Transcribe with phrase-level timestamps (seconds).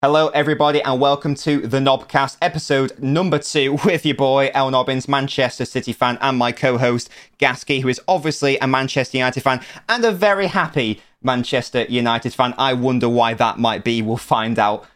[0.00, 5.08] Hello, everybody, and welcome to the NobCast, episode number two, with your boy El Nobbins,
[5.08, 10.04] Manchester City fan, and my co-host Gaskey, who is obviously a Manchester United fan and
[10.04, 12.54] a very happy Manchester United fan.
[12.56, 14.00] I wonder why that might be.
[14.00, 14.86] We'll find out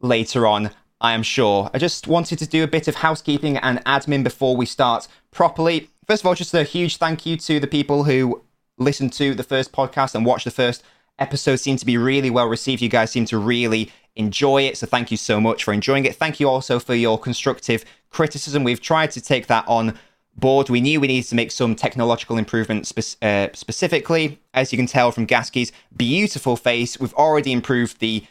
[0.00, 0.70] later on.
[0.98, 1.70] I am sure.
[1.74, 5.90] I just wanted to do a bit of housekeeping and admin before we start properly.
[6.06, 8.42] First of all, just a huge thank you to the people who
[8.78, 10.82] listened to the first podcast and watched the first
[11.18, 11.56] episode.
[11.56, 12.80] Seemed to be really well received.
[12.80, 14.76] You guys seem to really enjoy it.
[14.76, 16.16] So thank you so much for enjoying it.
[16.16, 18.64] Thank you also for your constructive criticism.
[18.64, 19.98] We've tried to take that on
[20.36, 20.68] board.
[20.68, 24.40] We knew we needed to make some technological improvements spe- uh, specifically.
[24.52, 28.24] As you can tell from Gaskey's beautiful face, we've already improved the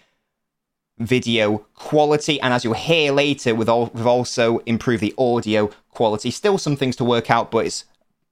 [0.99, 2.39] video quality.
[2.41, 6.31] And as you'll hear later, all, we've also improved the audio quality.
[6.31, 7.85] Still some things to work out, but it's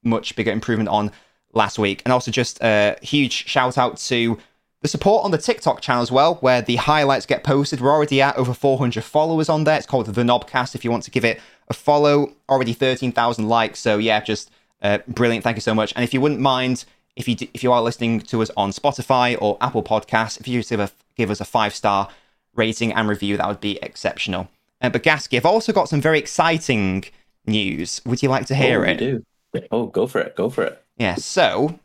[0.03, 1.11] much bigger improvement on
[1.53, 2.01] last week.
[2.05, 4.37] And also just a huge shout out to
[4.85, 7.81] the support on the TikTok channel as well, where the highlights get posted.
[7.81, 9.77] We're already at over 400 followers on there.
[9.77, 12.33] It's called The NobCast if you want to give it a follow.
[12.47, 13.79] Already 13,000 likes.
[13.79, 14.51] So yeah, just
[14.83, 15.43] uh, brilliant.
[15.43, 15.91] Thank you so much.
[15.95, 18.69] And if you wouldn't mind, if you d- if you are listening to us on
[18.69, 22.09] Spotify or Apple Podcasts, if you just give, a, give us a five star
[22.53, 24.49] rating and review, that would be exceptional.
[24.83, 27.05] Uh, but Gaskey, I've also got some very exciting
[27.47, 28.01] news.
[28.05, 28.97] Would you like to hear oh, it?
[28.97, 29.25] Do.
[29.71, 30.35] Oh, go for it.
[30.35, 30.79] Go for it.
[30.95, 31.15] Yeah.
[31.15, 31.79] So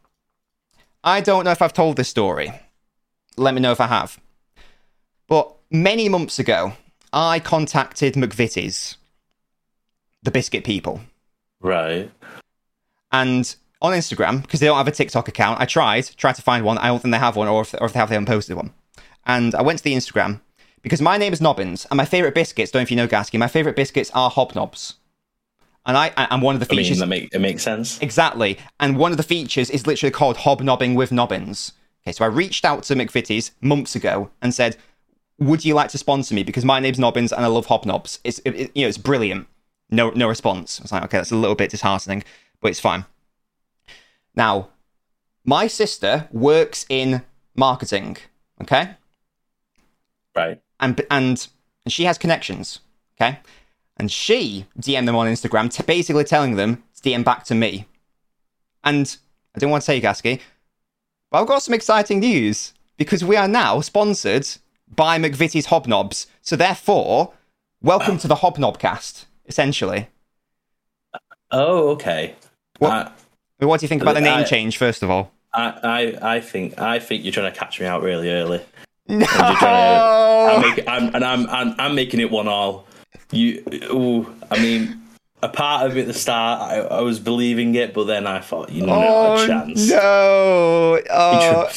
[1.02, 2.52] I don't know if I've told this story
[3.40, 4.20] let me know if I have.
[5.28, 6.74] But many months ago,
[7.12, 8.96] I contacted McVitie's,
[10.22, 11.00] the biscuit people.
[11.60, 12.10] Right.
[13.12, 16.64] And on Instagram, because they don't have a TikTok account, I tried, tried to find
[16.64, 16.78] one.
[16.78, 18.56] I don't think they have one, or if, or if they have, they haven't posted
[18.56, 18.72] one.
[19.26, 20.40] And I went to the Instagram
[20.82, 23.38] because my name is Nobbins, and my favourite biscuits, don't know if you know Gaskey,
[23.38, 24.94] my favourite biscuits are hobnobs.
[25.86, 28.00] And I and one of the features I mean, that make, it makes sense.
[28.02, 28.58] Exactly.
[28.78, 31.72] And one of the features is literally called hobnobbing with Nobbins.
[32.02, 34.76] Okay, so I reached out to McVitie's months ago and said,
[35.38, 36.42] "Would you like to sponsor me?
[36.42, 38.18] Because my name's Nobbins and I love hobnobs.
[38.24, 39.46] It's it, it, you know it's brilliant."
[39.90, 40.80] No no response.
[40.80, 42.22] I was like, okay, that's a little bit disheartening,
[42.60, 43.04] but it's fine.
[44.34, 44.68] Now,
[45.44, 47.22] my sister works in
[47.56, 48.16] marketing.
[48.62, 48.94] Okay.
[50.34, 50.60] Right.
[50.78, 51.48] And and
[51.88, 52.80] she has connections.
[53.20, 53.40] Okay.
[53.96, 57.86] And she DM'd them on Instagram, t- basically telling them to DM back to me.
[58.82, 59.16] And
[59.54, 60.40] I don't want to say Gaskey,
[61.30, 64.46] but I've got some exciting news because we are now sponsored
[64.94, 66.26] by McVitie's Hobnobs.
[66.42, 67.32] So therefore,
[67.82, 70.08] welcome to the Hobnobcast, essentially.
[71.50, 72.34] Oh, okay.
[72.78, 73.10] What, Uh,
[73.66, 75.32] what do you think about the name I- change, first of all?
[75.52, 78.60] I, I, I think I think you're trying to catch me out really early.
[79.08, 79.26] No!
[79.26, 79.26] And,
[79.58, 82.86] to, I'm making, I'm, and I'm, I'm I'm making it one all.
[83.32, 83.60] You,
[83.92, 85.00] ooh, I mean,
[85.42, 88.40] a part of it at the start, I, I was believing it, but then I
[88.40, 89.88] thought, you know, not a Oh, chance.
[89.90, 91.00] no!
[91.10, 91.68] Oh,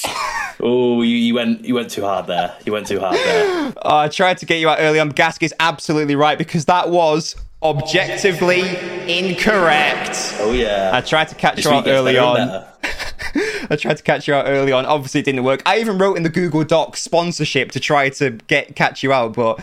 [0.65, 2.55] Oh, you, you went you went too hard there.
[2.65, 3.73] You went too hard there.
[3.81, 5.09] oh, I tried to get you out early on.
[5.09, 8.61] Gaskey's absolutely right because that was objectively
[9.07, 10.33] incorrect.
[10.39, 10.91] Oh yeah.
[10.93, 12.37] I tried to catch This you out early on.
[13.69, 14.85] I tried to catch you out early on.
[14.85, 15.61] Obviously, it didn't work.
[15.65, 19.33] I even wrote in the Google Doc sponsorship to try to get catch you out,
[19.33, 19.59] but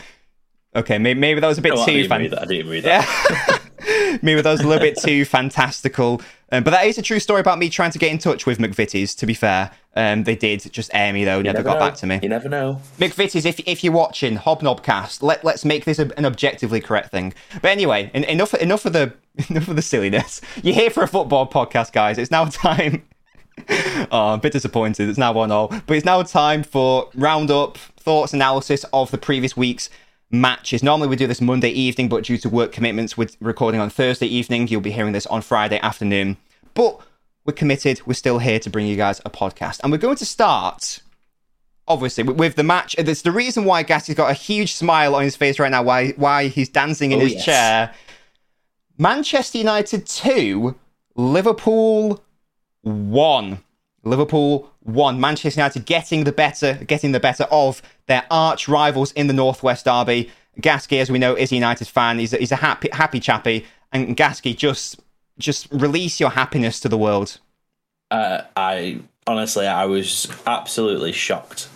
[0.74, 2.42] okay, maybe, maybe that was a bit Oh, I too didn't fan- read that.
[2.42, 3.59] I didn't read that.
[4.22, 6.20] maybe that was a little bit too fantastical.
[6.52, 8.58] Um, but that is a true story about me trying to get in touch with
[8.58, 9.14] McVitie's.
[9.16, 11.80] To be fair, um, they did just air me though, You never, never got know.
[11.80, 12.18] back to me.
[12.22, 12.80] You never know.
[12.98, 17.32] McVitie's, if if you're watching Hobnobcast, let let's make this a, an objectively correct thing.
[17.62, 19.12] But anyway, en- enough enough of the
[19.48, 20.40] enough of the silliness.
[20.62, 22.18] You're here for a football podcast, guys.
[22.18, 23.04] It's now time.
[24.10, 25.08] oh, I'm a bit disappointed.
[25.08, 29.56] It's now one all, but it's now time for roundup thoughts analysis of the previous
[29.56, 29.90] week's
[30.30, 30.82] matches.
[30.82, 34.26] Normally we do this Monday evening, but due to work commitments, with recording on Thursday
[34.26, 34.68] evening.
[34.68, 36.36] You'll be hearing this on Friday afternoon.
[36.74, 37.00] But
[37.44, 38.00] we're committed.
[38.06, 41.00] We're still here to bring you guys a podcast, and we're going to start
[41.88, 42.96] obviously with- the match.
[42.98, 45.82] Uh, it's the reason why Gaskey's got a huge smile on his face right now.
[45.82, 47.44] Why why he's dancing in Oh, his yes.
[47.44, 47.94] chair.
[48.98, 50.76] Manchester United two,
[51.16, 52.22] Liverpool
[52.82, 53.58] one.
[54.04, 55.20] Liverpool one.
[55.20, 59.84] Manchester United getting the better, getting the better of their arch rivals in the Northwest
[59.84, 60.30] Derby.
[60.60, 62.18] Gaskey, as we know, is a United fan.
[62.18, 65.00] He's a, he's a happy happy chappy, and Gaskey just
[65.38, 67.38] just release your happiness to the world.
[68.10, 71.68] Uh, I honestly, I was absolutely shocked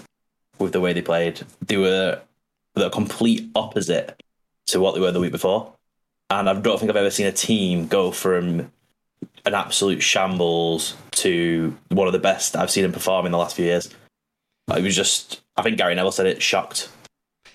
[0.58, 1.42] with the way they played.
[1.64, 2.20] They were
[2.74, 4.22] the complete opposite
[4.66, 5.72] to what they were the week before,
[6.30, 8.72] and I don't think I've ever seen a team go from
[9.44, 13.56] an absolute shambles to one of the best I've seen him perform in the last
[13.56, 13.90] few years.
[14.74, 16.88] It was just, I think Gary Neville said it, shocked.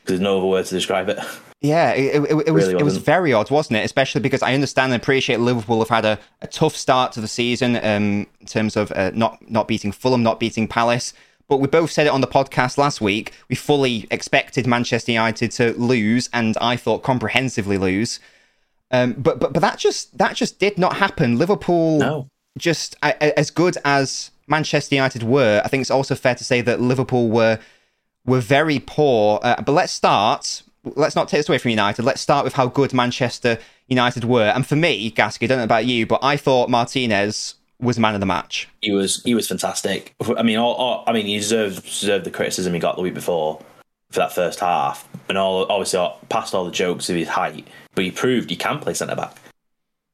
[0.06, 1.20] There's no other word to describe it.
[1.62, 3.86] Yeah, it, it, it was Really it was very odd, wasn't it?
[3.86, 7.28] Especially because I understand and appreciate Liverpool have had a, a tough start to the
[7.28, 11.14] season um, in terms of uh, not not beating Fulham, not beating Palace.
[11.50, 13.34] but we both said it on the podcast last week.
[13.50, 18.20] We fully expected Manchester United to lose, and I thought comprehensively lose.
[18.92, 21.38] Um, but but but that just that just did not happen.
[21.38, 22.28] Liverpool No.
[22.58, 25.62] just a- as good as Manchester United were.
[25.64, 27.60] I think it's also fair to say that Liverpool were
[28.26, 29.40] were very poor.
[29.44, 30.64] Uh, but let's start.
[30.84, 32.04] Let's not take this away from United.
[32.04, 34.48] Let's start with how good Manchester United were.
[34.56, 38.14] And for me, Gaskey, I don't know about you, but I thought Martinez was man
[38.14, 38.68] of the match.
[38.82, 40.16] He was he was fantastic.
[40.38, 43.14] I mean, all, all, I mean, he deserved deserved the criticism he got the week
[43.14, 43.62] before
[44.12, 47.68] for that first half, and all obviously past all the jokes of his height.
[47.96, 49.36] But he proved he can play centre back.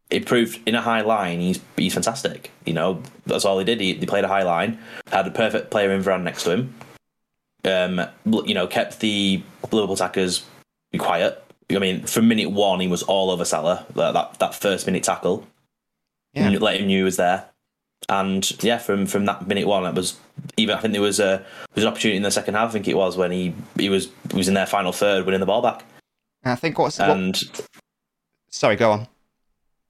[0.09, 2.51] He proved in a high line he's he's fantastic.
[2.65, 3.81] You know that's all he did.
[3.81, 4.79] He, he played a high line,
[5.11, 6.75] had a perfect player in Varane next to him.
[7.63, 8.01] Um,
[8.45, 10.45] you know, kept the Liverpool attackers
[10.97, 11.41] quiet.
[11.71, 13.85] I mean, from minute one, he was all over Salah.
[13.95, 15.47] That that, that first minute tackle,
[16.33, 16.49] yeah.
[16.49, 17.49] let him knew he was there.
[18.09, 20.17] And yeah, from from that minute one, it was
[20.57, 20.75] even.
[20.75, 22.69] I think there was a there was an opportunity in the second half.
[22.69, 25.39] I think it was when he he was he was in their final third, winning
[25.39, 25.83] the ball back.
[26.43, 27.41] I think what's what, And
[28.49, 29.07] sorry, go on.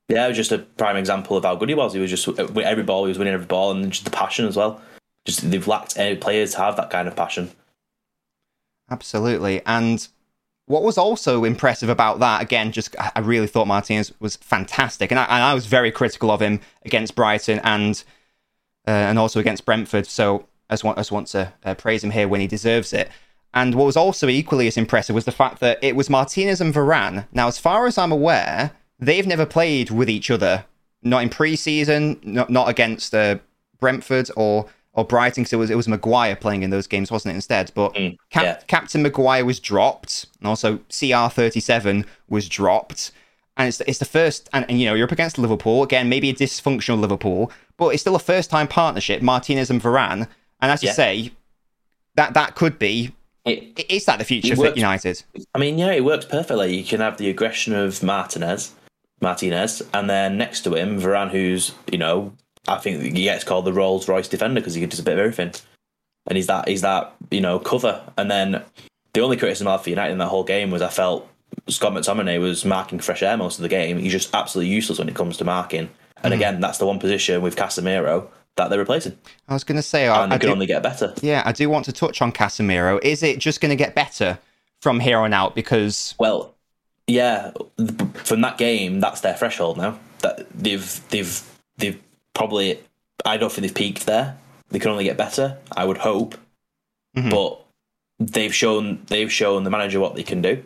[0.08, 1.94] yeah, it was just a prime example of how good he was.
[1.94, 4.46] He was just uh, every ball, he was winning every ball, and just the passion
[4.46, 4.80] as well.
[5.26, 7.52] Just they've lacked any players to have that kind of passion.
[8.90, 9.62] Absolutely.
[9.66, 10.08] And
[10.68, 15.20] what was also impressive about that, again, just I really thought Martinez was fantastic, and
[15.20, 18.04] I, and I was very critical of him against Brighton and
[18.88, 20.08] uh, and also against Brentford.
[20.08, 22.94] So I just want, I just want to uh, praise him here when he deserves
[22.94, 23.10] it.
[23.54, 26.74] And what was also equally as impressive was the fact that it was Martinez and
[26.74, 27.26] Varane.
[27.32, 30.66] Now, as far as I'm aware, they've never played with each other,
[31.02, 33.38] not in pre-season, not, not against uh,
[33.80, 37.34] Brentford or or Brighton, because it was it was Maguire playing in those games, wasn't
[37.34, 37.36] it?
[37.36, 38.56] Instead, but Mm, Cap- yeah.
[38.68, 43.12] Captain Maguire was dropped, and also CR37 was dropped.
[43.58, 46.30] And it's, it's the first, and, and you know, you're up against Liverpool again, maybe
[46.30, 50.28] a dysfunctional Liverpool, but it's still a first time partnership, Martinez and Varane.
[50.62, 50.94] And as you Yeah.
[50.94, 51.32] say,
[52.16, 53.14] that that could be,
[53.46, 54.68] It, is that the future It for.
[54.76, 55.24] United?
[55.54, 56.76] I mean, yeah, it works perfectly.
[56.76, 58.72] You can have the aggression of Martinez,
[59.22, 62.34] Martinez, and then next to him, Varane, who's you know,
[62.68, 65.20] I think he gets called the Rolls Royce defender because he does a bit of
[65.20, 65.54] everything,
[66.28, 68.02] and he's that he's that you know cover.
[68.18, 68.64] And then
[69.14, 71.30] the only criticism I had for United in that whole game was I felt
[71.68, 73.98] Scott McTominay was marking fresh air most of the game.
[73.98, 75.90] He's just absolutely useless when it comes to marking.
[76.24, 76.40] And hmm.
[76.40, 79.18] again, that's the one position with Casemiro that they're replacing,
[79.48, 81.14] I was going to say, I, and I they can do, only get better.
[81.22, 83.04] yeah, I do want to touch on Casemiro.
[83.04, 84.40] Is it just going to get better
[84.82, 85.56] from here on out?
[85.56, 86.56] Because Well,
[87.08, 87.52] yeah,
[88.16, 90.00] from that game, that's their threshold now.
[90.20, 91.44] That they've they've
[91.78, 92.02] they've
[92.36, 92.80] probably
[93.26, 94.38] I don't think they've peaked there.
[94.70, 95.58] They can only get better.
[95.76, 96.36] I would hope,
[97.18, 97.32] Mhm.
[97.32, 97.60] but
[98.20, 100.64] they've shown they've shown the manager what they can do,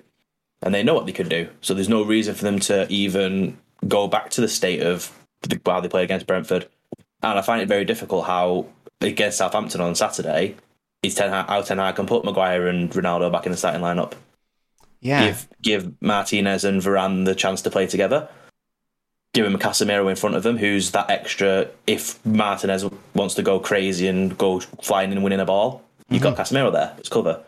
[0.61, 1.47] and they know what they can do.
[1.61, 3.57] So there's no reason for them to even
[3.87, 5.11] go back to the state of
[5.43, 6.67] the, how they played against Brentford.
[7.23, 8.65] And I find it very difficult how
[8.99, 10.55] against Southampton on Saturday,
[11.03, 13.81] is Ten Hag, how Ten Hag can put Maguire and Ronaldo back in the starting
[13.81, 14.13] lineup
[15.01, 18.27] yeah, give give Martinez and Varane the chance to play together.
[19.33, 21.67] Give him Casemiro in front of them, who's that extra.
[21.85, 26.35] If Martinez wants to go crazy and go flying and winning a ball, you've got
[26.35, 26.95] Casemiro there.
[26.97, 27.43] It's cover,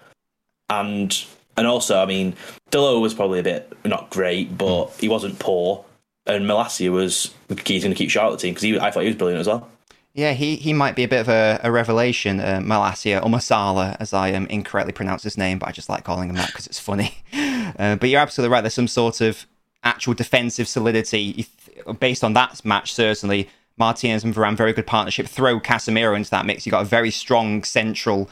[0.70, 1.26] and
[1.58, 2.36] and also, I mean,
[2.72, 5.86] Dalot was probably a bit not great, but he wasn't poor.
[6.28, 7.34] And Malacia was
[7.66, 9.68] he's going to keep the team because I thought he was brilliant as well.
[10.14, 13.96] Yeah, he, he might be a bit of a, a revelation, uh, Malacia or Masala,
[14.00, 16.68] as I um, incorrectly pronounce his name, but I just like calling him that because
[16.68, 17.18] it's funny.
[17.80, 18.60] Uh, but you're absolutely right.
[18.60, 19.48] There's some sort of
[19.84, 21.48] actual defensive solidity
[22.00, 22.94] based on that match.
[22.94, 25.28] Certainly, Martinez and Varane, very good partnership.
[25.28, 26.66] Throw Casemiro into that mix.
[26.66, 28.30] You've got a very strong central.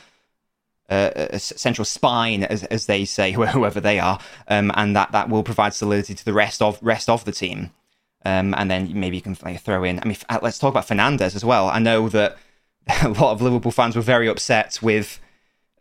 [0.89, 5.43] Uh, central spine, as, as they say, whoever they are, um, and that, that will
[5.43, 7.69] provide solidity to the rest of rest of the team.
[8.25, 9.99] Um, and then maybe you can like, throw in.
[9.99, 11.69] I mean, f- let's talk about Fernandez as well.
[11.69, 12.37] I know that
[13.03, 15.19] a lot of Liverpool fans were very upset with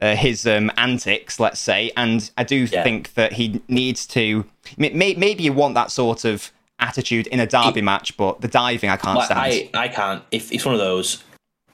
[0.01, 2.83] uh, his um, antics, let's say, and I do Yeah.
[2.85, 4.45] think that he needs to.
[4.77, 8.49] May, may- maybe you want that sort of attitude in a derby match, but the
[8.49, 9.41] diving I can't Like, stand.
[9.41, 10.23] I, I can't.
[10.31, 11.23] If it's one of those,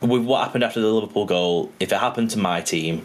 [0.01, 3.05] with what happened after the Liverpool goal, if it happened to my team,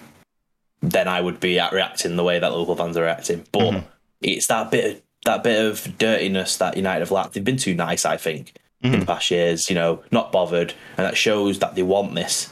[0.81, 3.45] then I would be at reacting the way that Liverpool fans are reacting.
[3.51, 3.85] But Mm-hmm.
[4.21, 7.33] it's that bit of that bit of dirtiness that United have lacked.
[7.33, 8.93] They've been too nice, I think, Mm-hmm.
[8.93, 9.69] in the past years.
[9.69, 12.49] You know, not bothered, and that shows that they want this.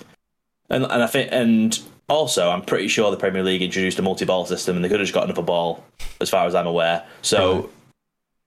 [0.70, 4.46] And and I think and also I'm pretty sure the Premier League introduced a multi-ball
[4.46, 5.84] system, and they could have just gotten up a ball,
[6.22, 7.06] as far as I'm aware.
[7.22, 7.70] So.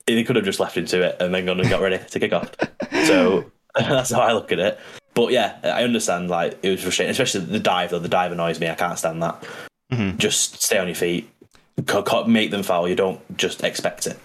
[0.07, 2.33] They could have just left into it and then gone and got ready to kick
[2.33, 2.51] off.
[3.07, 3.45] So
[3.79, 4.79] that's how I look at it.
[5.15, 6.29] But yeah, I understand.
[6.29, 7.91] Like it was frustrating, especially the dive.
[7.91, 8.69] Though the dive annoys me.
[8.69, 9.45] I can't stand that.
[9.93, 10.19] Mhm.
[10.19, 11.31] Just stay on your feet.
[12.27, 12.89] Make them foul.
[12.89, 14.19] You don't just expect it.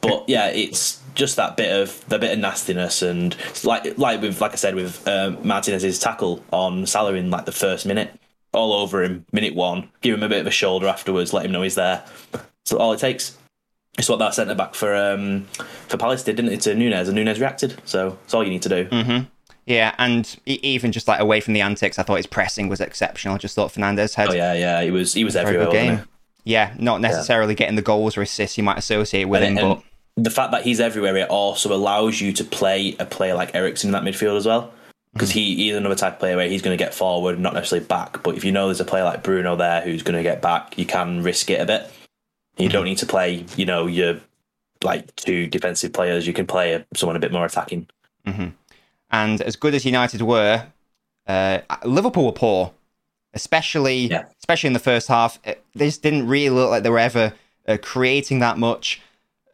[0.00, 4.40] But yeah, it's just that bit of the bit of nastiness and like like with
[4.40, 8.12] like I said with um, Martinez's tackle on Salah in like the first minute.
[8.52, 11.52] All over him minute one, give him a bit of a shoulder afterwards, let him
[11.52, 12.04] know he's there.
[12.64, 13.36] So all it takes.
[13.98, 15.44] It's what that centre back for um,
[15.88, 16.60] for Palace did, didn't it?
[16.62, 17.80] To Nunez, and Nunez reacted.
[17.84, 18.84] So it's all you need to do.
[18.86, 19.24] Mm-hmm.
[19.66, 23.34] Yeah, and even just like away from the antics, I thought his pressing was exceptional.
[23.34, 24.30] I just thought Fernandez had.
[24.30, 25.70] Oh yeah, yeah, he was he was everywhere.
[25.70, 26.02] Game.
[26.44, 27.58] Yeah, not necessarily yeah.
[27.58, 29.82] getting the goals or assists you might associate with and, him, but
[30.16, 33.88] the fact that he's everywhere, it also allows you to play a player like Eriksen
[33.88, 34.72] in that midfield as well.
[35.12, 35.34] Because mm.
[35.34, 38.22] he he's another type of player where he's going to get forward, not necessarily back.
[38.22, 40.78] But if you know there's a player like Bruno there who's going to get back,
[40.78, 41.90] you can risk it a bit.
[42.56, 42.72] You mm.
[42.72, 44.20] don't need to play, you know, your
[44.82, 46.26] like two defensive players.
[46.26, 47.88] You can play someone a bit more attacking.
[48.26, 48.48] Mm-hmm.
[49.10, 50.66] And as good as United were,
[51.26, 52.72] uh, Liverpool were poor,
[53.34, 54.24] especially yeah.
[54.38, 55.40] especially in the first half.
[55.42, 57.34] They just didn't really look like they were ever
[57.68, 59.00] uh, creating that much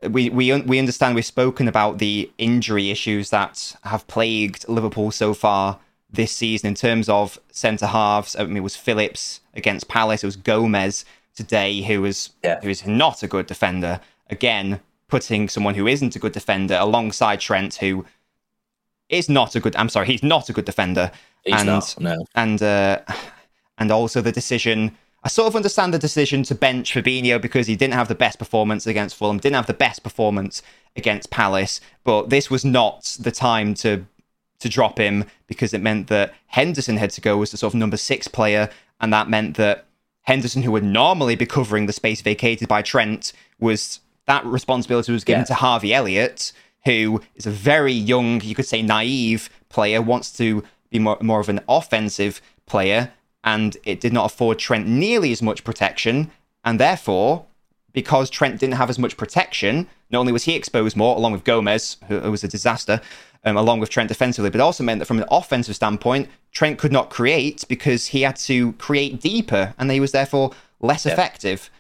[0.02, 5.35] we we we understand we've spoken about the injury issues that have plagued Liverpool so
[5.35, 5.78] far
[6.11, 8.37] this season in terms of centre halves.
[8.37, 10.23] I mean, it was Phillips against Palace.
[10.23, 12.61] It was Gomez today, who was yeah.
[12.61, 14.00] who is not a good defender.
[14.31, 18.05] Again, putting someone who isn't a good defender alongside Trent, who
[19.09, 19.75] is not a good.
[19.76, 21.11] I'm sorry, he's not a good defender.
[21.45, 21.97] He's and, not.
[21.99, 22.25] No.
[22.35, 23.00] And uh,
[23.78, 24.97] and also the decision
[25.28, 28.38] I sort of understand the decision to bench Fabinho because he didn't have the best
[28.38, 30.62] performance against Fulham, didn't have the best performance
[30.97, 34.06] against Palace, but this was not the time to
[34.61, 37.78] to drop him because it meant that Henderson had to go as the sort of
[37.78, 38.70] number six player,
[39.02, 39.85] and that meant that
[40.23, 45.25] Henderson, who would normally be covering the space vacated by Trent, was that responsibility was
[45.25, 45.44] given yeah.
[45.44, 46.52] to Harvey Elliott,
[46.87, 51.40] who is a very young, you could say naive player, wants to be more, more
[51.40, 53.12] of an offensive player,
[53.49, 56.31] and it did not afford Trent nearly as much protection,
[56.67, 57.47] and therefore,
[57.95, 61.45] because Trent didn't have as much protection, not only was he exposed more, along with
[61.45, 63.00] Gomez, who, who was a disaster,
[63.47, 66.93] um, along with Trent defensively, but also meant that from an offensive standpoint, Trent could
[66.93, 71.14] not create because he had to create deeper, and he was therefore less yep.
[71.14, 71.71] effective.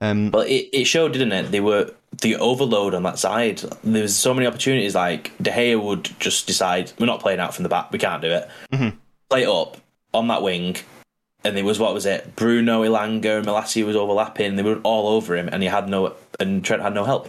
[0.00, 1.50] Um, well, it, it showed, didn't it?
[1.50, 3.58] They were the overload on that side.
[3.84, 4.94] There was so many opportunities.
[4.94, 7.92] Like De Gea would just decide, we're not playing out from the back.
[7.92, 8.48] We can't do it.
[8.72, 8.96] Mm-hmm.
[9.28, 9.76] Play it up
[10.14, 10.76] on that wing
[11.44, 12.36] and there was what was it?
[12.36, 14.56] Bruno, Elanga, and Malacia was overlapping.
[14.56, 17.26] They were all over him, and he had no and Trent had no help.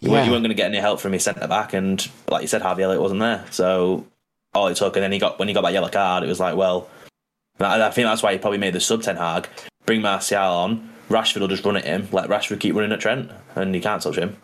[0.00, 0.18] You, yeah.
[0.18, 2.62] weren't, weren't going to get any help from his centre back, and like you said,
[2.62, 3.44] Harvey Elliott wasn't there.
[3.50, 4.06] So
[4.54, 6.40] all it took, and then he got when he got that yellow card, it was
[6.40, 6.88] like, well,
[7.60, 9.48] I think that's why he probably made the sub Ten Hag
[9.86, 10.92] bring Martial on.
[11.08, 14.02] Rashford will just run at him, let Rashford keep running at Trent, and he can't
[14.02, 14.36] touch him.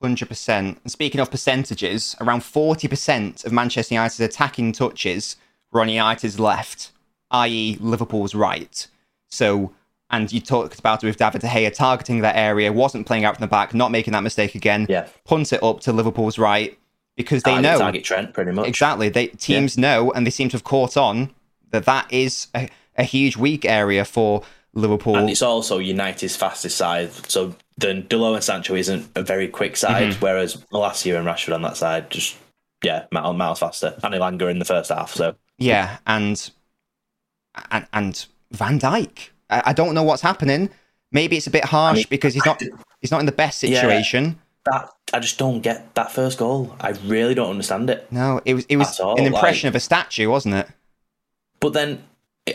[0.00, 0.78] Hundred percent.
[0.82, 5.36] And speaking of percentages, around forty percent of Manchester United's attacking touches
[5.70, 6.90] were on United's left
[7.32, 8.86] i.e., Liverpool's right.
[9.28, 9.72] So,
[10.10, 13.36] and you talked about it with David De Gea targeting that area, wasn't playing out
[13.36, 14.86] from the back, not making that mistake again.
[14.88, 15.08] Yeah.
[15.24, 16.78] Punt it up to Liverpool's right
[17.16, 19.08] because they target, know target Trent pretty much exactly.
[19.08, 19.82] They teams yeah.
[19.82, 21.30] know, and they seem to have caught on
[21.70, 24.42] that that is a, a huge weak area for
[24.74, 25.16] Liverpool.
[25.16, 27.12] And it's also United's fastest side.
[27.28, 30.20] So then Dalot and Sancho isn't a very quick side, mm-hmm.
[30.20, 32.36] whereas Malacia and Rashford on that side just
[32.82, 33.98] yeah, miles, faster.
[34.02, 35.12] And Elanga in the first half.
[35.12, 36.50] So yeah, and
[37.70, 39.30] and, and Van Dijk.
[39.50, 40.70] I, I, don't know what's happening.
[41.10, 42.62] Maybe it's a bit harsh I mean, because he's not
[43.00, 44.24] he's not in the best situation.
[44.24, 44.32] Yeah,
[44.72, 46.74] that I just don't get that first goal.
[46.80, 48.10] I really don't understand it.
[48.10, 50.68] No, it was it was an impression like, of a statue, wasn't it?
[51.60, 52.02] But then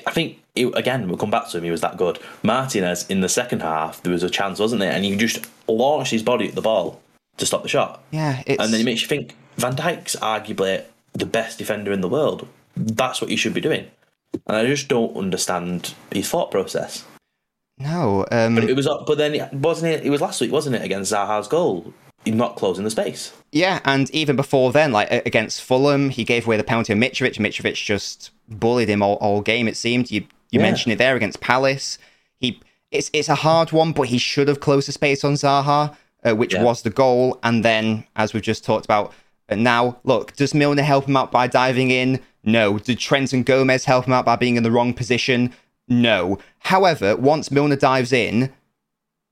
[0.05, 1.63] I think it, again we'll come back to him.
[1.63, 2.19] He was that good.
[2.41, 4.91] Martinez in the second half, there was a chance, wasn't there?
[4.91, 7.01] And he just launched his body at the ball
[7.37, 8.03] to stop the shot.
[8.09, 12.09] Yeah, and then it makes you think Van Dijk's arguably the best defender in the
[12.09, 12.47] world.
[12.75, 13.87] That's what you should be doing
[14.33, 17.05] and I just don't understand his thought process.
[17.79, 18.87] No, um, but it was.
[19.05, 20.05] But then wasn't it?
[20.05, 21.93] It was last week, wasn't it, against Zaha's goal?
[22.25, 23.31] He's not closing the space.
[23.51, 27.37] Yeah, and even before then, like against Fulham, he gave away the penalty to Mitrovic.
[27.37, 29.67] Mitrovic just bullied him all, all game.
[29.67, 30.63] It seemed you you yeah.
[30.63, 31.99] mentioned it there against Palace.
[32.39, 32.59] He
[32.91, 36.35] it's it's a hard one, but he should have closed the space on Zaha, uh,
[36.35, 36.63] which yeah.
[36.63, 37.39] was the goal.
[37.43, 39.13] And then, as we've just talked about,
[39.49, 42.19] uh, now look, does Milner help him out by diving in?
[42.47, 42.79] No.
[42.79, 45.53] Did Trent and Gomez help him out by being in the wrong position?
[45.87, 46.39] No.
[46.59, 48.51] However, once Milner dives in,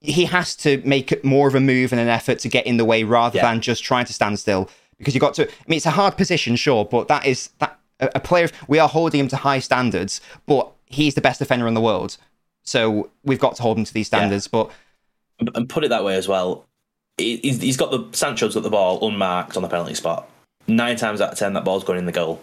[0.00, 2.84] he has to make more of a move and an effort to get in the
[2.84, 3.50] way rather yeah.
[3.50, 4.70] than just trying to stand still.
[4.98, 5.48] Because you got to.
[5.48, 8.48] I mean, it's a hard position, sure, but that is that a player.
[8.68, 12.16] We are holding him to high standards, but he's the best defender in the world,
[12.62, 14.48] so we've got to hold him to these standards.
[14.52, 14.64] Yeah.
[15.38, 16.66] But and put it that way as well,
[17.18, 20.30] he's got the Sancho's got the ball unmarked on the penalty spot.
[20.66, 22.40] Nine times out of ten, that ball's going in the goal.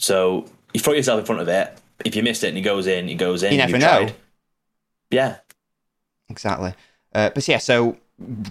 [0.00, 1.76] So you throw yourself in front of it.
[2.04, 3.52] If you missed it and he goes in, he goes in.
[3.52, 3.86] You never know.
[3.86, 4.14] Tried.
[5.10, 5.36] Yeah.
[6.28, 6.74] Exactly.
[7.14, 7.98] Uh, but yeah, so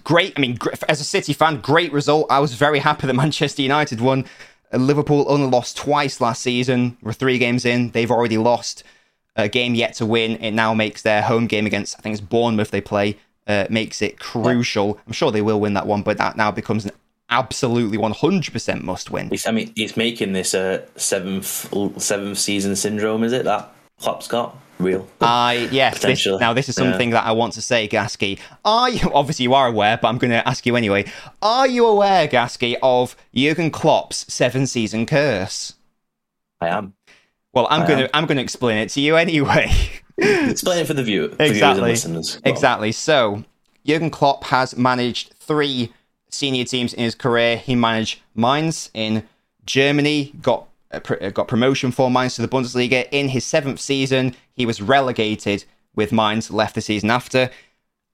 [0.04, 0.34] great.
[0.38, 2.28] I mean, as a City fan, great result.
[2.30, 4.26] I was very happy that Manchester United won.
[4.72, 6.98] Liverpool only lost twice last season.
[7.02, 7.90] We're three games in.
[7.92, 8.84] They've already lost.
[9.36, 10.36] a game yet to win.
[10.38, 14.02] It now makes their home game against, I think it's Bournemouth they play, uh, makes
[14.02, 15.00] it crucial.
[15.08, 16.92] I'm sure they will win that one, but that now becomes an
[17.30, 19.30] absolutely 100% must win.
[19.32, 23.44] It's, I mean, it's making this a seventh seventh season syndrome, is it?
[23.46, 25.08] That Klopp's got real.
[25.22, 26.02] I yes.
[26.02, 28.40] This, now this is something that I want to say, Gaskey.
[28.64, 31.06] Are you obviously you are aware, but I'm going to ask you anyway.
[31.42, 35.74] Are you aware, Gaskey, of Jurgen Klopp's seven season curse?
[36.62, 36.94] I am.
[37.54, 38.08] Well, I'm I going am.
[38.08, 39.72] to I'm going to explain it to you anyway.
[40.22, 41.82] Explain it for the viewer, for Exactly.
[41.82, 42.42] viewers and listeners.
[42.42, 42.50] Go.
[42.52, 42.92] Exactly.
[42.92, 43.46] So,
[43.86, 45.94] Jurgen Klopp has managed three
[46.30, 47.58] senior teams in his career.
[47.58, 49.28] He managed Mainz in
[49.66, 53.08] Germany, got uh, uh, got promotion for Mainz to the Bundesliga.
[53.12, 57.50] In his seventh season, he was relegated with Mainz, left the season after.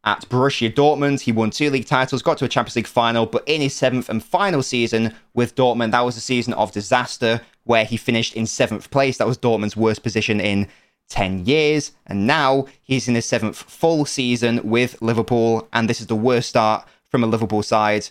[0.03, 3.43] At Borussia Dortmund, he won two league titles, got to a Champions League final, but
[3.47, 7.85] in his seventh and final season with Dortmund, that was a season of disaster where
[7.85, 9.17] he finished in seventh place.
[9.17, 10.67] That was Dortmund's worst position in
[11.09, 11.91] 10 years.
[12.05, 16.49] And now he's in his seventh full season with Liverpool, and this is the worst
[16.49, 18.09] start from a Liverpool side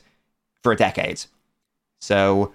[0.62, 1.20] for a decade.
[2.00, 2.52] So,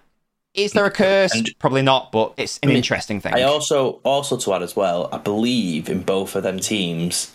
[0.55, 1.31] is there a curse?
[1.35, 3.35] And- Probably not, but it's an mean, interesting thing.
[3.35, 5.09] I also also to add as well.
[5.11, 7.31] I believe in both of them teams,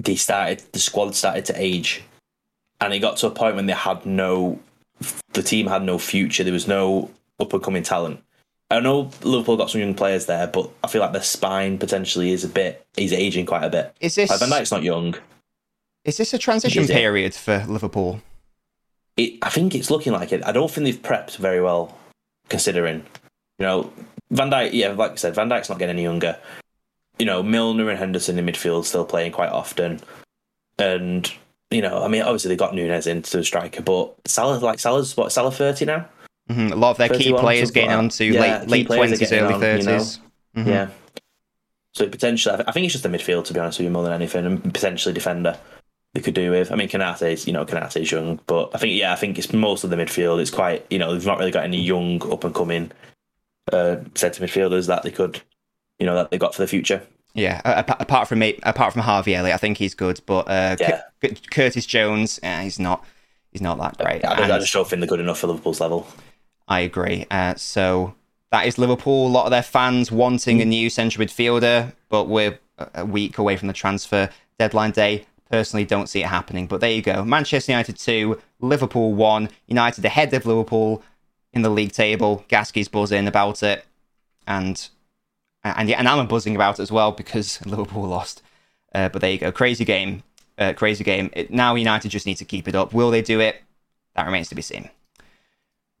[0.00, 2.02] they started the squad started to age,
[2.80, 4.60] and it got to a point when they had no,
[5.32, 6.44] the team had no future.
[6.44, 8.22] There was no up and coming talent.
[8.70, 12.30] I know Liverpool got some young players there, but I feel like their spine potentially
[12.30, 13.94] is a bit is aging quite a bit.
[14.00, 15.14] is this Like Van Dijk's not young.
[16.04, 16.94] is this a transition Is it?
[16.94, 18.20] period for Liverpool?
[19.16, 20.44] It, I think it's looking like it.
[20.44, 21.98] I don't think they've prepped very well,
[22.48, 23.04] considering.
[23.58, 23.92] You know,
[24.30, 24.70] Van Dijk.
[24.72, 26.38] Yeah, like I said, Van Dijk's not getting any younger.
[27.18, 30.00] You know, Milner and Henderson in midfield still playing quite often,
[30.78, 31.30] and
[31.70, 35.16] you know, I mean, obviously they got Nunez into the striker, but Salah, like Salah's
[35.16, 36.06] what Salah thirty now.
[36.50, 39.32] Mhm, A lot of their key players getting like on to Yeah, late late twenties,
[39.32, 39.98] early on, you know.
[39.98, 40.18] 30s
[40.56, 40.66] Mhm.
[40.66, 40.88] Yeah.
[41.94, 44.12] So potentially, I think it's just the midfield to be honest with you more than
[44.12, 45.58] anything, and potentially defender
[46.14, 46.70] they could do with.
[46.70, 49.84] I mean, Konate's you know Konate's young, but I think yeah, I think it's most
[49.84, 50.40] of the midfield.
[50.40, 52.90] It's quite you know they've not really got any young up and coming
[53.72, 55.40] uh, centre midfielders that they could
[55.98, 57.02] you know that they got for the future.
[57.34, 61.00] Yeah, apart from me, apart from Harvey Elliott, I think he's good, but uh, Yeah.
[61.22, 63.04] Cu- Curtis Jones, eh, he's not.
[63.52, 64.24] He's not that great.
[64.24, 66.06] I, don't, I And just don't think they're good enough for Liverpool's level.
[66.68, 67.26] I agree.
[67.30, 68.14] Uh, so
[68.50, 69.26] that is Liverpool.
[69.26, 72.58] A lot of their fans wanting a new central midfielder, but we're
[72.94, 75.26] a week away from the transfer deadline day.
[75.52, 76.66] Personally, don't see it happening.
[76.66, 77.26] But there you go.
[77.26, 79.50] Manchester United two, Liverpool one.
[79.66, 81.02] United ahead of Liverpool
[81.52, 82.42] in the league table.
[82.48, 83.84] Gaskey's buzzing about it,
[84.46, 84.88] and
[85.62, 88.42] and yeah, and I'm buzzing about it as well because Liverpool lost.
[88.94, 89.52] Uh, but there you go.
[89.52, 90.22] Crazy game.
[90.56, 91.28] Uh, crazy game.
[91.34, 92.94] It, now United just need to keep it up.
[92.94, 93.62] Will they do it?
[94.16, 94.88] That remains to be seen.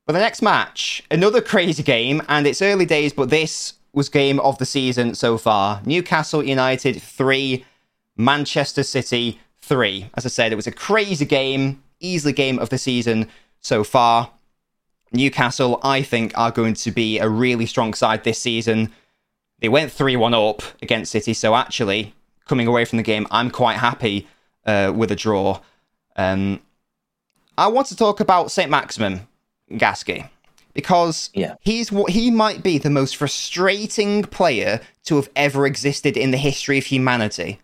[0.06, 4.40] But the next match, another crazy game, and it's early days, but this was game
[4.40, 5.82] of the season so far.
[5.84, 7.66] Newcastle United 3,
[8.24, 10.10] Manchester City 3.
[10.14, 13.28] As I said, it was a crazy game, easily game of the season
[13.60, 14.30] so far.
[15.12, 18.90] Newcastle, I think, are going to be a really strong side this season.
[19.60, 22.14] They went 3 1 up against City, so actually,
[22.46, 24.26] coming away from the game, I'm quite happy
[24.66, 25.60] uh, with a draw.
[26.16, 26.60] Um,
[27.56, 28.70] I want to talk about St.
[28.70, 29.28] Maximin
[29.72, 30.28] Gaskey
[30.74, 31.54] because Yeah.
[31.60, 36.38] he's what he might be the most frustrating player to have ever existed in the
[36.38, 37.60] history of humanity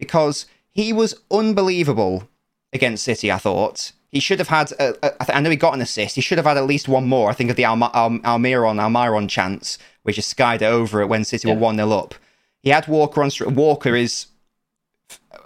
[0.00, 2.28] because he was unbelievable
[2.72, 3.30] against City.
[3.30, 4.72] I thought he should have had.
[4.72, 6.16] A, a, I th- I know he got an assist.
[6.16, 7.30] He should have had at least one more.
[7.30, 11.24] I think of the Alma, Al, Almiron Almiron chance, which just skied over it when
[11.24, 12.14] City were one 0 up.
[12.62, 13.30] He had Walker on.
[13.54, 14.26] Walker is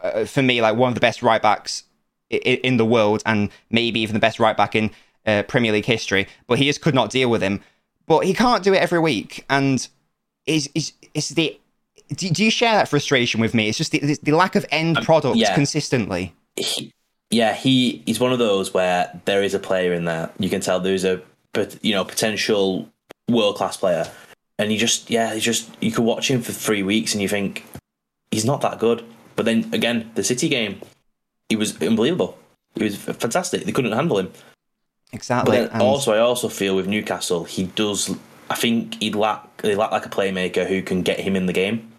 [0.02, 1.84] uh, for me like one of the best right backs
[2.32, 4.90] i- i- in the world, and maybe even the best right back in
[5.26, 6.26] uh, Premier League history.
[6.46, 7.60] But he just could not deal with him.
[8.06, 9.86] But he can't do it every week, and
[10.46, 11.58] is is is the.
[12.08, 13.68] Do, do you share that frustration with me?
[13.68, 15.54] It's just the, the lack of end product Um, yeah.
[15.54, 16.34] consistently.
[16.56, 16.92] he,
[17.30, 20.30] yeah, he he's one of those where there is a player in there.
[20.38, 21.20] You can tell there's a
[21.52, 22.88] but you know potential
[23.28, 24.08] world class player,
[24.58, 27.28] and you just yeah, he just you could watch him for three weeks and you
[27.28, 27.64] think
[28.30, 29.02] he's not that good.
[29.36, 30.80] But then again, the City game,
[31.48, 32.38] he was unbelievable.
[32.76, 33.64] He was fantastic.
[33.64, 34.30] They couldn't handle him.
[35.12, 35.58] Exactly.
[35.58, 38.14] then and- also, I also feel with Newcastle, he does.
[38.50, 41.52] I think he'd lack they lack like a playmaker who can get him in the
[41.52, 41.90] game.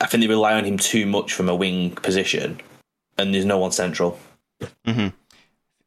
[0.00, 2.60] I think they rely on him too much from a wing position,
[3.18, 4.18] and there's no one central.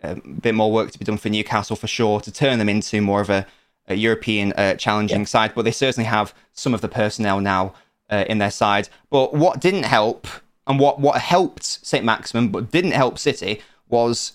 [0.01, 3.01] a bit more work to be done for Newcastle for sure to turn them into
[3.01, 3.45] more of a,
[3.87, 5.25] a European uh, challenging Yeah.
[5.25, 5.51] side.
[5.55, 7.73] But they certainly have some of the personnel now
[8.09, 8.89] uh, in their side.
[9.09, 10.27] But what didn't help,
[10.67, 14.33] and what what helped St Maximin, but didn't help City, was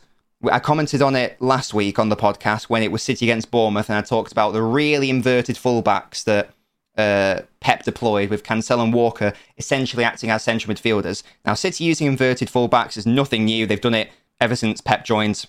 [0.51, 3.89] I commented on it last week on the podcast when it was City against Bournemouth,
[3.89, 6.51] and I talked about the really inverted fullbacks that
[6.97, 11.23] uh, Pep deployed with Cancelo and Walker essentially acting as central midfielders.
[11.45, 13.67] Now, City using inverted fullbacks is nothing new.
[13.67, 15.47] They've done it ever since Pep joined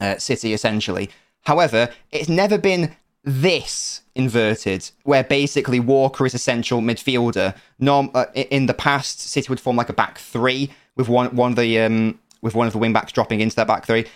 [0.00, 1.10] uh, City, essentially.
[1.44, 7.54] However, it's never been this inverted, where basically Walker is a central midfielder.
[7.78, 11.52] Norm, uh, in the past, City would form like a back three with one one
[11.52, 14.06] of the um, with one of the wing backs dropping into that back three.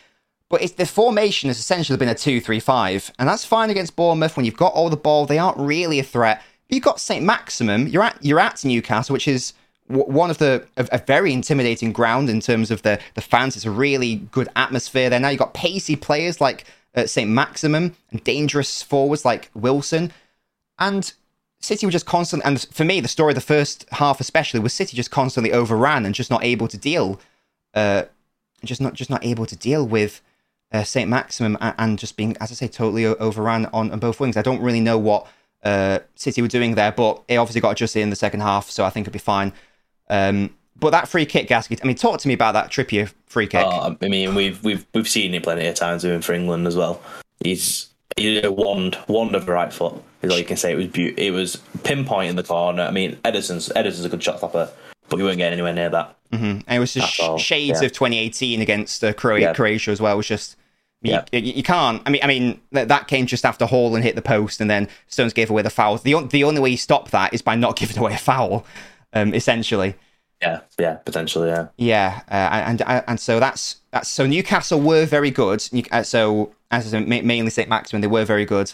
[0.50, 3.96] But it's, the formation has essentially been a 2 3 5, and that's fine against
[3.96, 5.24] Bournemouth when you've got all the ball.
[5.24, 6.42] They aren't really a threat.
[6.68, 7.24] You've got St.
[7.24, 9.54] Maximin, you're at, you're at Newcastle, which is
[9.86, 13.56] one of the a, a, very intimidating ground in terms of the, the fans.
[13.56, 15.18] It's a really good atmosphere there.
[15.18, 17.28] Now you've got pacey players like uh, St.
[17.28, 20.12] Maximin and dangerous forwards like Wilson.
[20.78, 21.12] And
[21.60, 24.72] City were just constantly, and for me, the story of the first half especially was
[24.72, 27.20] City just constantly overran and just not able to deal,
[27.74, 28.04] uh,
[28.64, 30.22] just not just not able to deal with
[30.72, 31.08] uh, St.
[31.08, 34.36] Maximin and, and, just being, as I say, totally overran on, on both wings.
[34.36, 35.26] I don't really know what
[35.64, 38.84] uh, City were doing there, but it obviously got adjusted in the second half, so
[38.84, 39.52] I think it'll be fine.
[40.08, 41.78] Um, but that free kick, Gaskey.
[41.82, 43.64] I mean, talk to me about that Trippier free kick.
[43.66, 46.76] Oh, I mean, we've we've we've seen it plenty of times doing for England as
[46.76, 47.02] well.
[47.44, 50.02] He's he a wand wand of the right foot.
[50.22, 50.72] Is all you can say.
[50.72, 52.82] It was be- it was pinpoint in the corner.
[52.82, 54.70] I mean, Edison's Ederson's a good shot stopper,
[55.08, 56.16] but we weren't getting anywhere near that.
[56.32, 56.44] Mm-hmm.
[56.44, 57.86] And it was just sh- shades yeah.
[57.86, 59.52] of 2018 against uh, Croatia, yeah.
[59.52, 60.14] Croatia as well.
[60.14, 60.56] It was just
[61.02, 61.24] you, yeah.
[61.32, 62.02] you, you, can't.
[62.04, 64.88] I mean, I mean that, that came just after Haaland hit the post, and then
[65.06, 65.96] Stones gave away the foul.
[65.98, 68.66] The the only way you stop that is by not giving away a foul,
[69.12, 69.94] um, essentially.
[70.42, 71.68] Yeah, yeah, potentially, yeah.
[71.76, 75.62] Yeah, uh, and, and and so that's that's so Newcastle were very good.
[75.90, 78.72] Uh, so as I said, mainly St Maximin, they were very good.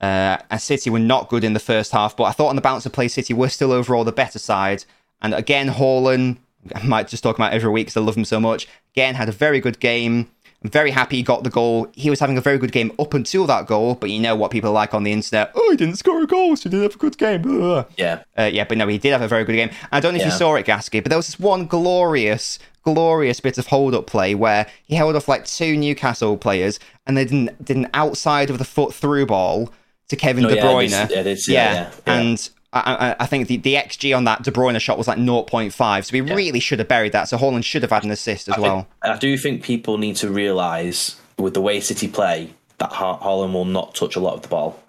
[0.00, 2.62] Uh, and City were not good in the first half, but I thought on the
[2.62, 4.84] balance of play, City were still overall the better side.
[5.20, 6.36] And again, Haaland,
[6.74, 8.68] I might just talk about every week because I love him so much.
[8.94, 10.30] Again, had a very good game.
[10.62, 11.86] I'm very happy he got the goal.
[11.94, 14.50] He was having a very good game up until that goal, but you know what
[14.50, 15.52] people like on the internet.
[15.54, 17.62] Oh, he didn't score a goal, so he didn't have a good game.
[17.62, 17.86] Ugh.
[17.96, 18.24] Yeah.
[18.36, 19.70] Uh, yeah, but no, he did have a very good game.
[19.92, 20.32] I don't know if yeah.
[20.32, 24.08] you saw it, Gaskey, but there was this one glorious, glorious bit of hold up
[24.08, 28.50] play where he held off like two Newcastle players and they didn't did an outside
[28.50, 29.72] of the foot through ball
[30.08, 30.90] to Kevin oh, De Bruyne.
[30.90, 34.98] Yeah, yeah, yeah, and I, I, think the, the XG on that De Bruyne shot
[34.98, 36.34] was like 0.5, so we yeah.
[36.34, 37.28] really should have buried that.
[37.28, 38.76] So Haaland should have had an assist as I well.
[39.02, 43.52] Think, I do think people need to realise with the way City play that Haaland
[43.52, 44.82] will not touch a lot of the ball.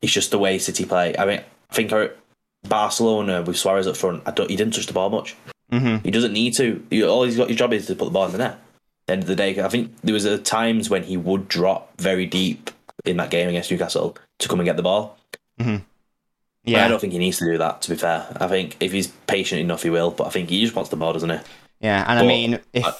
[0.00, 1.14] It's just the way City play.
[1.18, 1.92] I mean, I think
[2.66, 5.36] Barcelona with Suarez up front, I don't, he didn't touch the ball much.
[5.70, 6.04] Mm-hmm.
[6.04, 6.84] He doesn't need to.
[6.88, 8.58] He, all he's got, his job is to put the ball in the net.
[9.06, 12.00] The end of the day, I think there was a times when he would drop
[12.00, 12.70] very deep
[13.04, 15.18] in that game against Newcastle to come and get the ball.
[15.60, 15.84] Mm-hmm.
[16.66, 17.80] Yeah, I don't think he needs to do that.
[17.82, 20.10] To be fair, I think if he's patient enough, he will.
[20.10, 21.38] But I think he just wants the ball, doesn't he?
[21.80, 22.92] Yeah, and but, I mean, if I,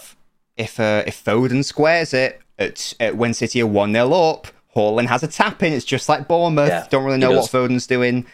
[0.57, 5.07] if uh, if Foden squares it at, at when City are one 0 up, Haaland
[5.07, 5.73] has a tap in.
[5.73, 6.69] It's just like Bournemouth.
[6.69, 8.27] Yeah, don't really know what Foden's doing.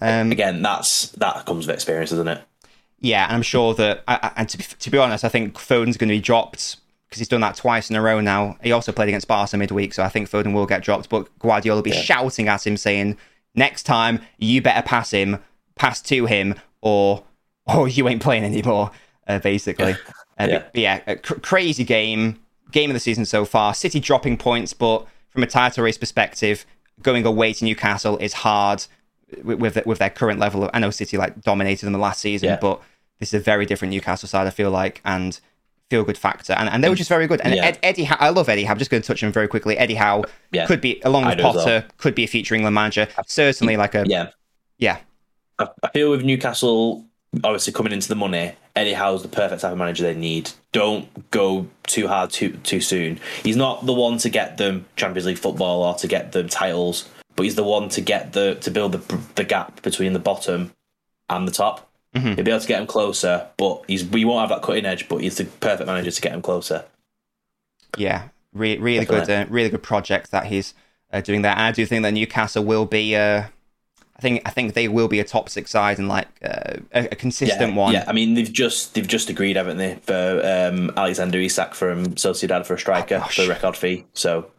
[0.00, 2.42] Um, Again, that's that comes with experience, doesn't it?
[3.00, 4.04] Yeah, and I'm sure that.
[4.08, 6.76] and to be, to be honest, I think Foden's going to be dropped
[7.08, 8.56] because he's done that twice in a row now.
[8.62, 11.08] He also played against Barca midweek, so I think Foden will get dropped.
[11.08, 12.00] But Guardiola will be yeah.
[12.02, 13.16] shouting at him, saying,
[13.58, 15.38] next time you better pass him,
[15.74, 17.24] pass to him, or
[17.66, 18.90] or you ain't playing anymore.
[19.26, 19.92] Uh, basically,
[20.38, 22.38] uh, yeah, yeah cr- crazy game,
[22.72, 23.74] game of the season so far.
[23.74, 26.64] City dropping points, but from a title race perspective,
[27.02, 28.86] going away to Newcastle is hard
[29.42, 30.64] with with, with their current level.
[30.64, 32.58] Of, I know City like dominated them the last season, yeah.
[32.60, 32.80] but
[33.18, 34.46] this is a very different Newcastle side.
[34.46, 35.38] I feel like and
[35.90, 36.98] feel good factor, and, and they were mm.
[36.98, 37.40] just very good.
[37.40, 37.66] And yeah.
[37.66, 38.72] Ed, Eddie, Howe, I love Eddie Howe.
[38.72, 39.78] I'm just going to touch him very quickly.
[39.78, 40.66] Eddie Howe yeah.
[40.66, 41.84] could be, along with Potter, well.
[41.96, 43.08] could be a future England manager.
[43.26, 44.30] Certainly, like a yeah,
[44.78, 44.98] yeah.
[45.58, 47.04] I, I feel with Newcastle
[47.44, 50.50] obviously coming into the money, Eddie Howe's the perfect type of manager they need.
[50.72, 53.20] Don't go too hard too too soon.
[53.42, 57.08] He's not the one to get them Champions League football or to get them titles,
[57.36, 60.72] but he's the one to get the to build the the gap between the bottom
[61.28, 61.87] and the top.
[62.14, 62.34] Mm-hmm.
[62.34, 65.08] He'll be able to get him closer, but he's we won't have that cutting edge.
[65.08, 66.84] But he's the perfect manager to get him closer.
[67.96, 69.26] Yeah, re- really Definitely.
[69.26, 70.74] good, uh, really good project that he's
[71.12, 71.52] uh, doing there.
[71.52, 73.14] And I do think that Newcastle will be.
[73.14, 73.44] Uh,
[74.16, 77.08] I think I think they will be a top six side and like uh, a,
[77.12, 77.92] a, consistent yeah, one.
[77.94, 82.06] Yeah, I mean they've just they've just agreed, haven't they, for um, Alexander Isak from
[82.14, 84.06] Sociedad for a striker oh, for a record fee.
[84.14, 84.50] So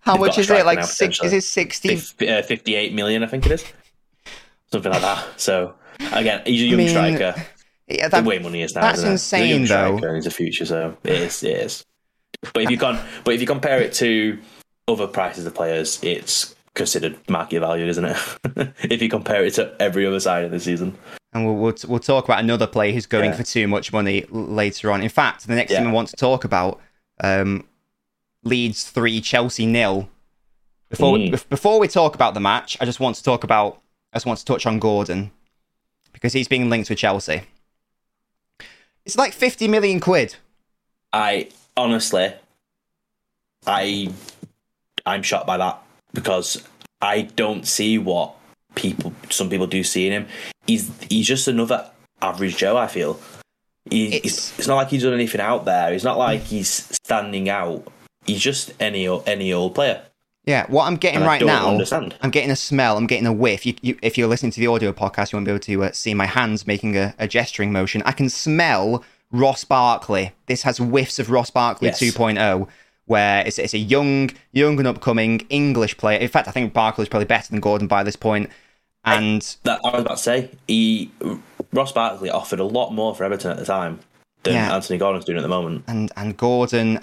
[0.00, 0.66] how much is it?
[0.66, 1.22] Like six?
[1.22, 1.94] Is it sixty?
[2.28, 3.64] Uh, Fifty-eight million, I think it is.
[4.70, 5.40] Something like that.
[5.40, 5.74] So
[6.12, 7.34] Again, he's a young I mean, striker.
[7.88, 8.82] Yeah, that, the way money is now.
[8.82, 10.14] That's insane, though.
[10.14, 11.42] He's a future, so it is.
[11.42, 11.84] It is.
[12.54, 14.38] But if you can, but if you compare it to
[14.88, 18.16] other prices of players, it's considered market value, isn't it?
[18.82, 20.96] if you compare it to every other side of the season.
[21.32, 23.36] And we'll, we'll, we'll talk about another player who's going yeah.
[23.36, 25.02] for too much money later on.
[25.02, 25.78] In fact, the next yeah.
[25.78, 26.80] thing I want to talk about
[27.20, 27.66] um,
[28.42, 30.08] Leeds 3, Chelsea nil.
[30.90, 31.32] Before, mm.
[31.32, 33.80] we, before we talk about the match, I just want to talk about
[34.12, 35.30] I just want to touch on Gordon
[36.22, 37.42] because he's being linked with Chelsea.
[39.04, 40.36] It's like 50 million quid.
[41.12, 42.32] I honestly,
[43.66, 44.12] I,
[45.04, 45.82] I'm shocked by that
[46.14, 46.62] because
[47.00, 48.36] I don't see what
[48.76, 50.28] people, some people do see in him.
[50.68, 51.90] He's he's just another
[52.22, 52.76] average Joe.
[52.76, 53.18] I feel.
[53.90, 55.92] He, It's- it's, not like he's done anything out there.
[55.92, 56.68] It's not like he's
[57.02, 57.88] standing out.
[58.26, 60.02] He's just any any old player.
[60.44, 62.16] Yeah, what I'm getting And I right now, understand.
[62.20, 63.64] I'm getting a smell, I'm getting a whiff.
[63.64, 65.92] You, you, if you're listening to the audio podcast, you won't be able to uh,
[65.92, 68.02] see my hands making a, a gesturing motion.
[68.04, 70.32] I can smell Ross Barkley.
[70.46, 72.00] This has whiffs of Ross Barkley Yes.
[72.00, 72.66] 2.0,
[73.06, 76.18] where it's, it's a young, young and upcoming English player.
[76.18, 78.50] In fact, I think Barkley's probably better than Gordon by this point.
[79.04, 80.50] And That I was about to say.
[80.68, 81.10] He
[81.72, 84.00] Ross Barkley offered a lot more for Everton at the time
[84.42, 84.74] than Yeah.
[84.74, 85.84] Anthony Gordon's doing at the moment.
[85.86, 87.00] and and Gordon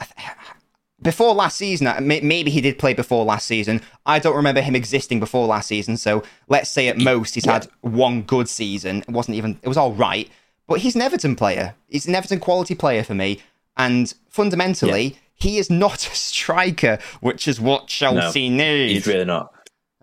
[1.01, 4.75] before last season uh, maybe he did play before last season I don't remember him
[4.75, 7.53] existing before last season so let's say at most he's yeah.
[7.53, 10.29] had one good season it wasn't even it was all right
[10.67, 13.41] but he's an Everton player he's an Everton quality player for me
[13.77, 19.53] and fundamentally he is not a striker which is what Chelsea needs He's really not.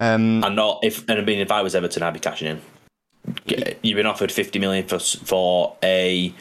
[0.01, 2.61] um And not if and I mean if I was Everton, I'd be cashing in.
[3.83, 6.33] You've been offered fifty million for for a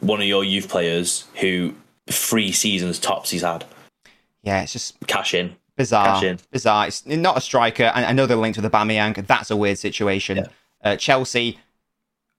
[0.00, 1.74] one of your youth players who
[2.08, 3.64] three seasons tops he's had.
[4.46, 5.56] Yeah it's just Cash in.
[5.76, 6.06] bizarre.
[6.06, 6.38] Cash in.
[6.50, 6.86] Bizarre.
[6.86, 7.92] It's not a striker.
[7.94, 9.26] I, I know they're linked with Aubameyang.
[9.26, 10.38] That's a weird situation.
[10.38, 10.46] Yeah.
[10.82, 11.58] Uh, Chelsea,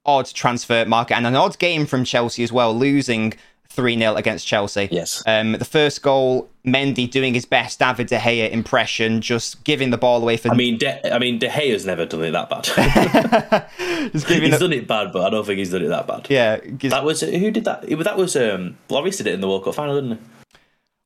[0.06, 3.34] odd transfer market and an odd game from Chelsea as well, losing
[3.70, 4.88] 3 0 against Chelsea.
[4.92, 5.22] Yes.
[5.28, 9.98] Um, the first goal, Mendy doing his best David De Gea impression, just giving the
[9.98, 10.50] ball away for.
[10.50, 12.66] I mean, De, I mean, De Gea's never done it that bad.
[14.14, 16.28] he's the, done it bad, but I don't think he's done it that bad.
[16.30, 16.58] yeah,
[16.90, 17.88] That was who did that?
[17.88, 20.24] That was um, Lloris did it in the World Cup final, didn't he?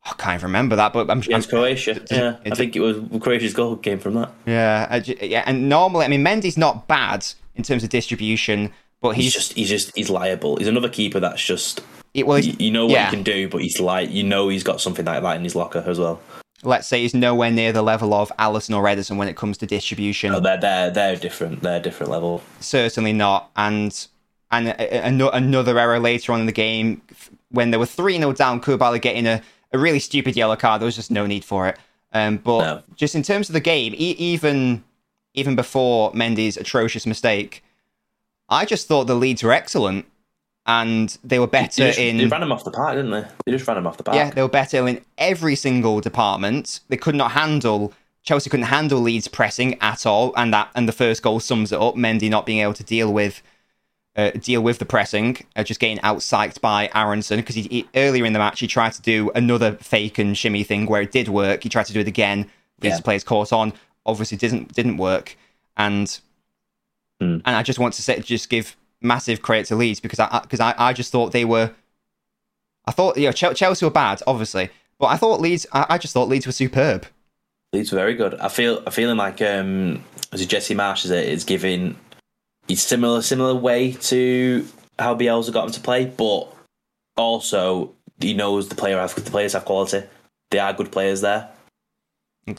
[0.03, 2.01] I can't even remember that, but I'm, I'm Against Croatia.
[2.09, 4.31] Yeah, I think it was Croatia's goal came from that.
[4.45, 9.15] yeah, I yeah, and normally, I mean, Mendy's not bad in terms of distribution, but
[9.15, 10.57] He's he's, just, he's just, he's liable.
[10.57, 11.81] He's another keeper that's just,
[12.13, 13.09] it, well, you, you know what yeah.
[13.09, 15.55] he can do, but he's like, you know, he's got something like that in his
[15.55, 16.19] locker as well.
[16.63, 19.65] let's say he's nowhere near the level of Alisson or Ederson when it comes to
[19.67, 20.31] distribution.
[20.31, 21.61] No, they're they're they're different.
[21.61, 22.41] They're different level.
[22.59, 23.51] Certainly not.
[23.55, 24.07] And
[24.51, 27.01] and a, a- another error later on in the game
[27.49, 29.41] when there were three 0 down, Koulibaly getting a,
[29.73, 30.81] a really stupid yellow card.
[30.81, 31.77] There was just no need for it.
[32.13, 32.83] Um, but No.
[32.95, 34.83] just in terms of the game, e- even
[35.33, 37.63] even before Mendy's atrocious mistake,
[38.49, 40.05] I just thought the Leeds were excellent,
[40.65, 43.25] and they were better They, just, in they ran him off the park, didn't they?
[43.45, 44.15] They just ran him off the park.
[44.15, 46.81] yeah, they were better in every single department.
[46.89, 50.91] They could not handle Chelsea couldn't handle Leeds pressing at all, and that and the
[50.93, 51.95] first goal sums it up.
[51.95, 53.41] Mendy not being able to deal with
[54.15, 58.25] uh, deal with the pressing, uh, just getting outpsyched by Aaronson because he, he earlier
[58.25, 61.29] in the match he tried to do another fake and shimmy thing where it did
[61.29, 61.63] work.
[61.63, 62.49] He tried to do it again.
[62.81, 63.01] Leeds Yeah.
[63.01, 63.73] players caught on.
[64.05, 65.37] Obviously, didn't didn't work,
[65.77, 66.19] and
[67.19, 67.37] Hmm.
[67.45, 70.59] and I just want to say, just give massive credit to Leeds because I because
[70.59, 71.71] I, I just thought they were
[72.85, 74.69] I thought you know Chelsea were bad, obviously,
[74.99, 75.67] but I thought Leeds.
[75.71, 77.05] I, I just thought Leeds were superb.
[77.73, 78.33] Leeds were very good.
[78.35, 81.95] I feel I feeling like um as Jesse Marsch is it is giving
[82.71, 84.65] he's similar similar way to
[84.97, 86.47] how Bielsa got him to play, but
[87.17, 90.03] also he knows the player have the players have quality.
[90.51, 91.49] They are good players there.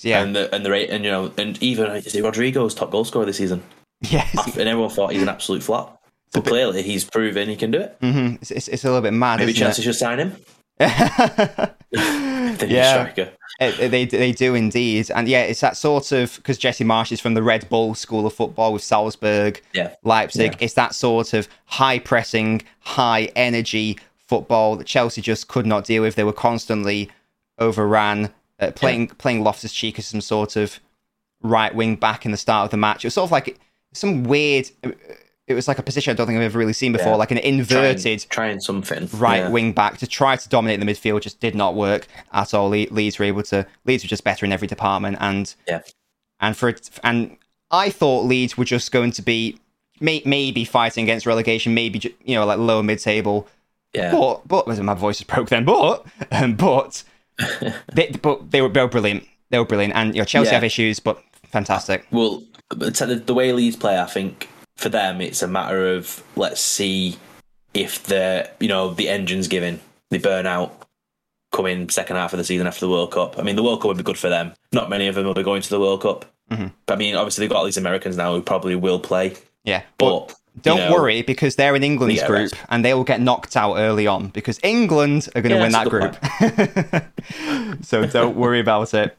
[0.02, 3.04] Yeah, And the and the rate and you know and even it Rodrigo's top goal
[3.04, 3.62] scorer this season.
[4.00, 5.98] yes, And everyone thought he's an absolute flop.
[6.32, 7.96] But clearly he's proven he can do it.
[8.00, 9.40] hmm it's, it's, it's a little bit mad.
[9.40, 10.36] Maybe Chelsea should sign him.
[10.82, 12.58] It?
[12.58, 13.10] The new Yeah.
[13.12, 13.30] striker.
[13.60, 17.20] It- they they do indeed, and yeah, it's that sort of because Jesse Marsch is
[17.20, 19.90] from the Red Bull School of Football with Salzburg, Yeah.
[20.02, 20.52] Leipzig.
[20.52, 20.58] Yeah.
[20.64, 26.02] It's that sort of high pressing, high energy football that Chelsea just could not deal
[26.02, 26.14] with.
[26.14, 27.10] They were constantly
[27.58, 30.80] overran, uh, playing playing Loftus Cheek as some sort of
[31.42, 33.04] right wing back in the start of the match.
[33.04, 33.58] It was sort of like
[33.92, 34.70] some weird.
[34.82, 34.90] Uh,
[35.52, 37.16] It was like a position I don't think I've ever really seen before, Yeah.
[37.16, 39.08] like an inverted trying, trying something.
[39.12, 39.48] right Yeah.
[39.50, 42.68] wing back to try to dominate the midfield just did not work at all.
[42.70, 43.66] Le- Leeds were able to.
[43.84, 45.80] Leeds were just better in every department, and Yeah.
[46.40, 47.36] and for and
[47.70, 49.58] I thought Leeds were just going to be
[50.00, 53.46] may, maybe fighting against relegation, maybe you know like lower mid table.
[53.94, 54.10] Yeah.
[54.12, 55.64] But but my voice is broke then.
[55.64, 57.02] But um, but
[57.92, 59.26] they, but they were, they were brilliant.
[59.50, 60.54] They were brilliant, and you know Chelsea Yeah.
[60.54, 62.06] have issues, but fantastic.
[62.10, 66.60] Well, the, the way Leeds play, I think for them it's a matter of let's
[66.60, 67.16] see
[67.74, 69.80] if the you know the engine's giving,
[70.10, 70.86] they burn out,
[71.52, 73.38] come in second half of the season after the World Cup.
[73.38, 74.52] I mean, the World Cup would be good for them.
[74.72, 76.24] Not many of them will be going to the World Cup.
[76.50, 76.72] Mhm.
[76.86, 79.34] But I mean, obviously they've got all these Americans now who probably will play.
[79.64, 80.28] Yeah, but.
[80.28, 82.62] But Don't you know, worry because they're in England's Yeah, group right.
[82.68, 85.72] and they will get knocked out early on because England are going to Yeah, win
[85.72, 87.82] that group.
[87.84, 89.16] so don't worry about it.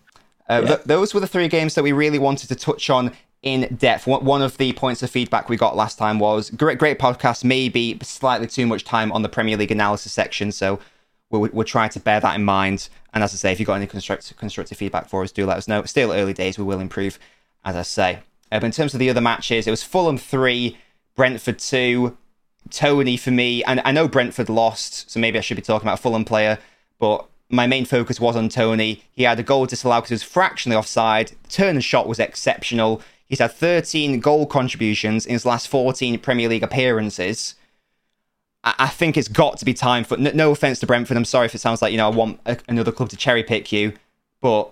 [0.48, 0.68] Uh, Yeah.
[0.68, 4.08] th- those were the three games that we really wanted to touch on in depth.
[4.08, 8.00] One of the points of feedback we got last time was great, great podcast, maybe
[8.02, 10.52] slightly too much time on the Premier League analysis section.
[10.52, 10.80] So
[11.30, 12.88] we'll, we'll try to bear that in mind.
[13.14, 15.58] And as I say, if you've got any constructive, constructive feedback for us, do let
[15.58, 15.84] us know.
[15.84, 17.20] Still early days, we will improve,
[17.66, 18.20] as I say.
[18.52, 20.78] Uh, but in terms of the other matches, it was Fulham 3,
[21.16, 22.18] Brentford 2.
[22.70, 26.00] Toney for me, and I know Brentford lost, so maybe I should be talking about
[26.00, 26.60] a Fulham player,
[26.98, 29.04] but my main focus was on Toney.
[29.12, 31.34] He had a goal disallowed because he was fractionally offside.
[31.50, 33.02] Turn and shot was exceptional.
[33.28, 37.56] He's had 13 goal contributions in his last 14 Premier League appearances.
[38.64, 40.18] I, I think it's got to be time for.
[40.18, 41.18] No, no, offense to Brentford.
[41.18, 43.44] I'm sorry if it sounds like you know I want a, another club to cherry
[43.44, 43.94] pick you,
[44.42, 44.72] but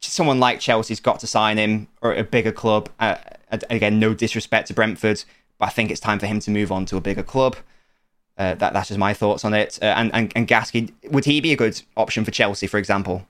[0.00, 2.88] someone like Chelsea's got to sign him or a bigger club.
[2.98, 3.16] Uh,
[3.70, 5.24] again, no disrespect to Brentford,
[5.58, 7.56] but I think it's time for him to move on to a bigger club.
[8.38, 9.78] Uh, that that's just my thoughts on it.
[9.82, 13.26] Uh, and and and Gaskey, would he be a good option for Chelsea, for example?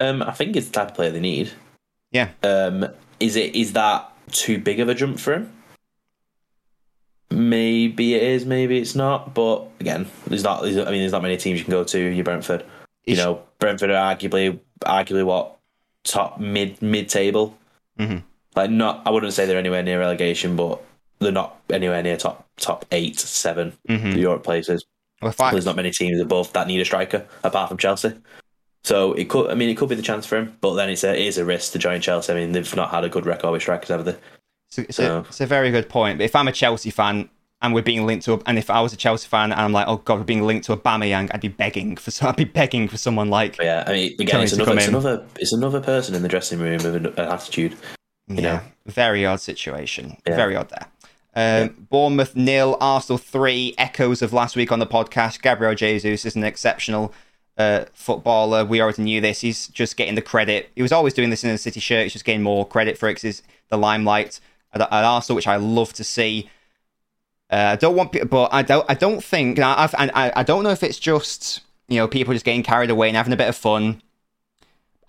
[0.00, 1.50] Um, I think it's the type of player they need.
[2.10, 2.30] Yeah.
[2.42, 2.88] Um,
[3.20, 5.52] is it is that too big of a jump for him?
[7.30, 9.34] Maybe it is, maybe it's not.
[9.34, 10.62] But again, there's not.
[10.62, 11.98] There's, I mean, there's not many teams you can go to.
[11.98, 12.62] You Brentford.
[13.04, 15.56] You it's, know, Brentford are arguably, arguably what
[16.04, 17.56] top mid mid table.
[17.98, 18.18] Mm-hmm.
[18.54, 20.82] Like not, I wouldn't say they're anywhere near relegation, but
[21.18, 24.10] they're not anywhere near top top eight, 7 mm-hmm.
[24.12, 24.84] the Europe places.
[25.20, 28.14] Well, There's not many teams above that need a striker apart from Chelsea.
[28.88, 31.04] So it could, I mean, it could be the chance for him, but then it's
[31.04, 32.32] a, it is a risk to join Chelsea.
[32.32, 34.16] I mean, they've not had a good record with strikers, have they?
[34.70, 35.18] So, it's, so.
[35.18, 36.16] A, it's a very good point.
[36.16, 37.28] But if I'm a Chelsea fan
[37.60, 39.72] and we're being linked to, a, and if I was a Chelsea fan and I'm
[39.72, 42.44] like, oh god, we're being linked to a Aubameyang, I'd be begging for, I'd be
[42.44, 43.58] begging for someone like.
[43.58, 46.78] Yeah, I mean, again, it's another, it's another, it's another person in the dressing room
[46.78, 47.76] with an, an attitude.
[48.26, 48.60] You yeah, know?
[48.86, 50.16] very odd situation.
[50.26, 50.34] Yeah.
[50.34, 50.86] Very odd there.
[51.34, 53.74] Um, Bournemouth nil, Arsenal three.
[53.76, 55.42] Echoes of last week on the podcast.
[55.42, 57.12] Gabriel Jesus is an exceptional
[57.58, 58.64] uh, footballer.
[58.64, 59.40] We already knew this.
[59.40, 60.70] He's just getting the credit.
[60.76, 62.04] He was always doing this in the City shirt.
[62.04, 64.40] He's just getting more credit for it because the limelight
[64.72, 66.48] at, at, Arsenal, which I love to see.
[67.50, 68.86] Uh, I don't want, but I don't.
[68.88, 69.58] I don't think.
[69.58, 73.08] I've, I, I don't know if it's just you know people just getting carried away
[73.08, 74.02] and having a bit of fun.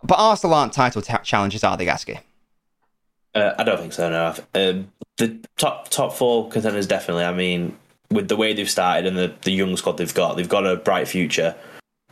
[0.02, 2.20] But Arsenal aren't title t- challenges, are they, Gaskey?
[3.36, 4.10] Uh, I don't think so.
[4.10, 7.26] No, um, the top top four contenders definitely.
[7.26, 7.78] I mean,
[8.10, 10.78] with the way they've started and the the young squad they've got, they've got a
[10.78, 11.56] bright future.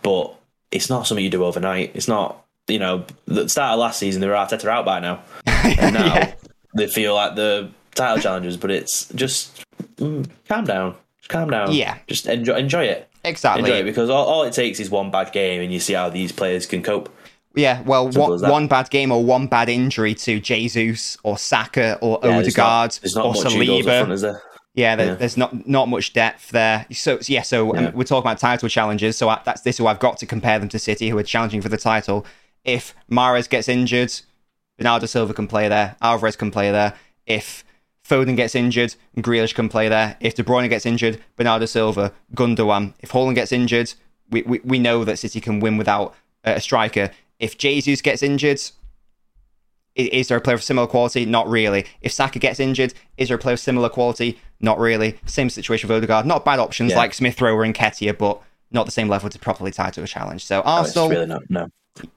[0.07, 0.35] But
[0.71, 1.91] it's not something you do overnight.
[1.93, 2.45] It's not.
[2.69, 6.15] You know, the start of last season they were Arteta out by now, and now
[6.15, 6.33] yeah.
[6.73, 8.55] they feel like the title challengers.
[8.55, 9.65] But it's just
[9.97, 11.73] mm, calm down, just calm down.
[11.73, 13.09] Yeah, just enjoy enjoy it.
[13.25, 13.69] Exactly.
[13.69, 16.09] Enjoy it because all, all it takes is one bad game, and you see how
[16.09, 17.13] these players can cope.
[17.53, 22.19] Yeah, well, one, one bad game or one bad injury to Jesus or Saka or
[22.23, 24.07] yeah, Odegaard there's not, there's not or Saliba.
[24.07, 24.37] Front?
[24.77, 26.85] Yeah, there, yeah, there's not not much depth there.
[26.91, 27.87] So yeah, so um, yeah.
[27.89, 29.17] Um, we're talking about title challenges.
[29.17, 31.63] So I, that's this who I've got to compare them to City, who are challenging
[31.63, 32.27] for the title.
[32.63, 34.13] If Mahrez gets injured,
[34.77, 35.95] Bernardo Silva can play there.
[35.99, 36.93] Alvarez can play there.
[37.25, 37.63] If
[38.07, 40.15] Foden gets injured, Grealish can play there.
[40.19, 42.93] If De Bruyne gets injured, Bernardo Silva, Gundogan.
[42.99, 43.93] If Haaland gets injured,
[44.29, 46.13] we, we, we know that City can win without
[46.43, 47.09] a striker.
[47.39, 48.61] If Jesus gets injured,
[49.97, 51.25] is there a player of similar quality?
[51.25, 51.85] Not really.
[52.01, 54.39] If Saka gets injured, is there a player of similar quality?
[54.59, 55.19] Not really.
[55.25, 56.25] Same situation with Odegaard.
[56.25, 56.97] Not bad options yeah.
[56.97, 60.07] like Smith Rowe and Nketiah, but not the same level to properly tie to a
[60.07, 60.45] challenge.
[60.45, 61.69] So Arsenal, really not, no.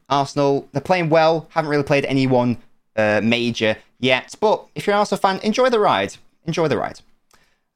[0.08, 1.48] Arsenal, they're playing well.
[1.50, 2.58] Haven't really played anyone
[2.96, 6.16] uh, major yet, but if you're an Arsenal fan, enjoy the ride.
[6.44, 7.00] Enjoy the ride.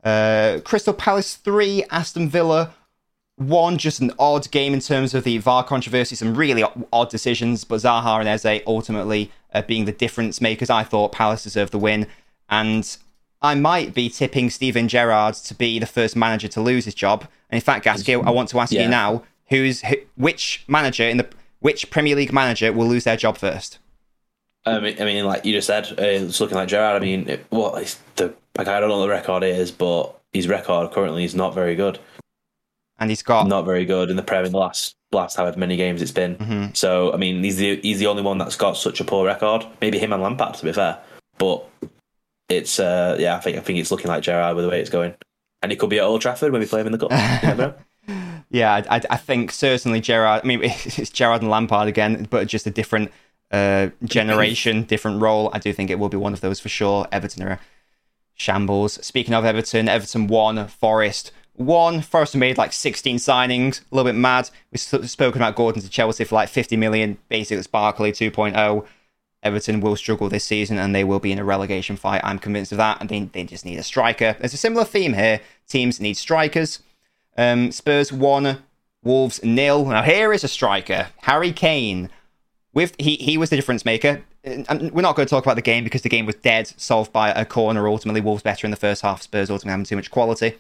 [0.03, 2.75] Uh, Crystal Palace three, Aston Villa
[3.37, 7.65] one, just an odd game in terms of the VAR controversy, some really odd decisions,
[7.65, 10.71] but Zaha and Eze ultimately uh, being the difference makers.
[10.71, 12.07] I thought Palace deserved the win,
[12.49, 12.97] and
[13.43, 17.23] I might be tipping Steven Gerrard to be the first manager to lose his job.
[17.51, 18.83] And in fact, Gaskey, I want to ask yeah.
[18.83, 23.17] you now: who's who, which manager in the which Premier League manager will lose their
[23.17, 23.79] job first?
[24.67, 27.03] I mean, I mean, like you just said, uh, it's looking like Gerrard.
[27.03, 28.69] I mean, what is the like?
[28.69, 31.99] I don't know what the record is, but his record currently is not very good
[33.05, 35.77] and he's got not very good in the Prem in the last last however many
[35.77, 36.37] games it's been.
[36.37, 36.75] Mm-hmm.
[36.75, 39.67] So I mean, he's the he's the only one that's got such a poor record.
[39.81, 40.99] Maybe him and Lampard, to be fair,
[41.37, 41.69] but
[42.49, 44.89] it's uh, yeah, I think I think it's looking like Gerrard with the way it's
[44.89, 45.15] going,
[45.63, 47.79] and he could be at Old Trafford when we play him in the cup.
[48.51, 50.41] yeah, I, I, think certainly Gerrard.
[50.43, 53.13] I mean, it's Gerrard and Lampard again, but just a different
[53.51, 55.51] uh, generation, different role.
[55.53, 57.07] I do think it will be one of those for sure.
[57.13, 57.61] Everton are
[58.35, 59.05] shambles.
[59.05, 60.67] Speaking of Everton, Everton won.
[60.69, 64.51] Forest one, Forest made like 16 signings, a little bit mad.
[64.73, 68.87] We've spoken about Gordon to Chelsea for like 50 million, basically it's Barkley 2.0.
[69.43, 72.23] Everton will struggle this season and they will be in a relegation fight.
[72.25, 73.01] I'm convinced of that.
[73.01, 74.37] And they, they just need a striker.
[74.41, 75.41] There's a similar theme here.
[75.69, 76.81] Teams need strikers.
[77.37, 78.59] Um, Spurs 1,
[79.03, 79.85] Wolves nil.
[79.85, 82.09] Now here is a striker, Harry Kane.
[82.73, 84.23] with he he was the difference maker.
[84.43, 87.13] And we're not going to talk about the game because the game was dead, solved
[87.13, 87.89] by a corner.
[87.89, 89.23] Ultimately, Wolves better in the first half.
[89.23, 90.59] Spurs ultimately having too much quality.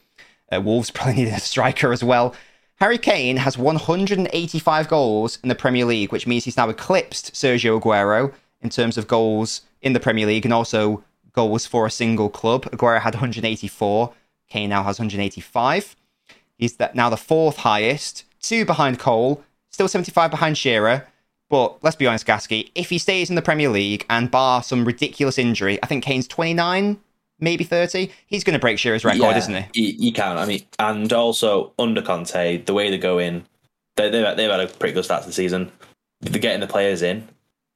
[0.53, 2.34] Uh, Wolves probably needed a striker as well.
[2.76, 7.80] Harry Kane has 185 goals in the Premier League, which means he's now eclipsed Sergio
[7.80, 12.28] Aguero in terms of goals in the Premier League and also goals for a single
[12.28, 12.64] club.
[12.66, 14.12] Aguero had 184.
[14.49, 15.97] Kane now has 185.
[16.57, 21.07] He's now the fourth highest, two behind Cole, still 75 behind Shearer.
[21.51, 24.84] But let's be honest, Gaskey, if he stays in the Premier League and bar some
[24.84, 26.99] ridiculous injury, I think Kane's 29,
[27.41, 29.91] maybe 30, he's going to break Shearer's record, Yeah, isn't he?
[29.99, 30.39] You, can.
[30.39, 33.45] I mean, and also under Conte, the way they go in,
[33.97, 35.70] they, they've they've had a pretty good start to the season.
[36.20, 37.28] They're getting the players in.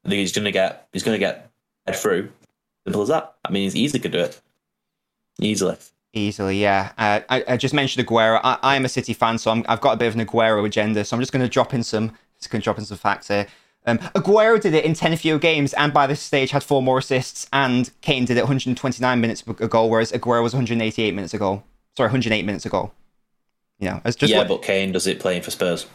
[0.05, 1.51] I think he's going to get he's going to get
[1.87, 2.31] head through.
[2.87, 3.35] Simple as that.
[3.45, 4.41] I mean, he's easily could do it.
[5.41, 5.77] Easily.
[6.15, 6.93] Easily, yeah.
[6.97, 8.41] Uh, I, I just mentioned Aguero.
[8.43, 11.05] I, I'm a City fan, so I'm, I've got a bit of an Aguero agenda.
[11.05, 13.29] So I'm just going to drop in some, just going to drop in some facts
[13.29, 13.47] here.
[13.89, 16.99] Um, Aguero did it in 10 fewer games, and by this stage had four more
[16.99, 17.49] assists.
[17.53, 21.65] And Kane did it 129 minutes a goal, whereas Aguero was 188 minutes a goal.
[21.97, 22.93] Sorry, 108 minutes a goal.
[23.79, 25.87] You know, it's just yeah, what- but Kane does it playing for Spurs,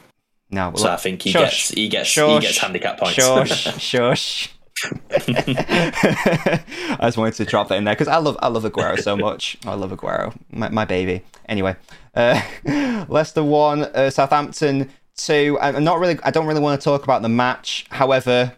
[0.50, 0.74] no.
[0.76, 3.16] so I think he shush, gets he gets he gets handicap points.
[3.16, 4.50] Shush, shush.
[5.12, 9.16] I just wanted to drop that in there because I love I love Aguero so
[9.18, 9.58] much.
[9.66, 11.24] I love Aguero, my, my baby.
[11.48, 11.76] Anyway,
[12.16, 12.42] uh,
[13.10, 15.58] Leicester one, uh, Southampton two.
[15.62, 16.18] I'm not really.
[16.24, 17.86] I don't really want to talk about the match.
[17.90, 18.54] However,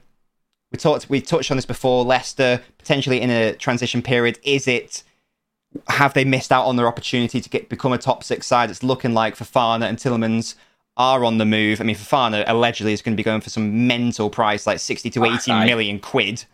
[0.71, 2.03] we talked we touched on this before.
[2.03, 4.39] Leicester potentially in a transition period.
[4.43, 5.03] Is it?
[5.89, 8.69] Have they missed out on their opportunity to get become a top six side?
[8.69, 10.55] It's looking like Fofana and Tielemans
[10.97, 11.81] are on the move.
[11.81, 15.09] I mean, Fofana allegedly is going to be going for some mental price, like sixty
[15.11, 16.45] to eighty I- million quid.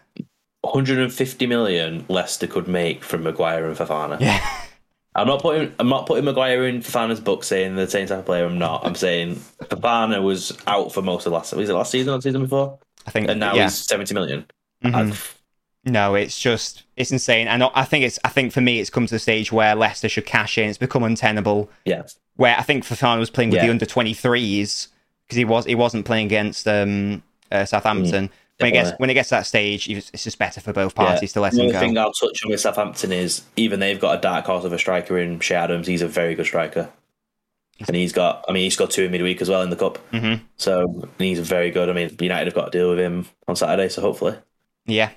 [0.63, 4.19] 150 million Leicester could make from Maguire and Fofana.
[4.21, 4.39] Yeah,
[5.13, 8.25] I'm not putting I'm not putting Maguire in Fofana's book saying the same type of
[8.25, 8.45] player.
[8.45, 8.85] I'm not.
[8.85, 11.53] I'm saying Fofana was out for most of last.
[11.53, 12.79] Was it last season or the season before?
[13.05, 13.29] I think.
[13.29, 13.63] And now yeah.
[13.63, 14.45] he's 70 million.
[14.83, 15.35] Mhm.
[15.83, 19.07] No, it's just it's insane, and I think it's I think for me it's come
[19.07, 20.69] to the stage where Leicester should cash in.
[20.69, 21.69] It's become untenable.
[21.85, 22.03] yeah.
[22.35, 24.87] Where I think Fofana was playing with the under twenty threes
[25.25, 28.29] because he was he wasn't playing against um, uh, Southampton.
[28.61, 31.33] When it gets when it gets to that stage, it's just better for both parties
[31.33, 31.79] to let The him only go.
[31.79, 34.79] thing I'll touch on with Southampton is even they've got a dark horse of a
[34.79, 35.87] striker in Che Adams.
[35.87, 36.89] He's a very good striker.
[37.87, 39.97] And he's got, I mean, he's got two in midweek as well in the cup.
[40.11, 40.41] Mhm.
[40.57, 41.89] So he's very good.
[41.89, 43.89] I mean, United have got to deal with him on Saturday.
[43.89, 44.35] So hopefully
[44.85, 45.09] Yeah,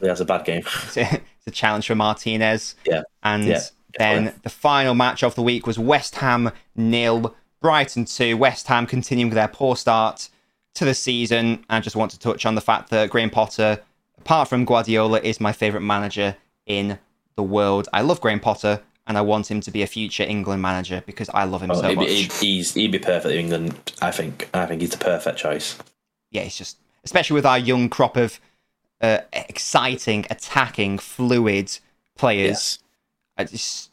[0.00, 0.62] he has a bad game.
[0.84, 2.76] it's a, it's a challenge for Martinez.
[2.86, 3.02] Yeah.
[3.24, 3.60] And Yeah,
[3.98, 4.40] then definitely.
[4.44, 8.36] the final match of the week was West Ham nil, Brighton two.
[8.36, 10.28] West Ham continuing with their poor start
[10.74, 11.64] to the season.
[11.70, 13.80] I just want to touch on the fact that Graham Potter,
[14.18, 16.98] apart from Guardiola, is my favourite manager in
[17.36, 17.88] the world.
[17.92, 18.82] I love Graham Potter.
[19.06, 21.74] And I want him to be a future England manager because I love him Oh,
[21.78, 22.08] so he'd, much.
[22.08, 23.92] he'd, he's, he'd be perfect in England.
[24.00, 24.48] I think.
[24.54, 25.76] I think he's the perfect choice.
[26.30, 28.40] yeah, it's just especially with our young crop of
[29.02, 31.78] uh, exciting, attacking, fluid
[32.16, 32.48] players.
[32.48, 32.78] Yes.
[33.36, 33.90] I just,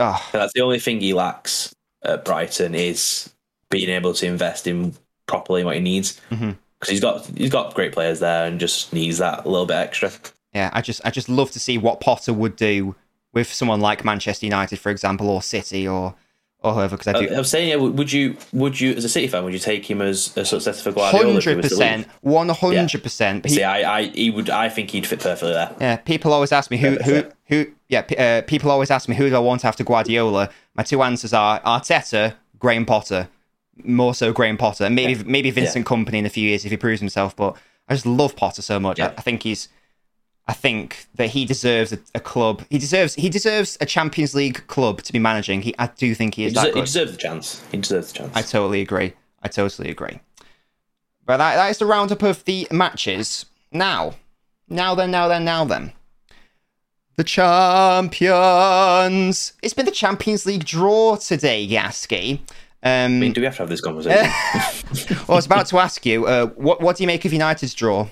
[0.00, 1.72] oh, that's the only thing he lacks
[2.02, 3.32] at Brighton is
[3.70, 4.94] being able to invest in
[5.28, 6.20] properly what he needs.
[6.30, 6.56] Because Mhm.
[6.88, 10.10] he's got he's got great players there and just needs that a little bit extra.
[10.52, 12.96] yeah, I just, I just love to see what Potter would do
[13.32, 16.14] with someone like Manchester United, for example, or City, or
[16.60, 16.96] or whoever.
[16.96, 19.44] Because I do I was saying, yeah, would you would you as a City fan
[19.44, 21.24] would you take him as a successor for Guardiola?
[21.34, 21.62] hundred was to leave?
[21.70, 23.48] percent, one hundred percent.
[23.48, 25.72] See, I, I he would I think he'd fit perfectly there.
[25.80, 27.66] Yeah, people always ask me who who who.
[27.88, 30.50] Yeah, uh, people always ask me who do I want after Guardiola.
[30.74, 33.28] My two answers are Arteta, Graham Potter,
[33.84, 36.76] more so Graham Potter, and maybe maybe Vincent Kompany in a few years if he
[36.76, 37.34] proves himself.
[37.36, 37.56] But
[37.88, 38.98] I just love Potter so much.
[39.00, 39.14] I, Yeah.
[39.16, 39.68] I think he's.
[40.46, 42.62] I think that he deserves a, a club.
[42.70, 45.60] He deserves he deserves a Champions League club to be managing.
[45.62, 47.62] He I do think he He, is that deser- he deserves the chance.
[47.70, 48.34] He deserves the chance.
[48.36, 49.12] I totally agree.
[49.42, 50.20] I totally agree.
[51.26, 53.44] But that, that is the roundup of the matches.
[53.70, 54.14] Now,
[54.70, 55.92] now then, now then, now then.
[57.16, 57.24] The
[58.28, 59.52] champions.
[59.62, 62.40] It's been the Champions League draw today, Gaskey.
[62.82, 64.22] Um, I mean, do we have to have this conversation?
[65.28, 67.74] well, I was about to ask you, uh, what what do you make of United's
[67.74, 68.08] draw?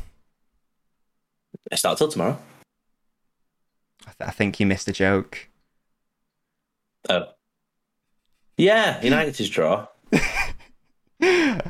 [1.71, 2.39] It starts till tomorrow.
[4.07, 5.49] I, th- I think you missed a joke.
[7.09, 7.27] Oh.
[8.57, 9.87] Yeah, United's draw.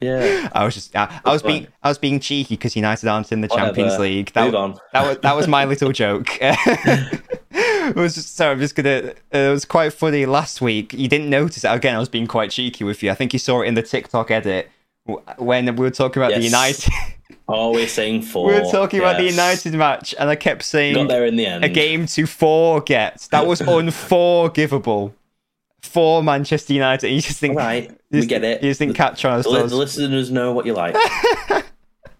[0.00, 0.50] Yeah.
[0.52, 3.40] I was just, I, I was being, I was being cheeky because United aren't in
[3.40, 4.30] the Champions League.
[4.34, 4.78] That, Move on.
[4.92, 6.38] That was that was my little joke.
[7.88, 8.52] it was just sorry.
[8.52, 9.12] I'm just gonna.
[9.34, 10.92] Uh, it was quite funny last week.
[10.92, 11.96] You didn't notice it again.
[11.96, 13.10] I was being quite cheeky with you.
[13.10, 14.70] I think you saw it in the TikTok edit
[15.38, 16.52] when we were talking about the Yes.
[16.88, 16.92] United.
[17.48, 18.48] Always saying four.
[18.48, 19.24] we were talking about the.
[19.24, 21.64] United match, and I kept Got saying there in the end.
[21.64, 23.28] a game to forget.
[23.30, 23.60] That was
[24.20, 25.14] unforgivable
[25.82, 27.08] for Manchester United.
[27.12, 28.62] You just think, All right, you we just- get it.
[28.62, 29.42] You just didn't catch on.
[29.42, 30.94] The, the listeners know what you like.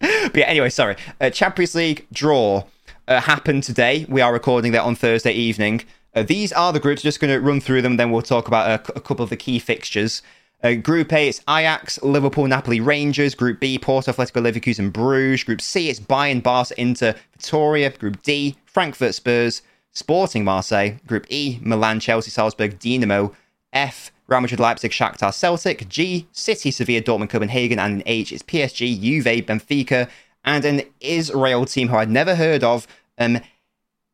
[0.01, 0.97] but yeah, anyway, sorry.
[1.21, 2.65] Uh, Champions League draw
[3.09, 4.07] uh, happened today.
[4.09, 5.85] We are recording that on Thursday evening.
[6.15, 7.03] Uh, these are the groups.
[7.03, 9.37] Just going to run through them, then we'll talk about a, a couple of the
[9.37, 10.23] key fixtures.
[10.63, 13.35] Uh, group A, it's Ajax, Liverpool, Napoli, Rangers.
[13.35, 15.45] Group B, Porto, Atletico, Leverkusen, Bruges.
[15.45, 17.97] Group C, it's Bayern, Barca, Inter, Viktoria.
[17.99, 20.99] Group D, Frankfurt, Spurs, Sporting Marseille.
[21.07, 23.35] Group E, Milan, Chelsea, Salzburg, Dinamo.
[23.73, 25.87] F, Real Madrid, Leipzig, Shakhtar, Celtic.
[25.89, 27.79] G, City, Sevilla, Dortmund, Copenhagen.
[27.79, 30.09] And in H, it's PSG, Juve, Benfica,
[30.47, 32.87] and an Israel team who I'd never heard of,
[33.19, 33.41] um,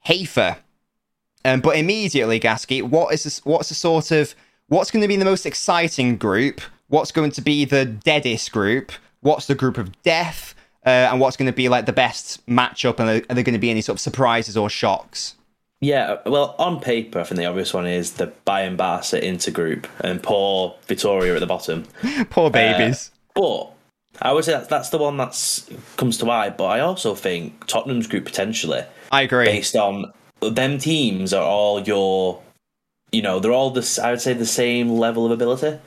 [0.01, 0.59] Haifa.
[1.45, 4.35] Um, but immediately, Gaskey, what is this, what's the sort of
[4.68, 6.61] what's going to be the most exciting group?
[6.89, 8.93] What's going to be the deadest group?
[9.20, 10.55] What's the group of death?
[10.85, 12.99] Uh, and what's going to be like the best matchup?
[12.99, 15.37] And are, are there going to be any sort of surprises or shocks?
[15.80, 19.89] Yeah, well, on paper, I think the obvious one is the Bayern Barca Inter group
[20.01, 21.85] and poor Viktoria at the bottom.
[22.30, 23.11] poor babies.
[23.35, 23.72] Uh, but
[24.20, 25.34] I would say that's, that's the one that
[25.96, 26.56] comes to mind.
[26.58, 28.82] But I also think Tottenham's group potentially.
[29.10, 29.46] I agree.
[29.46, 32.42] Based on them teams are all your,
[33.10, 33.98] you know, they're all this.
[33.98, 35.78] I would say the same level of ability.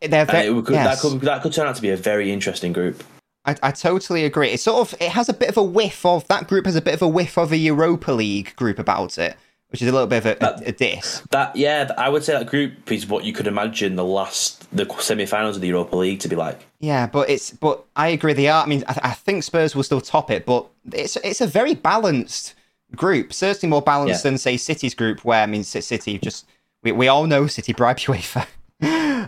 [0.00, 1.02] They're ve- And it could, yes.
[1.02, 3.02] That could that could turn out to be a very interesting group.
[3.44, 4.48] I, I totally agree.
[4.50, 6.82] It sort of it has a bit of a whiff of that group has a
[6.82, 9.36] bit of a whiff of a Europa League group about it,
[9.70, 11.22] which is a little bit of a, a, a diss.
[11.30, 14.86] That yeah, I would say that group is what you could imagine the last the
[14.98, 16.66] semi-finals of the Europa League to be like.
[16.80, 18.62] Yeah, but it's but I agree they are.
[18.64, 21.74] I mean, I, I think Spurs will still top it, but it's it's a very
[21.74, 22.54] balanced
[22.96, 23.32] group.
[23.32, 24.30] Certainly more balanced Yeah.
[24.30, 26.46] than say City's group, where I mean City just
[26.82, 28.46] we, we all know City bribe UEFA,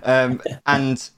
[0.05, 1.11] um, and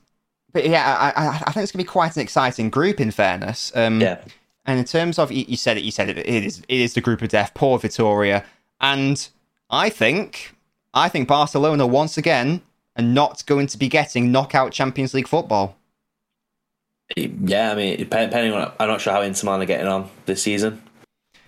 [0.53, 3.01] but yeah, I, I I think it's gonna be quite an exciting group.
[3.01, 4.19] In fairness, um, Yeah,
[4.67, 6.95] and in terms of you you said it, you said it, it is it is
[6.95, 7.53] the group of death.
[7.55, 8.45] Poor Viktoria,
[8.81, 9.29] and
[9.71, 10.55] I think
[10.93, 12.63] I think Barcelona once again
[12.97, 15.77] are not going to be getting knockout Champions League football.
[17.17, 17.73] yeah.
[17.73, 20.83] I mean, depending on, I'm not sure how Inter Milan are getting on this season,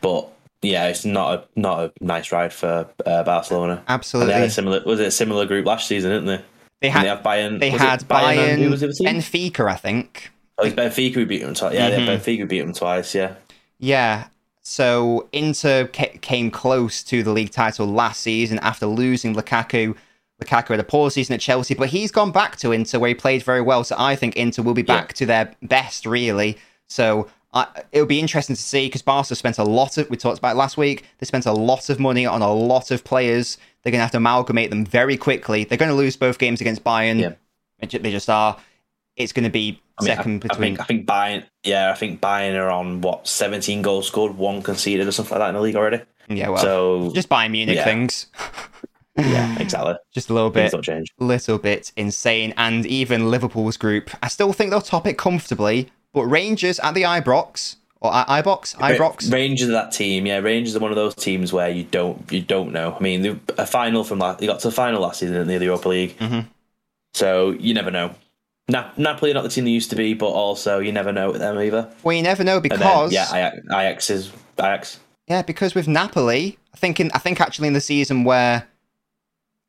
[0.01, 0.29] but
[0.62, 3.74] yeah, it's not a not a nice ride for uh, Barcelona.
[3.74, 4.33] And Absolutely.
[4.33, 6.45] they had a similar was it a similar group last season, didn't they?
[6.83, 7.61] They And had they Bayern.
[7.61, 8.37] they had Bayern.
[8.37, 8.83] and Bayern, was?
[9.01, 10.31] Benfica, I think.
[10.59, 11.74] oh, it's Benfica who beat them twice.
[11.74, 12.07] Yeah, Mhm.
[12.07, 13.14] yeah, Benfica beat them twice.
[13.14, 13.35] Yeah,
[13.79, 14.27] Yeah.
[14.69, 19.95] So Inter ca- came close to the league title last season after losing Lukaku.
[20.43, 23.14] Lukaku had a poor season at Chelsea, but he's gone back to Inter where he
[23.14, 23.85] played very well.
[23.85, 26.59] So I think Inter will be back to their best, really.
[26.89, 30.11] So I, it'll be interesting to see because Barca spent a lot of.
[30.11, 31.05] We talked about last week.
[31.19, 33.59] They spent a lot of money on a lot of players.
[33.83, 35.62] They're going to have to amalgamate them very quickly.
[35.62, 37.21] They're going to lose both games against Bayern.
[37.21, 37.35] Yeah.
[37.79, 38.59] They just are.
[39.14, 40.74] It's going to be I mean, second I, between.
[40.74, 41.07] I think I think
[41.42, 41.44] Bayern.
[41.64, 45.40] Yeah, I think Bayern are on what 17 goals scored, one conceded, or something like
[45.47, 46.03] that in the league already.
[46.28, 47.84] yeah, well, so just Bayern Munich yeah.
[47.84, 48.26] things.
[49.16, 49.94] yeah, exactly.
[50.12, 50.72] just a little bit
[51.18, 52.53] little bit insane.
[52.57, 55.90] And even Liverpool's group, I still think they'll top it comfortably.
[56.12, 60.26] But Rangers at the Ibrox or I- Ibrox, Ibrox, Rangers are that team.
[60.26, 62.94] Yeah, Rangers are one of those teams where you don't you don't know.
[62.99, 65.59] I mean, a final from last, they got to the final last season in the
[65.64, 66.47] Europa League, Mhm.
[67.14, 68.14] so you never know.
[68.69, 71.31] Na- Napoli are not the team they used to be, but also you never know
[71.31, 71.89] with them either.
[72.03, 75.01] well, you never know And then, because yeah, Ajax, Ajax is Ajax.
[75.29, 78.67] yeah, because with Napoli, I think in I think actually in the season where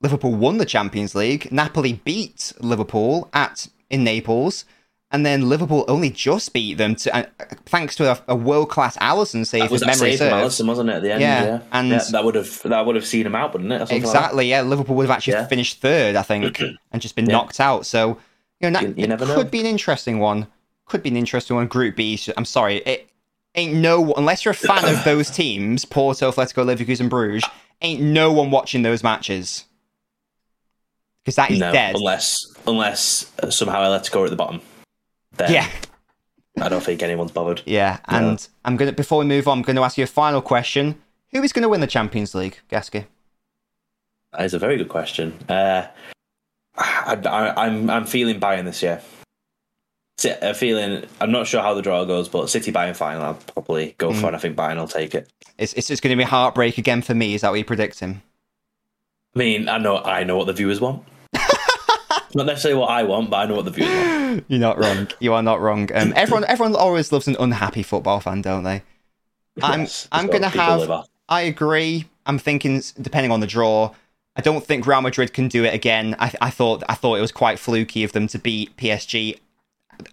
[0.02, 4.66] Liverpool won the Champions League, Napoli beat Liverpool at in Naples.
[5.10, 7.24] And then Liverpool only just beat them to, uh,
[7.66, 9.62] thanks to a, a world class Alisson save.
[9.62, 10.39] That was that memory save from.
[10.41, 10.95] Alisson, wasn't it?
[10.95, 13.34] At the end, Yeah, yeah, and- Yeah, that would have that would have seen him
[13.34, 13.80] out, wouldn't it?
[13.80, 14.06] something like?
[14.06, 14.64] Exactly, yeah.
[14.64, 15.48] Liverpool would have actually Yeah.
[15.48, 16.60] finished third, I think,
[16.91, 17.86] and just been knocked out.
[17.86, 18.18] So,
[18.60, 19.51] you know, that you it never could know.
[19.51, 20.47] be an interesting one.
[20.86, 21.68] Could be an interesting one.
[21.68, 22.20] Group B.
[22.36, 23.10] I'm sorry, it
[23.55, 27.43] ain't no unless you're a fan of those teams, Porto, Atletico, Leverkusen, Bruges.
[27.82, 29.66] Ain't no one watching those matches
[31.28, 31.93] because that is no, dead.
[31.93, 34.62] unless unless uh, somehow it go at the bottom.
[35.36, 35.70] Then Yeah,
[36.62, 37.62] I don't think anyone's bothered.
[37.66, 37.99] yeah.
[38.05, 40.95] And I'm gonna before we move on, I'm going to ask you a final question.
[41.34, 43.08] Who is going to win the Champions League, Gaskey?
[44.32, 45.34] That is a very good question.
[45.49, 45.88] Uh,
[46.78, 49.01] I, I, I'm I'm feeling Bayern this year.
[50.41, 51.05] A feeling.
[51.21, 53.21] I'm not sure how the draw goes, but City Bayern final.
[53.23, 54.19] I'll probably go Mm.
[54.19, 55.30] for, and I think Bayern will take it.
[55.59, 57.36] It's it's just going to be heartbreak again for me.
[57.36, 58.21] Is that what you're predicting?
[59.36, 61.03] I mean, I know I know what the viewers want.
[62.34, 64.45] not necessarily what I want, but I know what the viewers want.
[64.49, 65.07] You're not wrong.
[65.19, 65.89] You are not wrong.
[65.93, 68.84] Um, everyone, everyone always loves an unhappy football fan, don't they?
[69.61, 71.05] I'm, Yes, I'm gonna have.
[71.30, 72.07] I agree.
[72.25, 73.93] I'm thinking, depending on the draw,
[74.38, 76.16] I don't think Real Madrid can do it again.
[76.20, 79.40] I, I thought, I thought it was quite fluky of them to beat PSG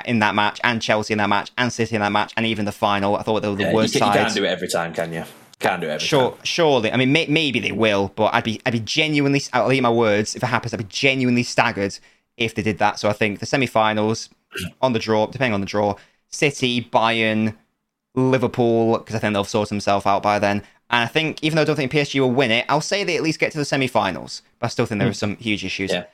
[0.06, 2.64] in that match, and Chelsea in that match, and City in that match, and even
[2.64, 3.16] the final.
[3.16, 4.18] I thought they were the Yeah, you, worst can, you sides.
[4.22, 5.24] can't do it every time, can you?
[5.60, 6.40] Can't do it every Sure, time.
[6.42, 6.90] surely.
[6.90, 9.42] I mean, may, maybe they will, but I'd be, I'd be genuinely.
[9.52, 10.34] I'll eat my words.
[10.34, 11.98] If it happens, I'd be genuinely staggered
[12.38, 12.98] if they did that.
[12.98, 14.30] So I think the semi-finals
[14.80, 15.96] on the draw, depending on the draw,
[16.30, 17.54] City, Bayern,
[18.14, 20.62] Liverpool, because I think they'll sort themselves out by then.
[20.90, 23.16] And I think, even though I don't think PSG will win it, I'll say they
[23.16, 24.42] at least get to the semi finals.
[24.58, 26.04] But I still think there are some huge issues Yeah.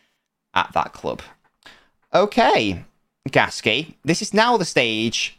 [0.55, 1.23] at that club.
[2.15, 2.85] Okay,
[3.29, 5.39] Gaskey, this is now the stage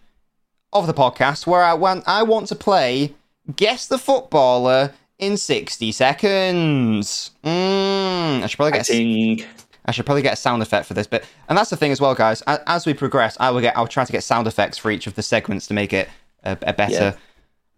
[0.73, 3.13] of the podcast where I want, I want to play
[3.55, 7.31] Guess the Footballer in 60 seconds.
[7.43, 9.45] Mm, I should probably get a.
[9.83, 11.99] I should probably get a sound effect for this but And that's the thing as
[11.99, 12.43] well, guys.
[12.45, 13.75] As we progress, I will get.
[13.75, 16.07] I'll try to get sound effects for each of the segments to make it
[16.43, 17.13] a, a better, Yeah.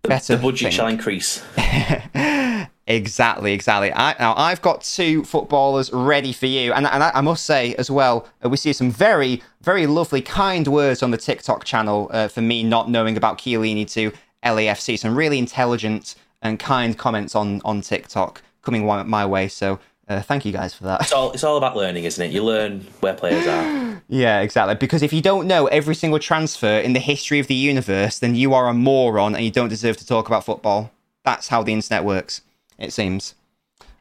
[0.03, 0.35] Better.
[0.35, 0.71] The budget thing.
[0.71, 1.43] shall increase.
[2.87, 3.91] exactly, exactly.
[3.93, 7.73] I, now I've got two footballers ready for you, and, and I, I must say
[7.75, 12.09] as well, uh, we see some very, very lovely, kind words on the TikTok channel
[12.11, 14.11] uh, for me not knowing about Chiellini to
[14.43, 14.99] LAFC.
[14.99, 19.47] Some really intelligent and kind comments on on TikTok coming my, my way.
[19.47, 19.79] So
[20.13, 21.01] uh, thank you guys for that.
[21.01, 22.31] It's all it's all about learning, isn't it?
[22.31, 23.83] You learn where players are.
[24.09, 24.75] Yeah, exactly.
[24.75, 28.35] Because if you don't know every single transfer in the history of the universe, then
[28.35, 30.91] you are a moron and you don't deserve to talk about football.
[31.23, 32.41] That's how the internet works,
[32.77, 33.33] it seems.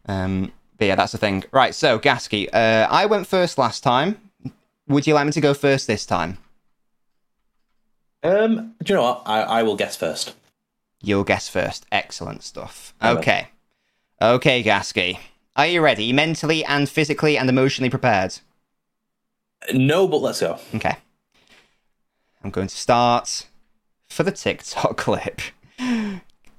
[0.07, 1.45] Um, but yeah, that's the thing.
[1.53, 4.21] Right, so, Gaskey, uh, I went first last time.
[4.89, 6.39] Would you like me to go first this time?
[8.23, 9.23] Um, do you know what?
[9.25, 10.35] I, I will guess first.
[11.01, 11.87] You'll guess first.
[11.91, 12.93] Excellent stuff.
[13.03, 13.49] Okay.
[14.21, 15.19] Okay, Gaskey.
[15.57, 16.13] Are you ready?
[16.13, 18.39] Mentally and physically and emotionally prepared?
[19.73, 20.59] No, but let's go.
[20.75, 20.97] Okay.
[22.43, 23.47] I'm going to start
[24.09, 25.41] for the TikTok clip.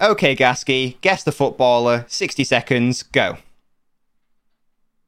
[0.01, 2.05] Okay, Gaskey, guess the footballer.
[2.07, 3.37] 60 seconds, go.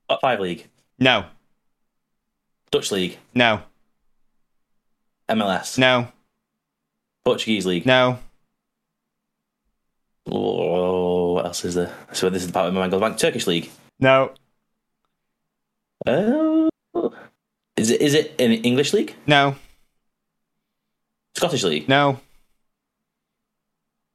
[0.10, 0.68] Top five league,
[1.00, 1.26] No,
[2.72, 3.62] Dutch league, no,
[5.28, 6.10] MLS, no,
[7.24, 7.86] Portuguese league.
[7.88, 8.20] no.
[10.28, 11.15] Oh,
[11.46, 11.94] what else is there?
[12.12, 13.20] So this is the part where my back.
[13.20, 13.70] Turkish league.
[14.00, 14.32] No,
[16.08, 16.70] Oh,
[17.78, 19.14] is it is it in English league?
[19.28, 19.56] no,
[21.36, 21.88] Scottish league.
[21.88, 22.20] no,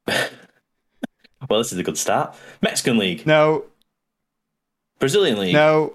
[0.09, 2.35] Well, this is a good start.
[2.63, 3.65] Mexican league, no,
[4.99, 5.55] Brazilian league.
[5.55, 5.95] no.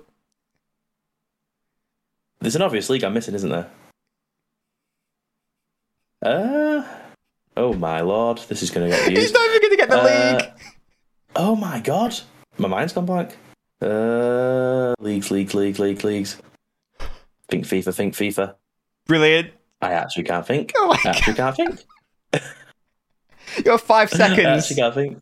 [2.39, 3.69] There's an obvious league I'm missing, isn't there?
[6.21, 6.83] Uh,
[7.57, 9.33] oh my lord, this is going to get He's used.
[9.33, 10.51] not even going to get the Uh, league.
[11.35, 12.17] Oh my god,
[12.57, 13.37] my mind's gone blank.
[13.81, 16.37] Uh, leagues, leagues, leagues, leagues, leagues.
[17.49, 18.55] Think FIFA, think FIFA.
[19.05, 19.51] Brilliant.
[19.81, 20.71] I actually can't think.
[20.77, 21.79] Oh my I actually can't think.
[23.63, 24.39] You have five seconds.
[24.45, 25.21] I actually can't think.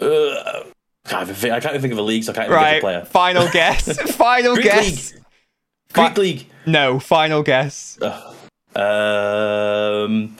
[0.00, 0.64] Uh,
[1.06, 1.52] can't think.
[1.52, 2.92] I can't even think of a league, so I can't even right, think of a
[2.92, 3.04] player.
[3.04, 4.00] final guess.
[4.16, 5.12] final Greek guess.
[5.92, 6.46] Greek Fi- league.
[6.66, 7.98] No, final guess.
[8.00, 8.34] Ugh.
[8.74, 10.36] Um,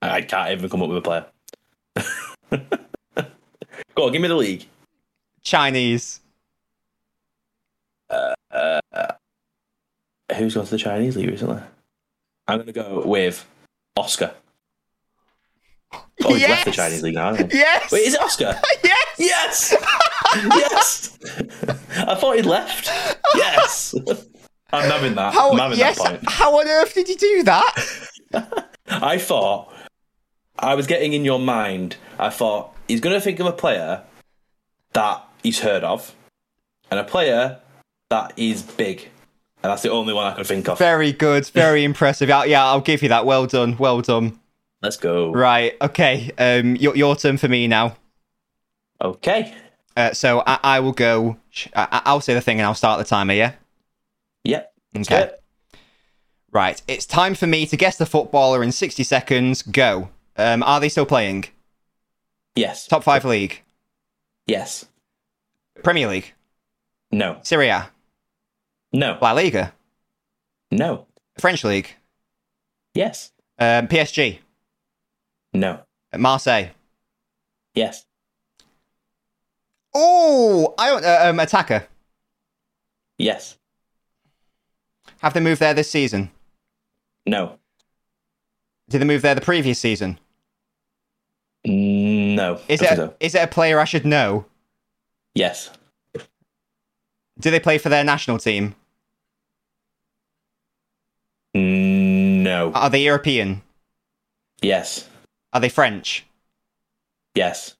[0.00, 1.26] I can't even come up with a player.
[3.94, 4.66] Go on, give me the league.
[5.42, 6.20] Chinese.
[8.08, 8.80] Uh, uh,
[10.36, 11.60] who's gone to the Chinese league recently?
[12.48, 13.46] I'm going to go with
[13.96, 14.34] Oscar.
[15.92, 17.34] Oh, he's left the Chinese league now.
[17.34, 17.90] Yes.
[17.92, 18.60] Wait, is it Oscar?
[18.84, 19.02] yes.
[19.18, 19.74] Yes,
[20.34, 21.18] yes.
[21.96, 22.90] I thought he'd left.
[23.34, 23.94] Yes,
[24.72, 25.34] I'm having that.
[25.34, 25.98] How, I'm having yes.
[25.98, 26.30] that point.
[26.30, 28.08] How on earth did you do that?
[28.88, 29.71] I thought
[30.58, 31.96] I was getting in your mind.
[32.18, 34.02] I thought he's going to think of a player
[34.92, 36.14] that he's heard of,
[36.90, 37.60] and a player
[38.10, 39.08] that is big,
[39.62, 40.78] and that's the only one I could think of.
[40.78, 41.46] Very good.
[41.54, 42.28] Very impressive.
[42.28, 43.26] Yeah, yeah, I'll give you that.
[43.26, 43.76] Well done.
[43.78, 44.38] Well done.
[44.82, 45.32] Let's go.
[45.32, 45.74] Right.
[45.80, 46.30] Okay.
[46.36, 47.96] Um, your, your turn for me now.
[49.00, 49.54] Okay.
[49.96, 51.36] Uh, so I, I will go.
[51.74, 53.34] I, I'll say the thing and I'll start the timer.
[53.34, 53.52] Yeah.
[54.44, 54.72] Yep.
[54.98, 55.30] Okay.
[56.50, 56.82] Right.
[56.88, 59.62] It's time for me to guess the footballer in 60 seconds.
[59.62, 60.08] Go.
[60.36, 61.44] Um, are they still playing?
[62.54, 62.86] Yes.
[62.86, 63.62] Top five league,
[64.46, 64.86] Yes.
[65.82, 66.32] Premier League,
[67.10, 67.38] No.
[67.42, 67.90] Serie A,
[68.92, 69.18] No.
[69.22, 69.72] La Liga,
[70.70, 71.06] No.
[71.38, 71.94] French League,
[72.94, 73.32] Yes.
[73.58, 74.40] um, PSG,
[75.52, 75.80] No.
[76.16, 76.70] Marseille.
[77.74, 78.04] Yes.
[79.94, 81.04] Oh, I don't.
[81.04, 81.86] Uh, um, attacker.
[83.18, 83.56] Yes.
[85.20, 86.30] Have they moved there this season?
[87.26, 87.58] No.
[88.88, 90.18] Did they move there the previous season?
[91.66, 92.60] Mm, no.
[92.68, 93.14] Is it a, so.
[93.20, 94.46] is it a player I should know?
[95.34, 95.70] Yes.
[97.38, 98.74] Do they play for their national team?
[101.56, 102.72] Mm, no.
[102.72, 103.62] Are they European?
[104.60, 105.08] Yes.
[105.52, 106.26] Are they French?
[107.34, 107.74] Yes.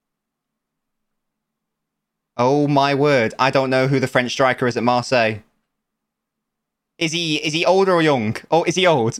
[2.37, 3.35] Oh my word!
[3.39, 5.41] I don't know who the French striker is at Marseille.
[6.99, 8.37] Is he is he old or young?
[8.51, 9.18] Oh, is he old?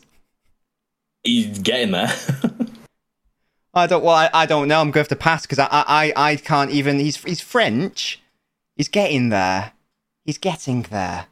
[1.22, 2.12] He's getting there.
[3.74, 4.04] I don't.
[4.04, 4.80] Well, I, I don't know.
[4.80, 6.98] I'm going to have to pass because I, I I can't even.
[6.98, 8.20] He's he's French.
[8.76, 9.72] He's getting there.
[10.24, 11.26] He's getting there.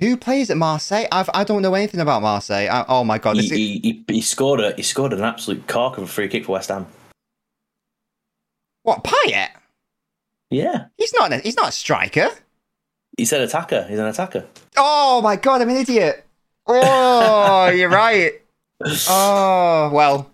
[0.00, 1.06] Who plays at Marseille?
[1.10, 2.68] I've, I don't know anything about Marseille.
[2.70, 3.36] I, oh my god!
[3.36, 6.44] He, he, he, he scored a he scored an absolute cork of a free kick
[6.44, 6.86] for West Ham.
[8.84, 9.48] what Payet?
[10.50, 11.32] Yeah, He's not.
[11.32, 12.30] A, he's not a striker.
[13.16, 13.84] he said attacker.
[13.88, 14.46] He's an attacker.
[14.76, 15.60] Oh my god!
[15.60, 16.24] I'm an idiot.
[16.66, 18.40] Oh, you're right.
[19.08, 20.30] Oh well.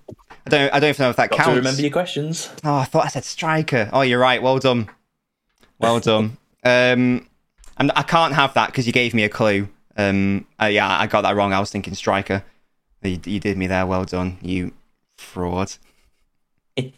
[0.47, 0.75] I don't.
[0.75, 1.51] I don't even know if that Got counts.
[1.51, 2.51] to remember your questions.
[2.65, 3.89] Oh, I thought I said striker.
[3.93, 4.43] Oh, you're right.
[4.43, 4.89] Well done.
[5.79, 6.39] Well done.
[6.67, 7.29] Um,
[7.77, 9.69] I'm, I can't have that because you gave me a clue.
[9.99, 11.53] Um, uh, yeah, I got that wrong.
[11.53, 12.43] I was thinking striker.
[13.03, 13.85] You, you did me there.
[13.85, 14.73] Well done, you
[15.19, 15.75] fraud.
[16.79, 16.91] oh,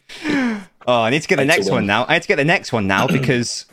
[0.86, 2.04] I need to get the next one now.
[2.06, 3.66] I need to get the next one now because.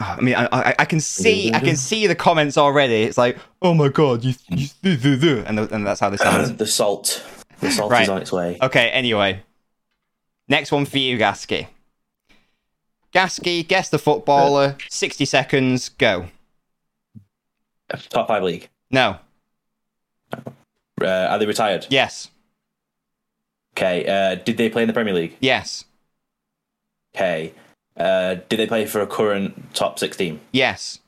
[0.00, 3.04] Oh, I mean, I, I, I can see, I can see the comments already.
[3.04, 6.56] It's like, oh my god, you, you, and, and that's how this sounds.
[6.56, 7.24] the salt.
[7.60, 8.02] The salt Right.
[8.02, 8.56] is on its way.
[8.62, 9.42] Okay, anyway.
[10.48, 11.68] Next one for you, Gaskey.
[13.12, 14.76] Gaskey, guess the footballer.
[14.88, 16.28] 60 seconds, go.
[18.10, 18.68] Top five league.
[18.90, 19.18] No.
[20.32, 21.86] Uh, are they retired?
[21.90, 22.28] Yes.
[23.76, 24.06] Okay.
[24.06, 25.36] Uh, did they play in the Premier League?
[25.40, 25.84] Yes.
[27.14, 27.54] Okay.
[27.96, 30.40] Uh, did they play for a current top six team?
[30.52, 30.98] Yes.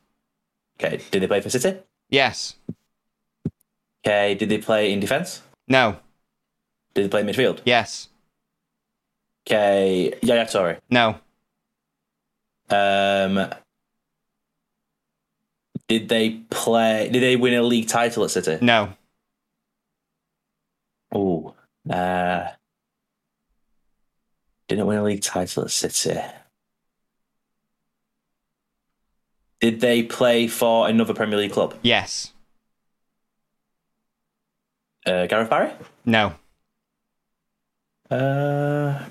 [0.80, 1.00] Okay.
[1.10, 1.78] Did they play for City?
[2.08, 2.54] Yes.
[4.06, 4.34] Okay.
[4.34, 5.42] Did they play in defence?
[5.68, 5.96] No.
[6.94, 7.60] Did they play midfield?
[7.64, 8.08] Yes.
[9.46, 10.14] Okay.
[10.22, 10.76] Yeah, yeah, sorry.
[10.90, 11.16] No.
[12.68, 13.52] Um,
[15.88, 17.08] did they play?
[17.10, 18.58] Did they win a league title at City?
[18.64, 18.92] No.
[21.12, 21.54] Oh,
[21.90, 22.48] uh,
[24.68, 26.20] didn't win a league title at City.
[29.60, 31.74] Did they play for another Premier League club?
[31.82, 32.32] Yes.
[35.04, 35.72] Uh, Gareth Barry.
[36.04, 36.34] No.
[38.10, 39.04] Uh,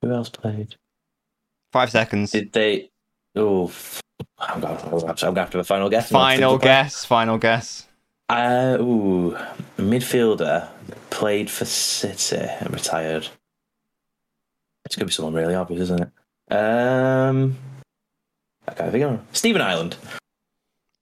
[0.00, 0.76] who else played?
[1.72, 2.30] Five seconds.
[2.32, 2.90] Did they?
[3.36, 3.72] Oh,
[4.38, 4.76] I'm going.
[4.78, 6.10] I'm going to have to have a final guess.
[6.10, 7.04] Final guess.
[7.04, 7.86] Final guess.
[8.28, 9.36] Uh, ooh,
[9.76, 10.68] midfielder
[11.10, 13.28] played for City and retired.
[14.86, 16.54] It's gonna be someone really obvious, isn't it?
[16.54, 17.56] Um,
[18.66, 19.26] I can't think of him.
[19.32, 19.96] Stephen Ireland.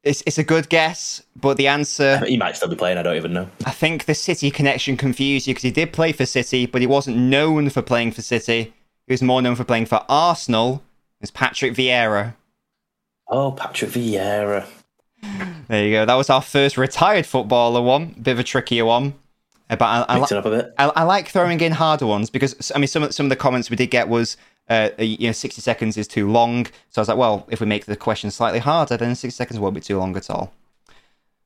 [0.02, 2.96] It's, it's a good guess, but the answer, He might still be playing.
[2.96, 3.50] I don't even know.
[3.66, 6.86] I think the City connection confused you because he did play for City, but he
[6.86, 8.72] wasn't known for playing for City.
[9.06, 10.82] He was more known for playing for Arsenal.
[11.20, 12.34] It's Patrick Vieira.
[13.28, 14.66] Oh, Patrick Vieira.
[15.68, 16.06] There you go.
[16.06, 18.14] That was our first retired footballer one.
[18.22, 19.12] Bit of a trickier one.
[19.68, 20.74] Uh, But I, I, li- it up a bit.
[20.78, 23.36] I, I like throwing in harder ones because I mean some of some of the
[23.36, 24.38] comments we did get was
[24.70, 26.66] uh, you know 60 seconds is too long.
[26.88, 29.58] So I was like, well, if we make the question slightly harder, then 60 seconds
[29.60, 30.52] won't be too long at all.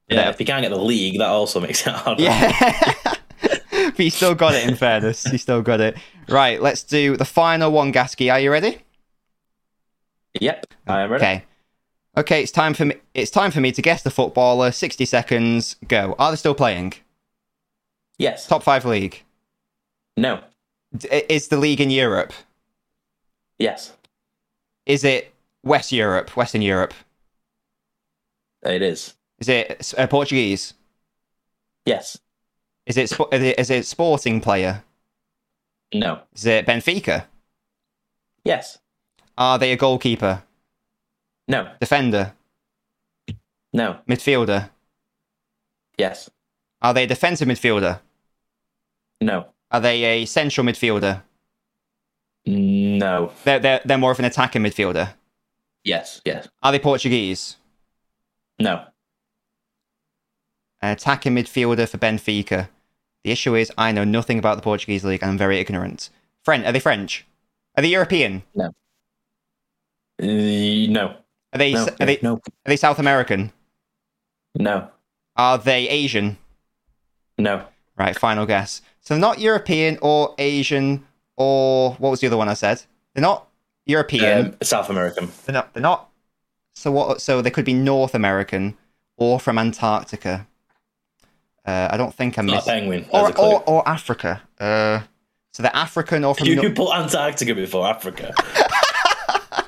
[0.08, 2.22] Yeah, if you can't get the league, that also makes it harder.
[2.22, 2.92] Yeah.
[3.70, 5.24] but you still got it in fairness.
[5.32, 5.96] You still got it.
[6.28, 8.30] Right, let's do the final one, Gaskey.
[8.30, 8.78] Are you ready?
[10.40, 11.24] Yep, I am ready.
[11.24, 11.44] Okay.
[12.16, 14.70] Okay, it's time for me it's time for me to guess the footballer.
[14.70, 16.14] 60 seconds, go.
[16.18, 16.94] Are they still playing?
[18.18, 18.46] Yes.
[18.46, 19.22] Top 5 league.
[20.16, 20.40] No.
[20.96, 22.32] D- Is the league in Europe?
[23.58, 23.92] Yes.
[24.86, 25.32] Is it
[25.62, 26.94] West Europe, Western Europe?
[28.62, 29.14] It is.
[29.38, 30.74] Is it uh, Portuguese?
[31.86, 32.18] Yes.
[32.86, 34.82] Is it, is it is it sporting player?
[35.92, 36.20] No.
[36.34, 37.24] Is it Benfica?
[38.44, 38.78] Yes.
[39.38, 40.42] Are they a goalkeeper,
[41.48, 41.72] No.
[41.80, 42.34] defender,
[43.72, 43.98] No.
[44.08, 44.70] midfielder?
[45.98, 46.30] Yes.
[46.82, 48.00] Are they a defensive midfielder?
[49.20, 49.46] No.
[49.70, 51.22] Are they a central midfielder?
[52.46, 53.32] No.
[53.44, 55.14] They're, they're, they're more of an attacking midfielder.
[55.82, 56.20] Yes.
[56.24, 56.48] Yes.
[56.62, 57.56] Are they Portuguese?
[58.58, 58.84] No.
[60.80, 62.68] An attacking midfielder for Benfica.
[63.22, 66.10] The issue is, I know nothing about the Portuguese league and I'm very ignorant.
[66.42, 66.66] French?
[66.66, 67.26] Are they French?
[67.76, 68.42] Are they European?
[68.58, 68.68] Uh,
[70.20, 71.16] no.
[71.52, 71.86] Are they, No.
[72.00, 72.34] are they, No.
[72.34, 73.52] are they South American?
[74.54, 74.88] No.
[75.36, 76.36] Are they Asian?
[77.38, 77.64] No.
[77.96, 78.82] Right, final guess.
[79.00, 81.06] So not European or Asian
[81.36, 82.82] or what was the other one I said?
[83.14, 83.48] They're not
[83.86, 84.46] European.
[84.46, 85.30] Um, South American.
[85.46, 85.72] they're not.
[85.74, 86.08] They're not.
[86.74, 87.20] So what?
[87.20, 88.76] So they could be North American
[89.16, 90.46] or from Antarctica.
[91.66, 92.72] Uh, I don't think I'm Not missing.
[92.72, 93.06] penguin.
[93.10, 94.42] Or, Or, or Africa.
[94.60, 95.00] Uh,
[95.52, 96.46] so they're African or from.
[96.46, 98.34] you Nor- put Antarctica before Africa.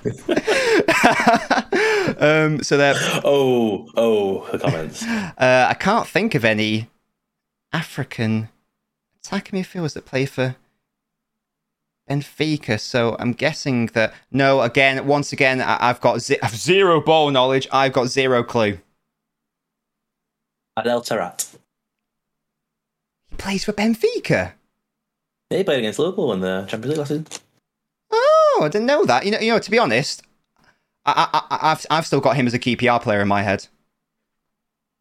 [2.19, 2.95] um, so they're.
[3.25, 5.05] oh, oh, the comments.
[5.39, 6.89] Uh, I can't think of any
[7.73, 8.49] African
[9.23, 10.57] attacking midfielders that play for
[12.09, 12.79] Benfica.
[12.81, 14.61] So I'm guessing that no.
[14.63, 17.67] Again, once again, I- I've got zero ball knowledge.
[17.73, 18.79] I've got zero clue.
[20.77, 21.57] Adel Taarabt.
[23.31, 24.53] He plays for Benfica.
[25.51, 27.27] They played against Liverpool in the Champions League last season.
[28.11, 29.25] Oh, I didn't know that.
[29.25, 29.59] You know, you know.
[29.59, 30.23] To be honest,
[31.05, 33.67] I, I, I, I've I've still got him as a QPR player in my head.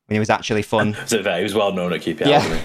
[0.08, 0.96] when he was actually fun.
[1.08, 2.26] So fair, he was well known at QPR.
[2.28, 2.62] Yeah.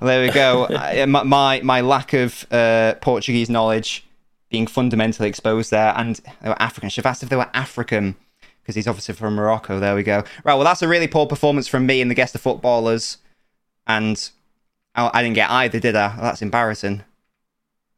[0.00, 0.66] There we go.
[1.06, 4.04] My, my my lack of uh, Portuguese knowledge
[4.50, 6.88] being fundamentally exposed there, and they were African.
[6.88, 8.16] Should have asked if they were African
[8.62, 9.78] because he's obviously from Morocco.
[9.78, 10.24] There we go.
[10.44, 10.54] Right.
[10.54, 13.18] Well, that's a really poor performance from me and the guest of footballers,
[13.86, 14.30] and
[14.94, 16.16] I, I didn't get either, did I?
[16.20, 17.04] that's embarrassing.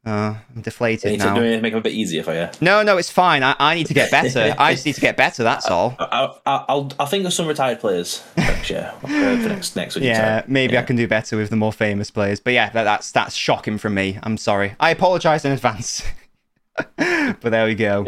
[0.08, 1.34] Uh, I'm deflated Need now.
[1.34, 2.48] to do make it a bit easier for you.
[2.62, 3.42] No, no, it's fine.
[3.42, 4.54] I, I need to get better.
[4.58, 5.42] I just need to get better.
[5.42, 5.96] That's all.
[5.98, 9.96] I, I, I'll I'll think of some retired players next year uh, for next next
[9.96, 10.04] week.
[10.04, 12.40] Yeah, so, maybe I can do better with the more famous players.
[12.40, 14.18] But yeah, that, that's that's shocking from me.
[14.22, 14.76] I'm sorry.
[14.80, 16.02] I apologise in advance.
[16.96, 18.06] but there we go.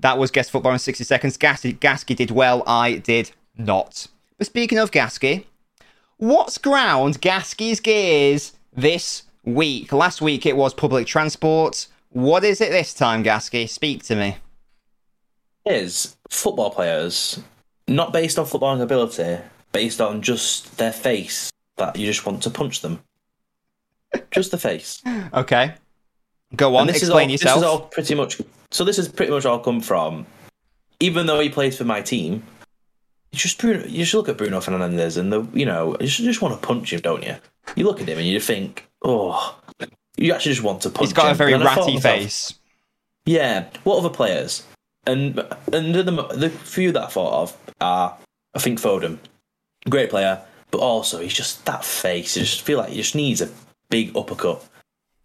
[0.00, 1.36] that was guest football in 60 seconds.
[1.36, 2.64] Gaskey, Gaskey did well.
[2.66, 4.08] I did not.
[4.36, 5.44] But speaking of Gaskey,
[6.16, 9.92] what's ground Gaskey's gears this week?
[9.92, 11.86] Last week it was public transport.
[12.10, 13.66] What is it this time, Gaskey?
[13.66, 14.36] Speak to me.
[15.64, 17.40] is football players
[17.88, 19.38] not based on footballing ability,
[19.72, 23.00] based on just their face that you just want to punch them.
[24.30, 25.02] Just the face.
[25.34, 25.74] Okay.
[26.54, 27.54] Go on, this explain is all, yourself.
[27.54, 28.40] This is all pretty much.
[28.70, 30.26] So this is pretty much all come from.
[31.00, 32.42] Even though he plays for my team,
[33.32, 36.18] you just Bruno, you just look at Bruno Fernandes and the you know you just,
[36.18, 37.34] just want to punch him, don't you?
[37.74, 39.56] You look at him and you think, oh,
[40.16, 41.08] you actually just want to punch.
[41.08, 42.54] He's got a very And I thought to ratty myself, face.
[43.24, 43.66] Yeah.
[43.84, 44.64] What other players?
[45.06, 45.38] And
[45.72, 46.02] and the,
[46.34, 48.16] the few that I thought of are
[48.54, 49.18] I think Foden,
[49.88, 52.36] great player, but also he's just that face.
[52.36, 53.48] You just feel like he just needs a
[53.88, 54.64] big uppercut.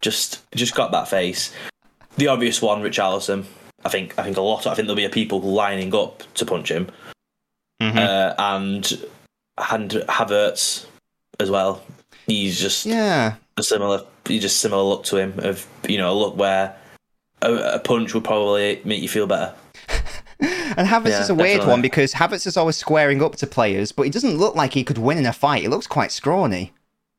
[0.00, 1.52] Just just got that face.
[2.16, 3.44] The obvious one, Richarlison.
[3.84, 4.66] I think I think a lot.
[4.66, 6.88] I think there'll be a people lining up to punch him,
[7.80, 7.96] Mhm.
[7.96, 9.06] uh, and
[9.70, 10.86] and Havertz
[11.40, 11.82] as well.
[12.26, 13.34] He's just yeah.
[13.62, 16.76] A similar, you just similar look to him of you know a look where
[17.40, 19.54] a, a punch would probably make you feel better.
[20.74, 21.70] And Havertz Yeah, is a weird definitely.
[21.70, 24.82] one because Havertz is always squaring up to players, but he doesn't look like he
[24.82, 25.62] could win in a fight.
[25.62, 26.72] He looks quite scrawny.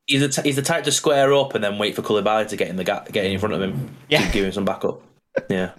[0.06, 2.56] He's the, t- he's the type to square up and then wait for Koulibaly to
[2.56, 4.26] get in the gap, get in front of him, Yeah.
[4.26, 5.00] to give him some backup.
[5.48, 5.70] Yeah,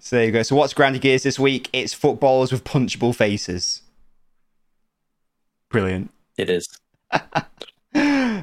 [0.00, 0.42] So there you go.
[0.42, 1.68] So what's Grandy Gears this week?
[1.72, 3.82] It's footballers with punchable faces.
[5.70, 6.10] Brilliant.
[6.36, 6.66] it is.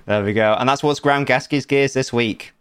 [0.06, 0.56] There we go.
[0.60, 2.54] And that's what's Ground Gaskey's Gears this week.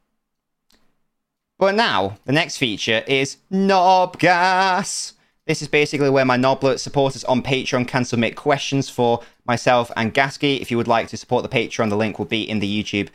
[1.59, 5.13] But now, the next feature is Knob Gas.
[5.47, 10.15] This is basically where my Noblet supporters on Patreon can submit questions for myself and
[10.15, 10.61] Gasky.
[10.61, 13.09] If you would like to support the Patreon, the link will be in the YouTube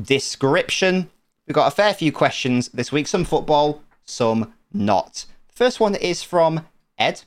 [0.00, 1.08] description.
[1.46, 5.26] We've got a fair few questions this week, some football, some not.
[5.48, 6.66] The first one is from
[6.98, 7.22] Ed,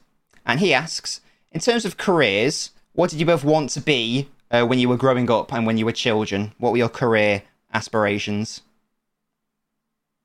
[0.45, 1.21] and he asks
[1.53, 4.97] In terms of careers, what did you both want to be uh, when you were
[4.97, 6.53] growing up and when you were children?
[6.57, 7.43] What were your career
[7.73, 8.61] aspirations?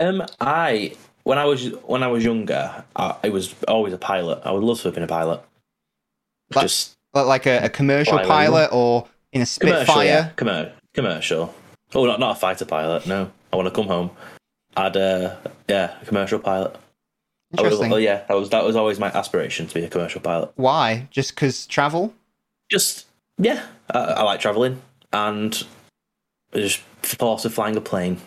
[0.01, 4.43] Um, I when I was when I was younger, I, I was always a pilot.
[4.45, 5.41] I would love to have been a pilot.
[6.55, 10.05] Like- Just Like- Like a, a commercial Fly pilot or in a commercial, Spitfire?
[10.07, 10.31] yeah.
[10.37, 11.55] Commer- commercial.
[11.95, 13.07] Oh, not not a fighter pilot.
[13.07, 14.11] No, I want to come home.
[14.77, 15.37] I'd uh,
[15.69, 16.75] yeah, a commercial pilot.
[17.57, 17.93] I would've- Interesting.
[17.93, 20.51] oh, yeah, that was that was always my aspiration to be a commercial pilot.
[20.57, 21.07] Why?
[21.13, 22.13] Just because travel?
[22.69, 23.07] Just
[23.39, 24.83] yeah, I, I like traveling
[25.13, 25.63] and
[26.55, 28.21] just thought of flying a plane.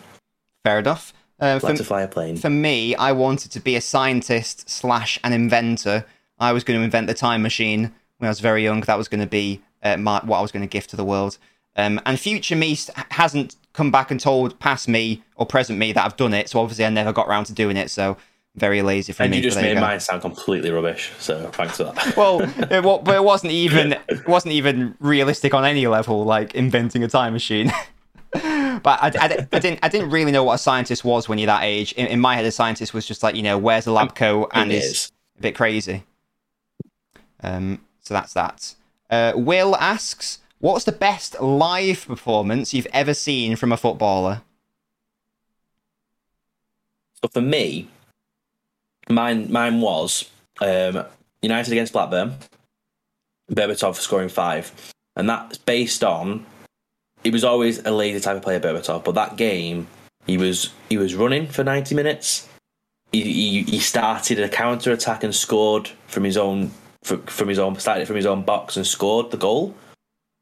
[0.64, 1.12] Fair enough.
[1.40, 2.36] Uh, Like for, to fly a plane.
[2.36, 6.04] for me, I wanted to be a scientist slash an inventor.
[6.38, 8.80] I was going to invent the time machine when I was very young.
[8.82, 11.04] That was going to be uh, my, what I was going to gift to the
[11.04, 11.38] world.
[11.76, 12.76] Um, and future me
[13.10, 16.48] hasn't come back and told past me or present me that I've done it.
[16.48, 17.90] So obviously, I never got around to doing it.
[17.90, 18.16] So
[18.58, 19.38] very lazy for and me.
[19.38, 19.80] And you just made go.
[19.80, 21.12] mine sound completely rubbish.
[21.18, 22.14] So thanks for that.
[22.16, 27.02] well, it, but it wasn't even it wasn't even realistic on any level, like inventing
[27.04, 27.72] a time machine.
[28.32, 28.42] but
[28.86, 31.62] I, I, I didn't I didn't really know what a scientist was when you're that
[31.62, 31.92] age.
[31.92, 34.50] In, in my head, a scientist was just like you know wears a lab coat
[34.52, 35.12] and is is.
[35.38, 36.04] a bit crazy.
[37.42, 38.74] Um, so that's that.
[39.10, 44.42] Uh, Will asks, "What's the best live performance you've ever seen from a footballer?"
[47.22, 47.88] So for me,
[49.08, 50.30] mine mine was
[50.60, 51.04] um,
[51.42, 52.34] United against Blackburn.
[53.50, 54.72] Berbatov scoring five,
[55.16, 56.44] and that's based on.
[57.24, 59.88] He was always a lazy type of player, Berbatov, but that game
[60.26, 62.48] he was he was running for ninety minutes.
[63.12, 66.70] He he, he started a counter attack and scored from his own
[67.02, 69.74] fr- from his own started from his own box and scored the goal,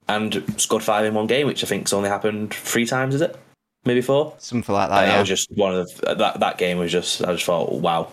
[0.09, 3.15] and scored five in one game, which I think's only happened three times.
[3.15, 3.37] Is it?
[3.85, 4.35] Maybe four.
[4.39, 5.03] Something like that.
[5.03, 5.21] that yeah.
[5.21, 8.11] was just one of the, that that game was just I just thought wow,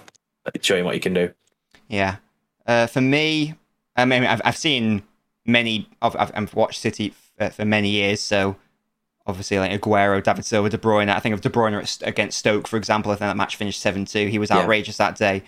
[0.61, 1.33] showing what you can do.
[1.87, 2.17] Yeah.
[2.65, 3.55] Uh, for me,
[3.95, 5.03] I mean, I've, I've seen
[5.45, 5.89] many.
[6.01, 8.55] I've, I've, watched City f- for many years, so
[9.27, 11.09] obviously like Aguero, David Silva, De Bruyne.
[11.09, 13.11] I think of De Bruyne against Stoke, for example.
[13.11, 14.27] I think that match finished seven two.
[14.27, 14.59] He was Yeah.
[14.59, 15.43] outrageous that day.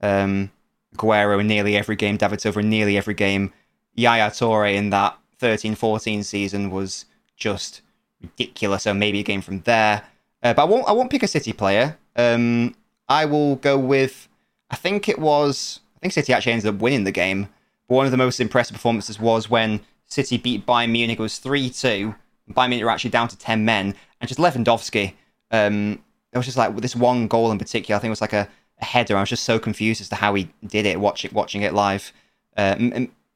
[0.00, 0.50] Um,
[0.96, 3.52] Aguero in nearly every game, David Silva in nearly every game.
[3.94, 7.82] Yaya Toure in that 13 14 season was just
[8.22, 8.84] ridiculous.
[8.84, 10.02] So maybe a game from there.
[10.42, 10.88] Uh, but I won't.
[10.88, 11.98] I won't pick a City player.
[12.16, 12.74] Um,
[13.08, 14.28] I will go with.
[14.70, 15.80] I think it was.
[15.96, 17.48] I think City actually ended up winning the game.
[17.88, 21.18] But one of the most impressive performances was when City beat Bayern Munich.
[21.18, 22.14] It was three two.
[22.50, 25.14] Bayern Munich were actually down to ten men, and just Lewandowski.
[25.50, 26.02] Um,
[26.32, 27.96] it was just like this one goal in particular.
[27.96, 28.48] I think it was like a,
[28.80, 29.16] a header.
[29.16, 31.00] I was just so confused as to how he did it.
[31.00, 32.12] Watching watching it live.
[32.56, 32.76] Uh,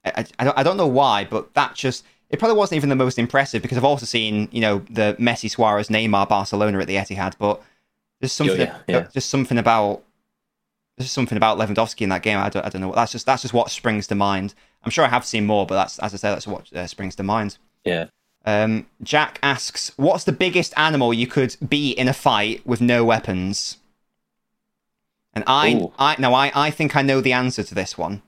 [0.05, 2.97] I, I, don't, I don't know why, but that just it probably wasn't even the
[2.97, 6.97] most impressive because I've also seen you know the Messi, Suarez, Neymar, Barcelona at the
[6.97, 7.62] Etihad, but
[8.20, 9.07] there's something, yeah, yeah.
[9.12, 10.03] just something about
[10.97, 12.38] there's something about Lewandowski in that game.
[12.38, 12.92] I don't, I don't know.
[12.92, 14.55] That's just that's just what springs to mind.
[14.84, 17.16] I'm sure I have seen more, but that's as I say, that's what uh, springs
[17.16, 17.59] to mind.
[17.84, 18.07] Yeah.
[18.45, 23.05] Um, Jack asks, "What's the biggest animal you could be in a fight with no
[23.05, 23.78] weapons?"
[25.32, 25.92] And I, Ooh.
[25.99, 28.22] I no, I, I think I know the answer to this one,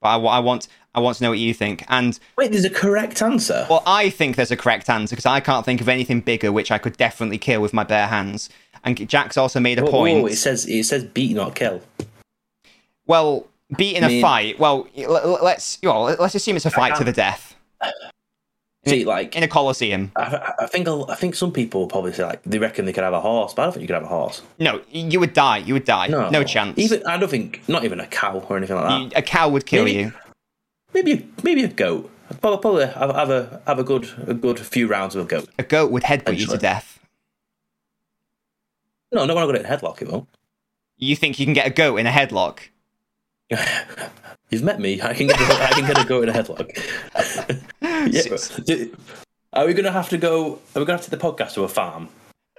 [0.00, 1.84] but I, I want, I want to know what you think.
[1.88, 3.66] And Wait, there's a correct answer.
[3.70, 6.72] well, I think there's a correct answer because I can't think of anything bigger which
[6.72, 8.48] I could definitely kill with my bare hands.
[8.84, 10.20] And Jack's also made a Whoa, point.
[10.20, 11.80] whoa, it says it says beat not kill.
[13.06, 14.58] Well, beat in I a mean- fight.
[14.58, 17.54] Well, let's well, let's assume it's a fight to the death
[18.86, 20.12] See, like in a coliseum.
[20.14, 22.92] I, I think I'll- I think some people will probably say like they reckon they
[22.92, 24.42] could have a horse, but I don't think you could have a horse.
[24.58, 25.56] No, you would die.
[25.58, 26.08] You would die.
[26.08, 26.78] No, No, chance.
[26.78, 29.18] Even I don't think not even a cow or anything like that.
[29.18, 30.12] A cow would kill Maybe- you.
[30.92, 32.10] Maybe a, maybe a goat.
[32.40, 35.48] Probably, probably have, have a have a good a good few rounds with a goat.
[35.58, 36.93] A goat would headbutt you to death.
[39.14, 40.02] No, no one got it in a headlock.
[40.02, 40.28] It won't.
[40.98, 42.58] You think you can get a goat in a headlock?
[44.50, 45.00] You've met me.
[45.00, 46.68] I can get a, I can get a goat in a headlock.
[48.66, 48.86] yeah.
[49.52, 50.54] Are we gonna have to go?
[50.74, 52.08] Are we gonna have to the podcast to a farm?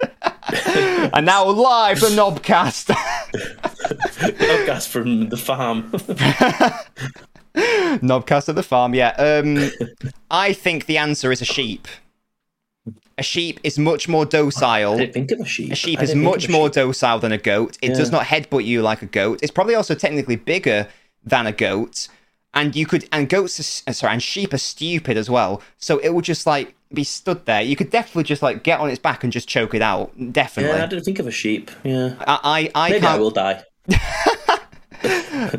[1.12, 2.88] and now live the NobCast.
[4.38, 5.90] Podcast from the farm.
[8.00, 8.94] NobCast at the farm.
[8.94, 9.10] Yeah.
[9.10, 9.70] Um,
[10.30, 11.86] I think the answer is a sheep.
[13.18, 14.68] A sheep is much more docile.
[14.68, 14.98] I docile.
[14.98, 15.72] didn't think of a sheep.
[15.72, 16.74] A sheep is much more sheep.
[16.74, 17.78] docile than a goat.
[17.80, 19.40] It does not headbutt you like a goat.
[19.42, 20.88] It's probably also technically bigger
[21.24, 22.08] than a goat.
[22.52, 25.62] And you could, and goats, are, sorry, and sheep are stupid as well.
[25.78, 27.62] So it would just like be stood there.
[27.62, 30.12] You could definitely just like get on its back and just choke it out.
[30.32, 30.76] Definitely.
[30.76, 31.70] Yeah, I didn't think of a sheep.
[31.84, 33.64] Yeah, I, I, I maybe I can't, will die.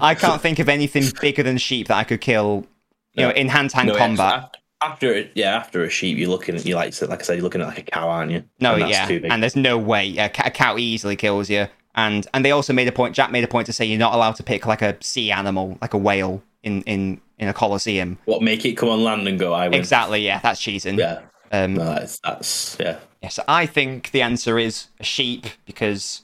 [0.02, 2.66] I can't think of anything bigger than sheep that I could kill.
[3.14, 4.58] You know, in hand-to-hand No, yeah, combat.
[4.82, 7.44] Af- After yeah, after a sheep, you're looking at you like like I said, you're
[7.44, 8.44] looking at like a cow, aren't you?
[8.60, 11.68] No, And yeah, and there's no way a, a cow easily kills you.
[11.96, 13.16] And and they also made a point.
[13.16, 15.78] Jack made a point to say you're not allowed to pick like a sea animal,
[15.82, 18.18] like a whale, in in in a coliseum.
[18.26, 19.54] what make it come on land and go?
[19.54, 19.74] I win.
[19.80, 20.24] Exactly.
[20.24, 20.98] Yeah, that's cheating.
[21.00, 21.22] Yeah,
[21.52, 23.00] Um, no, that's that's yeah.
[23.24, 26.22] yeah, so I think the answer is a sheep because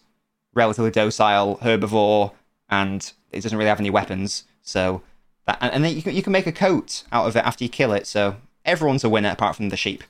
[0.54, 2.34] relatively docile, herbivore,
[2.70, 4.43] and it doesn't really have any weapons.
[4.62, 5.01] So
[5.46, 7.64] that and, and then you can, you can make a coat out of it after
[7.64, 8.08] you kill it.
[8.08, 10.04] So everyone's a winner apart from the sheep,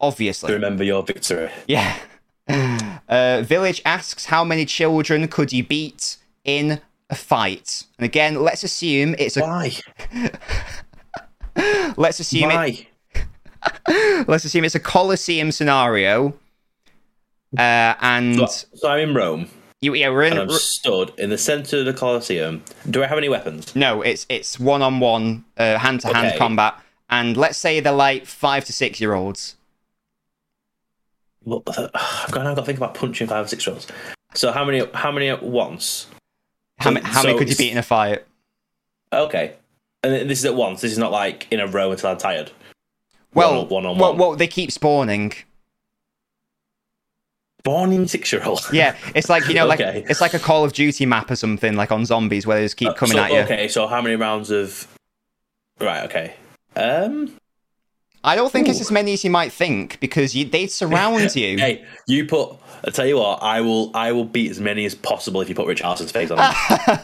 [0.00, 0.52] obviously.
[0.52, 1.50] Remember your victory.
[1.66, 1.96] Yeah.
[3.08, 6.80] Uh, Village asks, how many children could you beat in
[7.10, 7.84] a fight?
[7.98, 9.72] And again, let's assume it's a Why?
[11.96, 12.88] let's assume it,
[13.88, 14.24] Why?
[14.28, 16.34] let's assume it's a Colosseum scenario.
[17.56, 19.48] Uh, and So, so I'm in Rome
[19.84, 20.32] you, yeah, we're in.
[20.32, 22.64] and I'm stood in the centre of the Colosseum.
[22.88, 23.76] Do I have any weapons?
[23.76, 26.80] No, it's it's one on one, uh, hand to hand combat.
[27.10, 29.56] And let's say they're like five to six year olds.
[31.44, 33.86] Well, I've got, I've got to think about punching five or six year olds.
[34.34, 34.84] So how many?
[34.94, 36.06] How many at once?
[36.78, 38.24] How, ma- how many so could you beat in a fight?
[39.12, 39.54] Okay,
[40.02, 40.80] and this is at once.
[40.80, 42.50] This is not like in a row until I'm tired.
[43.34, 44.18] Well, one on well, one.
[44.18, 45.32] well, they keep spawning.
[47.64, 48.60] Born in six year old.
[48.72, 50.04] Yeah, it's like you know, like Okay.
[50.08, 52.76] it's like a Call of Duty map or something, like on zombies, where they just
[52.76, 53.38] keep coming so, at you.
[53.40, 54.86] Okay, so how many rounds of?
[55.80, 56.04] Right.
[56.04, 56.34] Okay.
[56.76, 57.36] Um.
[58.26, 61.58] I don't think it's as many as you might think because you, they'd surround you.
[61.58, 62.56] Hey, you put.
[62.86, 63.90] I tell you what, I will.
[63.94, 66.36] I will beat as many as possible if you put Richarlison's face on.
[66.38, 66.54] them.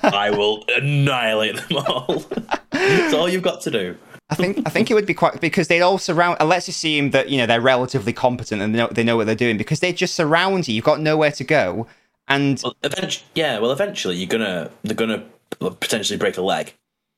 [0.14, 2.22] I will annihilate them all.
[2.70, 3.96] That's all you've got to do.
[4.30, 6.36] I think I think it would be quite because they'd all surround.
[6.40, 9.26] And let's assume that you know they're relatively competent and they know, they know what
[9.26, 10.74] they're doing because they just surround you.
[10.74, 11.86] You've got nowhere to go,
[12.28, 13.58] and Well, eventually, yeah.
[13.58, 14.70] Well, eventually, you're gonna.
[14.82, 15.24] They're gonna
[15.58, 16.72] potentially break a leg,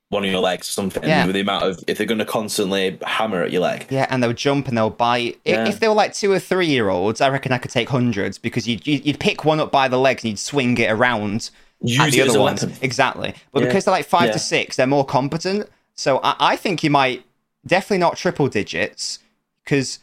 [0.09, 1.03] one of your legs, or something.
[1.03, 1.27] Yeah.
[1.27, 3.87] With the amount of if they're gonna constantly hammer at your leg.
[3.91, 5.39] yeah, and they'll jump and they'll bite.
[5.45, 5.69] Yeah.
[5.69, 8.39] If they were like two or three year olds, I reckon I could take hundreds
[8.39, 11.51] because you'd you'd pick one up by the legs and you'd swing it around
[11.85, 12.63] Use at the other ones.
[12.65, 12.79] weapon.
[12.81, 13.35] Exactly.
[13.53, 13.67] But Yeah.
[13.69, 15.69] because they're like five to six, they're more competent.
[16.03, 17.25] So I, I think you might
[17.65, 19.21] definitely not triple digits
[19.65, 20.01] because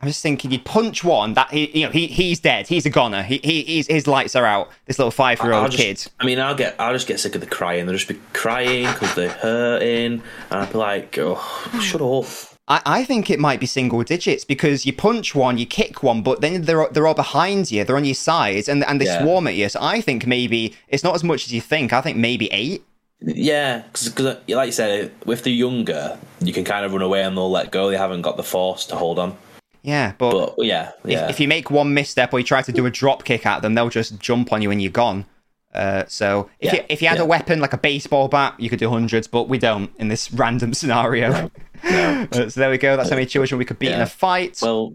[0.00, 2.66] I'm just thinking you'd punch one that he you know he he's dead.
[2.66, 3.22] He's a goner.
[3.22, 4.70] He, he he's, his lights are out.
[4.86, 6.04] This little five year old kid.
[6.18, 6.74] I mean, I'll get.
[6.78, 7.84] I'll just get sick of the crying.
[7.86, 11.38] They'll just be crying because they're hurting, and I'll be like, "Oh,
[11.80, 12.26] shut up."
[12.66, 16.22] I, I think it might be single digits because you punch one, you kick one,
[16.22, 19.22] but then they're they're all behind you, they're on your sides, and and they Yeah.
[19.22, 19.68] swarm at you.
[19.68, 21.92] So I think maybe it's not as much as you think.
[21.92, 22.82] I think maybe eight.
[23.24, 24.14] Yeah, because
[24.48, 27.70] like you said, if they're younger, you can kind of run away and they'll let
[27.70, 27.90] go.
[27.90, 29.36] They haven't got the force to hold on.
[29.82, 31.24] Yeah, but, But yeah, yeah.
[31.24, 33.62] if, if you make one misstep or you try to do a drop kick at
[33.62, 35.26] them, they'll just jump on you and you're gone.
[35.74, 37.24] Uh, so if Yeah, you if you had yeah.
[37.24, 40.32] a weapon like a baseball bat, you could do hundreds, but we don't in this
[40.42, 41.50] random scenario.
[41.84, 42.96] Uh, so there we go.
[42.96, 44.60] That's how many children we could beat in a fight.
[44.62, 44.94] well,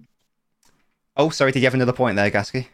[1.17, 2.67] oh, sorry, did you have another point there, Gaskey?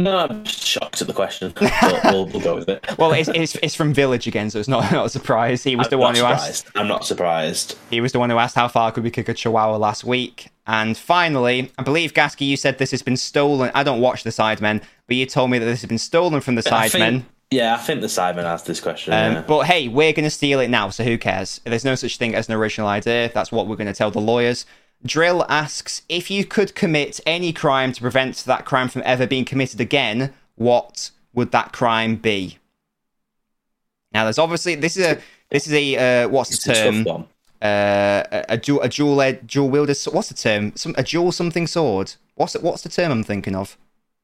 [0.00, 1.72] No, I'm just shocked at the question, but
[2.04, 2.86] we'll, we'll go with it.
[2.98, 5.64] Well, it's, it's it's from Village again, so it's not not a surprise.
[5.64, 6.68] He was the I'm one not who asked.
[6.76, 7.76] I'm not surprised.
[7.90, 10.50] He was the one who asked how far could we kick a Chihuahua last week.
[10.66, 13.70] And finally, I believe Gaskey, you said this has been stolen.
[13.74, 16.54] I don't watch the Sidemen, but you told me that this has been stolen from
[16.54, 16.90] the Sidemen.
[16.90, 19.14] think- yeah, I think the Sidemen asked this question.
[19.14, 19.40] Um, yeah.
[19.46, 21.62] But hey, we're going to steal it now, so who cares?
[21.64, 23.30] There's no such thing as an original idea.
[23.32, 24.66] That's what we're going to tell the lawyers.
[25.04, 29.44] Drill asks if you could commit any crime to prevent that crime from ever being
[29.44, 32.58] committed again, what would that crime be?
[34.12, 35.20] Now, there's obviously this is a
[35.50, 37.04] this is a uh, what's It's the term?
[37.60, 39.92] Uh, a, a dual a dual ed, dual wielded.
[39.92, 40.72] s- What's the term?
[40.76, 42.14] Some a dual something sword.
[42.36, 43.76] What's the, what's the term I'm thinking of?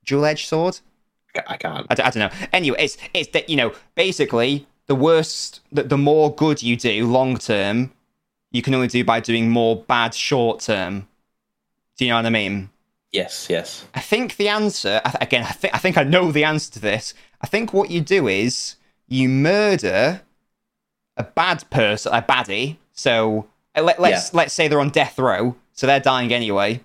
[0.04, 0.80] Dual edge sword.
[1.48, 1.86] I can't.
[1.90, 2.46] I, d- I don't know.
[2.52, 7.06] Anyway, it's it's that you know basically the worst, the, the more good you do
[7.06, 7.92] long term,
[8.54, 11.08] you can only do by doing more bad short term.
[11.98, 12.70] Do you know what I mean?
[13.10, 13.84] Yes, yes.
[13.94, 15.42] I think the answer again.
[15.42, 17.14] I think I think I know the answer to this.
[17.40, 18.76] I think what you do is
[19.08, 20.22] you murder
[21.16, 22.76] a bad person, a baddie.
[22.92, 23.46] So
[23.76, 26.80] uh, let, let's let's say they're on death row, so they're dying anyway.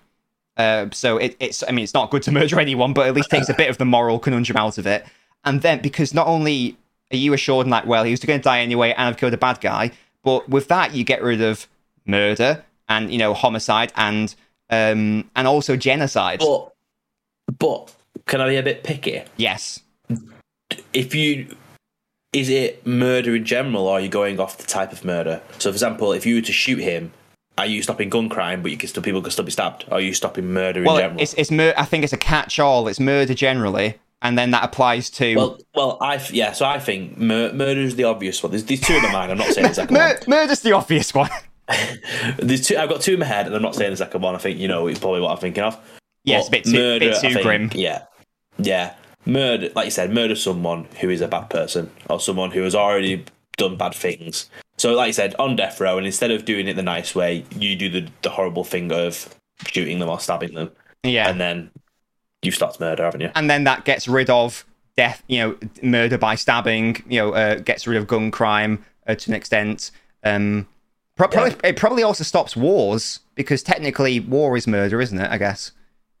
[0.56, 3.30] Uh, so it, it's I mean it's not good to murder anyone, but at least
[3.30, 5.06] takes a bit of the moral conundrum out of it.
[5.44, 6.76] And then because not only
[7.12, 9.38] are you assured like well he was going to die anyway, and I've killed a
[9.38, 9.92] bad guy,
[10.22, 11.66] but with that you get rid of
[12.06, 14.34] murder and you know homicide and
[14.70, 16.40] um and also genocide.
[16.40, 16.72] But,
[17.58, 17.94] but
[18.26, 19.22] can I be a bit picky?
[19.36, 19.80] yes.
[20.92, 21.54] If you
[22.32, 25.42] is it murder in general, or are you going off the type of murder?
[25.58, 27.12] So, for example, if you were to shoot him,
[27.58, 29.84] are you stopping gun crime, but you can still people can still be stabbed?
[29.88, 31.20] Or are you stopping murder Well, in general?
[31.20, 32.86] it's it's mur- I think it's a catch-all.
[32.86, 36.52] It's murder generally, and then that applies to well, well, I yeah.
[36.52, 38.52] So I think mur- murder is the obvious one.
[38.52, 39.32] There's these two in my mind.
[39.32, 41.30] I'm not saying the second Mur- murder's the obvious one.
[42.38, 42.76] There's two.
[42.76, 44.34] I've got two in my head, and I'm not saying the second one.
[44.34, 45.78] I think you know it's probably what I'm thinking of.
[46.24, 47.70] Yeah, it's a bit too- bit too think- grim.
[47.74, 48.04] Yeah,
[48.58, 48.94] yeah.
[49.26, 52.74] Murder, like you said, murder someone who is a bad person or someone who has
[52.74, 53.24] already
[53.58, 54.48] done bad things.
[54.78, 57.44] So, like you said, on death row, and instead of doing it the nice way,
[57.54, 59.28] you do the, the horrible thing of
[59.66, 60.70] shooting them or stabbing them,
[61.04, 61.70] yeah, and then
[62.42, 63.30] you've started murder, haven't you?
[63.34, 64.64] and then that gets rid of
[64.96, 65.22] death.
[65.28, 67.02] You know, murder by stabbing.
[67.08, 69.90] You know, uh, gets rid of gun crime uh, to an extent.
[70.24, 70.66] Um,
[71.16, 75.30] pro- probably, it probably also stops wars because technically war is murder, isn't it?
[75.30, 75.72] I guess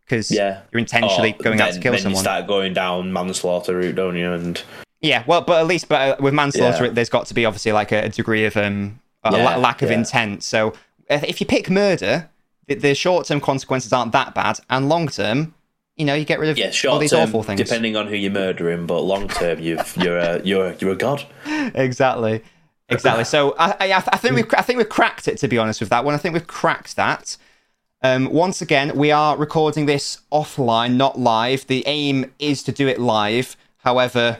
[0.04, 0.62] because Yeah.
[0.72, 2.18] you're intentionally Or going out to kill then someone.
[2.18, 4.32] You start going down manslaughter route, don't you?
[4.32, 4.60] And
[5.00, 6.90] Yeah, well, but at least, but uh, with manslaughter, Yeah.
[6.90, 9.90] there's got to be obviously like a, degree of um a Yeah, la- lack of
[9.90, 9.98] yeah.
[9.98, 10.42] intent.
[10.42, 10.72] So
[11.08, 12.28] if if you pick murder,
[12.66, 15.54] the, the short term consequences aren't that bad, and long term,
[16.00, 17.60] you know, you get rid of yeah, all these term, awful things.
[17.60, 21.26] depending on who you're murdering, but long term, you've you're a you're you're a god.
[21.74, 22.42] exactly,
[22.88, 23.24] exactly.
[23.24, 25.36] So I, I, I think we've I think we've cracked it.
[25.38, 27.36] To be honest with that one, I think we've cracked that.
[28.02, 31.66] Um, once again, we are recording this offline, not live.
[31.66, 33.58] The aim is to do it live.
[33.76, 34.38] However,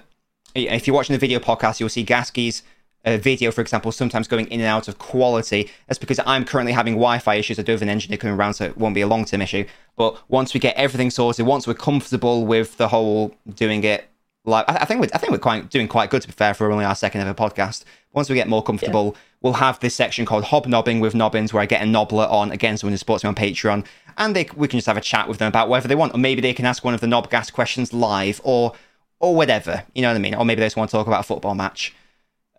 [0.55, 2.63] if you're watching the video podcast, you'll see Gaskey's
[3.05, 5.71] uh, video, for example, sometimes going in and out of quality.
[5.87, 7.59] That's because I'm currently having Wi-Fi issues.
[7.59, 9.65] I do have an engineer coming around, so it won't be a long-term issue.
[9.97, 14.11] But once we get everything sorted, once we're comfortable with the whole doing it
[14.45, 16.55] like I, I think we're, I think we're quite doing quite good to be fair
[16.55, 17.85] for only our second ever podcast.
[18.13, 21.67] Once we get more comfortable, we'll have this section called Hobnobbing with Nobbins, where I
[21.67, 23.87] get a nobbler on again, someone who supports me on Patreon,
[24.19, 26.19] and they, we can just have a chat with them about whatever they want, or
[26.19, 28.73] maybe they can ask one of the NobCast questions live, or
[29.21, 29.85] or whatever.
[29.95, 30.35] You know what I mean?
[30.35, 31.95] Or maybe they just want to talk about a football match.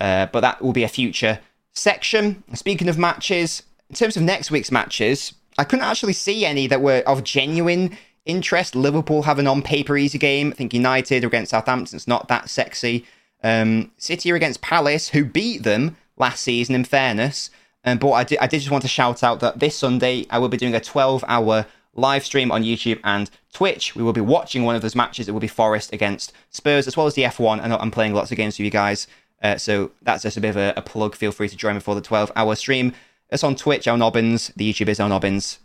[0.01, 1.39] Uh, but that will be a future
[1.73, 2.43] section.
[2.55, 6.81] Speaking of matches, in terms of next week's matches, I couldn't actually see any that
[6.81, 7.95] were of genuine
[8.25, 8.75] interest.
[8.75, 10.47] Liverpool have an on paper easy game.
[10.47, 13.05] I think United against Southampton, it's not that sexy.
[13.43, 17.51] Um, City are against Palace, who beat them last season, in fairness.
[17.85, 20.39] Um, but I did, I did just want to shout out that this Sunday I
[20.39, 23.95] will be doing a 12 hour live stream on YouTube and Twitch.
[23.95, 25.27] We will be watching one of those matches.
[25.27, 27.61] It will be Forest against Spurs, as well as the F1.
[27.61, 29.07] I know I'm playing lots of games with you guys.
[29.41, 31.15] Uh, so that's just a bit of a, a plug.
[31.15, 32.93] Feel free to join me for the 12 hour stream.
[33.29, 34.51] It's on Twitch, El Nobbins.
[34.55, 35.59] The YouTube is El Nobbins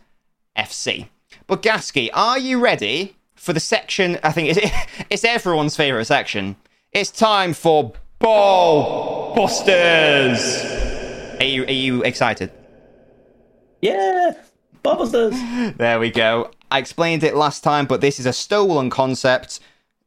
[0.57, 1.09] FC.
[1.45, 4.17] But Gaskey, are you ready for the section?
[4.23, 4.71] I think it's,
[5.09, 6.55] it's everyone's favourite section.
[6.91, 10.65] It's time for Ball Busters.
[11.39, 12.51] Are you, are you excited?
[13.81, 14.31] Yeah,
[14.83, 15.75] Ballbusters.
[15.77, 16.51] There we go.
[16.71, 19.59] I explained it last time, but this is a stolen concept.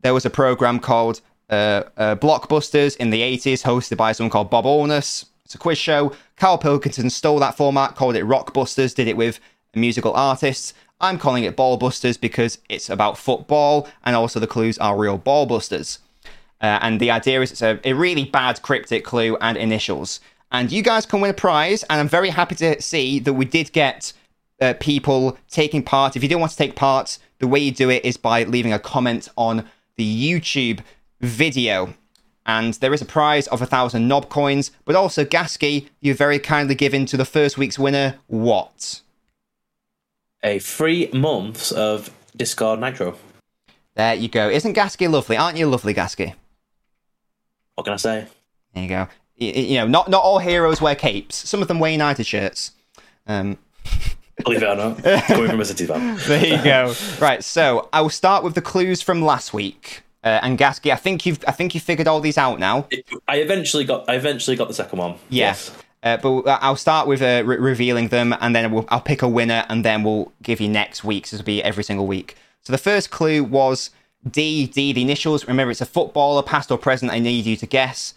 [0.03, 1.21] There was a program called
[1.51, 5.27] uh, uh, Blockbusters in the 80s, hosted by someone called Bob Holness.
[5.45, 6.15] It's a quiz show.
[6.37, 9.41] Karl Pilkington stole that format, called it Rockbusters, did it with
[9.75, 10.75] musical artists.
[11.01, 15.99] I'm calling it Ballbusters because it's about football, and also the clues are real ballbusters.
[16.61, 20.21] Uh, and the idea is it's a, a really bad cryptic clue and initials.
[20.53, 23.45] And you guys can win a prize, and I'm very happy to see that we
[23.45, 24.13] did get
[24.61, 26.17] uh, people taking part.
[26.17, 28.73] If you don't want to take part, the way you do it is by leaving
[28.73, 29.65] a comment on
[29.97, 30.81] the YouTube
[31.21, 31.95] video.
[32.47, 36.39] And there is a prize of a thousand knob coins, but also Gaskey, you very
[36.39, 39.03] kindly given to the first week's winner what?
[40.43, 43.17] A free month of Discord Nitro.
[43.95, 44.49] There you go.
[44.49, 45.37] Isn't Gaskey lovely?
[45.37, 46.35] Aren't you lovely, Gaskey?
[47.75, 48.27] What can I say?
[48.75, 49.09] There you go.
[49.41, 51.37] Y- y- You know, not not all heroes wear capes.
[51.49, 52.73] Some of them wear United shirts.
[53.27, 53.59] Um,
[54.45, 56.17] Believe it or not, coming from a City fan.
[56.27, 56.95] there you go.
[57.21, 60.03] Right, so I will start with the clues from last week.
[60.23, 62.87] Uh, and Gaskey, I think you've I think you figured all these out now.
[63.27, 64.09] I eventually got.
[64.09, 65.15] I eventually got the second one.
[65.29, 65.71] Yes.
[66.03, 69.29] Uh, but I'll start with uh, re- revealing them, and then we'll, I'll pick a
[69.29, 71.31] winner, and then we'll give you next week's.
[71.31, 72.37] This will be every single week.
[72.63, 73.91] So the first clue was
[74.31, 74.67] D.
[74.67, 74.93] D.
[74.93, 75.47] The initials.
[75.47, 77.13] Remember, it's a footballer, past or present.
[77.13, 78.15] I need you to guess.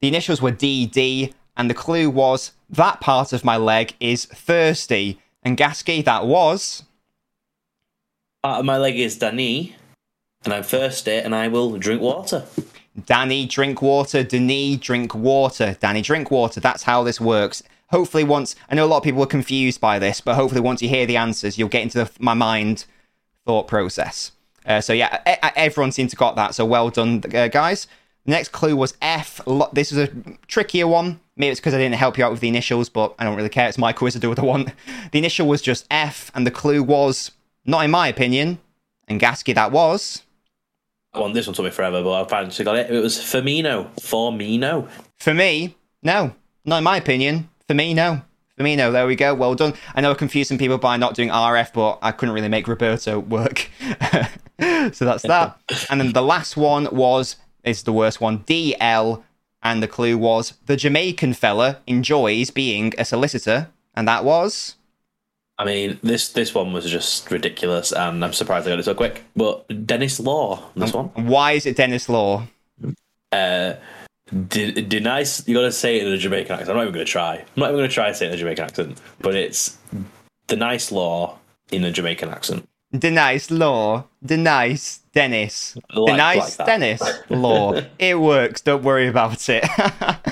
[0.00, 0.86] The initials were D.
[0.86, 1.34] D.
[1.56, 5.18] And the clue was that part of my leg is thirsty.
[5.42, 6.82] And Gaskey, that was.
[8.42, 9.74] Part of my leg is Danny,
[10.46, 12.46] and I'm thirsty, and I will drink water.
[13.04, 14.22] Danny, drink water.
[14.22, 15.76] Denis, drink water.
[15.78, 16.60] Danny, drink water.
[16.60, 17.62] That's how this works.
[17.90, 20.80] Hopefully, once I know a lot of people are confused by this, but hopefully, once
[20.80, 22.86] you hear the answers, you'll get into the, my mind
[23.44, 24.32] thought process.
[24.64, 25.20] Uh, so yeah,
[25.56, 26.54] everyone seemed to got that.
[26.54, 27.86] So well done, uh, guys.
[28.24, 29.40] The next clue was F.
[29.72, 30.08] This was a
[30.48, 31.20] trickier one.
[31.36, 33.48] Maybe it's because I didn't help you out with the initials, but I don't really
[33.48, 33.68] care.
[33.68, 34.70] It's my quiz to do what I want.
[35.12, 37.30] The initial was just F, and the clue was
[37.64, 38.58] not in my opinion.
[39.06, 40.22] And Gaskey, that was.
[41.16, 42.90] I want this one took me forever, but I finally got it.
[42.90, 43.88] It was Firmino.
[43.96, 44.88] Firmino.
[45.18, 46.34] For me, no.
[46.64, 47.48] Not in my opinion.
[47.66, 48.22] For me, no.
[48.58, 49.34] Firmino, there we go.
[49.34, 49.74] Well done.
[49.94, 52.68] I know I confused some people by not doing RF, but I couldn't really make
[52.68, 53.70] Roberto work.
[54.60, 55.58] so that's that.
[55.90, 59.22] and then the last one was, is the worst one, DL.
[59.62, 63.68] And the clue was, the Jamaican fella enjoys being a solicitor.
[63.94, 64.76] And that was.
[65.58, 68.94] I mean, this this one was just ridiculous, and I'm surprised I got it so
[68.94, 69.24] quick.
[69.34, 71.06] But Denis Law, this one.
[71.14, 72.46] Why is it Denis Law?
[73.32, 73.74] Uh,
[74.48, 74.72] de-.
[74.80, 76.70] You got to say it in a Jamaican accent.
[76.70, 77.36] I'm not even going to try.
[77.36, 79.00] I'm not even going to try to say it in a Jamaican accent.
[79.20, 79.78] But it's
[80.48, 81.38] the nice law
[81.72, 82.68] in a Jamaican accent.
[82.96, 84.04] Denise Law.
[84.24, 85.76] Denise Dennis.
[85.94, 86.18] Like-
[86.58, 86.66] like.
[86.66, 87.80] Denis Law.
[87.98, 88.60] it works.
[88.60, 89.64] Don't worry about it.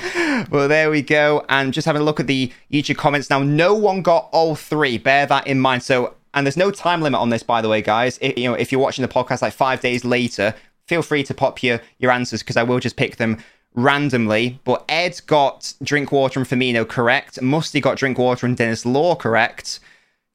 [0.50, 1.44] well, there we go.
[1.48, 3.42] And just having a look at the YouTube comments now.
[3.42, 4.98] No one got all three.
[4.98, 5.82] Bear that in mind.
[5.82, 8.18] So, and there's no time limit on this, by the way, guys.
[8.20, 10.54] If, you know, if you're watching the podcast like five days later,
[10.86, 13.38] feel free to pop your your answers because I will just pick them
[13.74, 14.60] randomly.
[14.64, 17.40] But Ed got drink water and Firmino correct.
[17.42, 19.80] Musty got drink water and Denis Law correct.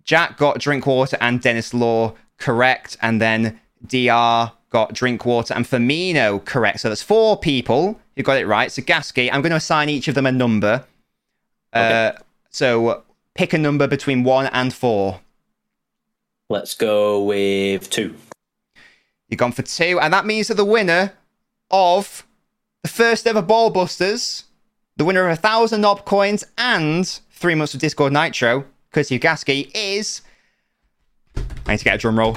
[0.04, 5.66] Jack got drink water and Denis Law correct, and then Dr got drink water and
[5.66, 6.82] Firmino correct.
[6.82, 8.72] So that's four people who got it right.
[8.72, 10.86] So Gaskey, I'm going to assign each of them a number.
[11.74, 12.12] Uh,
[12.50, 15.22] so pick a number between one and four.
[16.50, 18.16] Let's go with two.
[19.28, 21.14] You've gone for two, and that means that the winner
[21.70, 22.26] of
[22.82, 24.46] the first ever Ball Busters,
[24.98, 29.70] the winner of a thousand knob coins and three months of Discord Nitro, of Gaskey,
[29.76, 30.22] is.
[31.68, 32.36] I need to get a drum roll.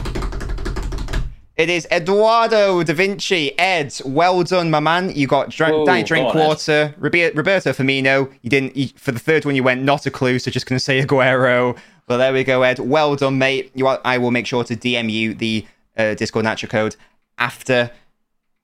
[1.57, 3.57] It is Eduardo da Vinci.
[3.59, 5.15] Ed, well done, my man.
[5.15, 6.47] You got dr- Whoa, Danny Drink go on, Ed.
[6.49, 6.95] Water.
[6.99, 8.33] Robe- Roberto Firmino.
[8.41, 8.75] You didn't.
[8.77, 11.01] You, for the third one, you went not a clue, so just going to say
[11.05, 11.77] Aguero.
[12.07, 12.79] But there we go, Ed.
[12.79, 13.71] Well done, mate.
[13.75, 15.67] You are, I will make sure to DM you the
[15.97, 16.97] uh, Discord Nitro code
[17.39, 17.91] after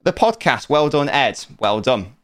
[0.03, 0.67] the podcast.
[0.67, 1.45] Well done, Ed.
[1.59, 2.15] Well done.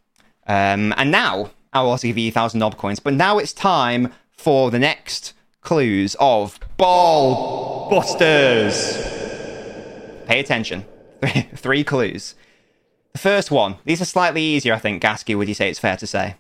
[0.47, 2.99] Um, and now I'll also give you a thousand knob coins.
[2.99, 9.14] But now it's time for the next clues of Ball Busters.
[10.25, 10.85] Pay attention.
[11.55, 12.35] Three, clues.
[13.13, 13.77] The first one.
[13.85, 15.01] These are slightly easier, I think.
[15.01, 16.35] Gaskey, would you say it's fair to say?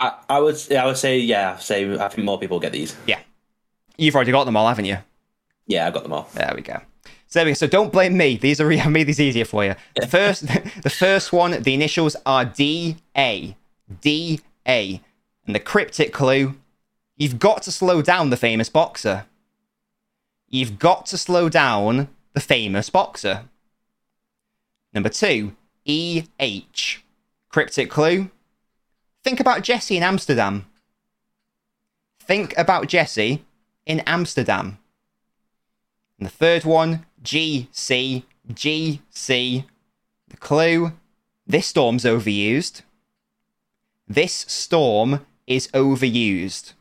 [0.00, 0.56] I, I would.
[0.72, 1.56] I would say yeah.
[1.56, 2.96] Say I think more people get these.
[3.06, 3.20] Yeah.
[3.96, 4.98] You've already got them all, haven't you?
[5.66, 6.28] Yeah, I got them all.
[6.34, 6.80] There we go.
[7.26, 7.54] So there we go.
[7.54, 8.36] So don't blame me.
[8.36, 9.74] These are I made these easier for you.
[9.96, 10.46] The first,
[10.82, 13.56] the first one, the initials are D A,
[14.00, 15.00] D A,
[15.46, 16.54] and the cryptic clue:
[17.16, 19.26] you've got to slow down the famous boxer.
[20.48, 22.08] You've got to slow down
[22.38, 23.46] the famous boxer.
[24.92, 27.04] Number two, E H,
[27.48, 28.30] cryptic clue:
[29.24, 30.66] think about Jesse in Amsterdam.
[32.20, 33.44] Think about Jesse
[33.86, 34.78] in Amsterdam.
[36.16, 39.64] And the third one, GC, GC.
[40.28, 40.92] The clue
[41.44, 42.82] this storm's overused.
[44.06, 46.74] This storm is overused.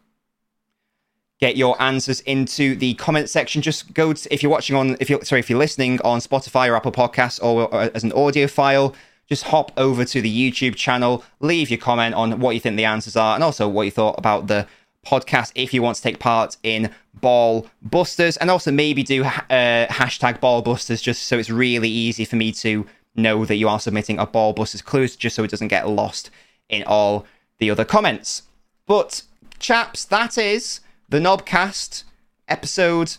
[1.40, 3.62] Get your answers into the comment section.
[3.62, 6.68] Just go to, if you're watching on, if you're sorry, if you're listening on Spotify
[6.68, 8.96] or Apple Podcasts or, or as an audio file,
[9.28, 12.86] just hop over to the YouTube channel, leave your comment on what you think the
[12.86, 14.66] answers are, and also what you thought about the
[15.06, 19.88] podcast if you want to take part in Ball Busters, and also maybe do uh,
[19.88, 23.80] hashtag Ball Busters just so it's really easy for me to know that you are
[23.80, 26.30] submitting a Ball Busters clues, just so it doesn't get lost
[26.70, 27.26] in all
[27.60, 28.44] the other comments.
[28.86, 29.24] But
[29.60, 32.04] chaps, that is the NobCast
[32.48, 33.18] episode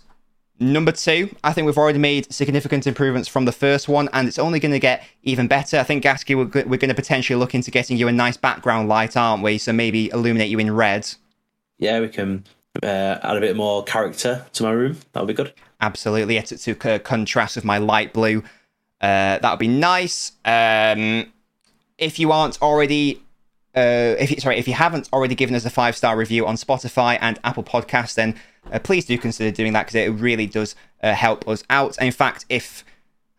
[0.60, 1.34] number two.
[1.44, 4.72] I think we've already made significant improvements from the first one, and it's only going
[4.72, 5.78] to get even better.
[5.78, 8.88] I think Gaskey, we're, we're going to potentially look into getting you a nice background
[8.88, 9.58] light, aren't we?
[9.58, 11.08] So maybe illuminate you in red
[11.78, 12.44] yeah, we can
[12.82, 14.98] uh, add a bit more character to my room.
[15.12, 15.52] That would be good.
[15.80, 18.42] Absolutely, yeah, to, to uh, contrast with my light blue.
[19.00, 20.32] Uh, that would be nice.
[20.44, 21.32] Um,
[21.96, 23.22] if you aren't already,
[23.78, 26.56] uh, if you, sorry, if you haven't already given us a five star review on
[26.56, 28.34] Spotify and Apple Podcasts, then
[28.72, 31.96] uh, please do consider doing that because it really does uh, help us out.
[31.98, 32.84] And in fact, if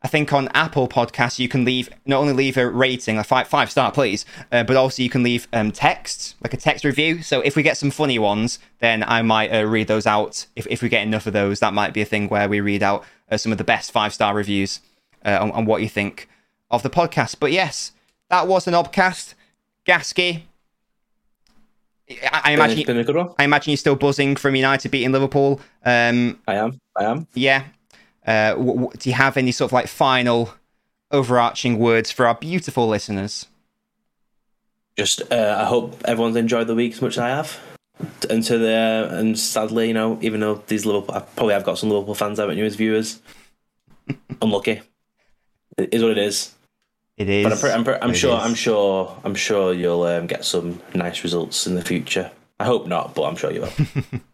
[0.01, 3.47] I think on Apple Podcasts you can leave not only leave a rating, a five
[3.47, 7.21] five star, please, uh, but also you can leave um, text, like a text review.
[7.21, 10.47] So if we get some funny ones, then I might uh, read those out.
[10.55, 12.81] If if we get enough of those, that might be a thing where we read
[12.81, 14.79] out uh, some of the best five star reviews
[15.25, 16.29] on, on, what you think
[16.71, 17.35] of the podcast.
[17.41, 17.91] But yes,
[18.29, 19.33] that was an Obcast.
[19.89, 20.43] Gaskey.
[22.31, 22.85] I, I imagine.
[22.85, 23.33] Been a good one.
[23.39, 25.59] I imagine you're still buzzing from United beating Liverpool.
[25.83, 26.79] Um, I am.
[26.95, 27.27] I am.
[27.33, 27.63] Yeah,
[28.25, 30.53] uh, w- w- do you have any sort of like final
[31.11, 33.47] overarching words for our beautiful listeners?
[34.95, 37.59] Just, uh, I hope everyone's enjoyed the week as much as I have.
[38.29, 41.79] And to the and sadly, you know, even though these Liverpool, I probably have got
[41.79, 43.21] some Liverpool fans, haven't you, as viewers?
[44.41, 44.81] Unlucky.
[45.77, 46.53] It is what it is.
[47.19, 47.43] It is.
[47.43, 48.37] But I'm, pre- I'm, pre- I'm sure.
[48.37, 48.43] Is.
[48.43, 49.17] I'm sure.
[49.23, 52.31] I'm sure you'll um, get some nice results in the future.
[52.59, 54.19] I hope not, but I'm sure you will.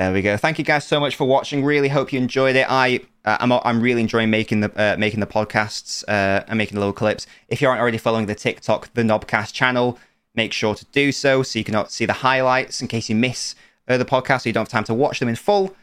[0.00, 0.38] There we go.
[0.38, 1.62] Thank you guys so much for watching.
[1.62, 2.64] Really hope you enjoyed it.
[2.70, 6.76] I uh, I'm I'm really enjoying making the uh, making the podcasts uh, and making
[6.76, 7.26] the little clips.
[7.48, 9.98] If you aren't already following the TikTok the NobCast channel,
[10.34, 13.54] make sure to do so so you can see the highlights in case you miss
[13.88, 15.76] uh, the podcast, so you don't have time to watch them in full.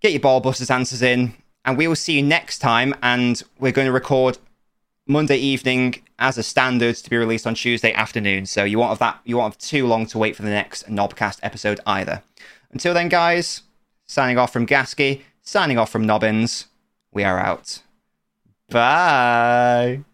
[0.00, 1.34] Get your ball busters answers in,
[1.66, 2.94] and we will see you next time.
[3.02, 4.38] And we're going to record
[5.06, 8.46] Monday evening as a standard to be released on Tuesday afternoon.
[8.46, 10.88] So you won't have that you won't have too long to wait for the next
[10.88, 12.22] NobCast episode either.
[12.70, 13.62] Until then, guys,
[14.06, 16.66] signing off from Gaskey, signing off from Nobbins,
[17.12, 17.82] we are out.
[18.70, 20.04] Bye.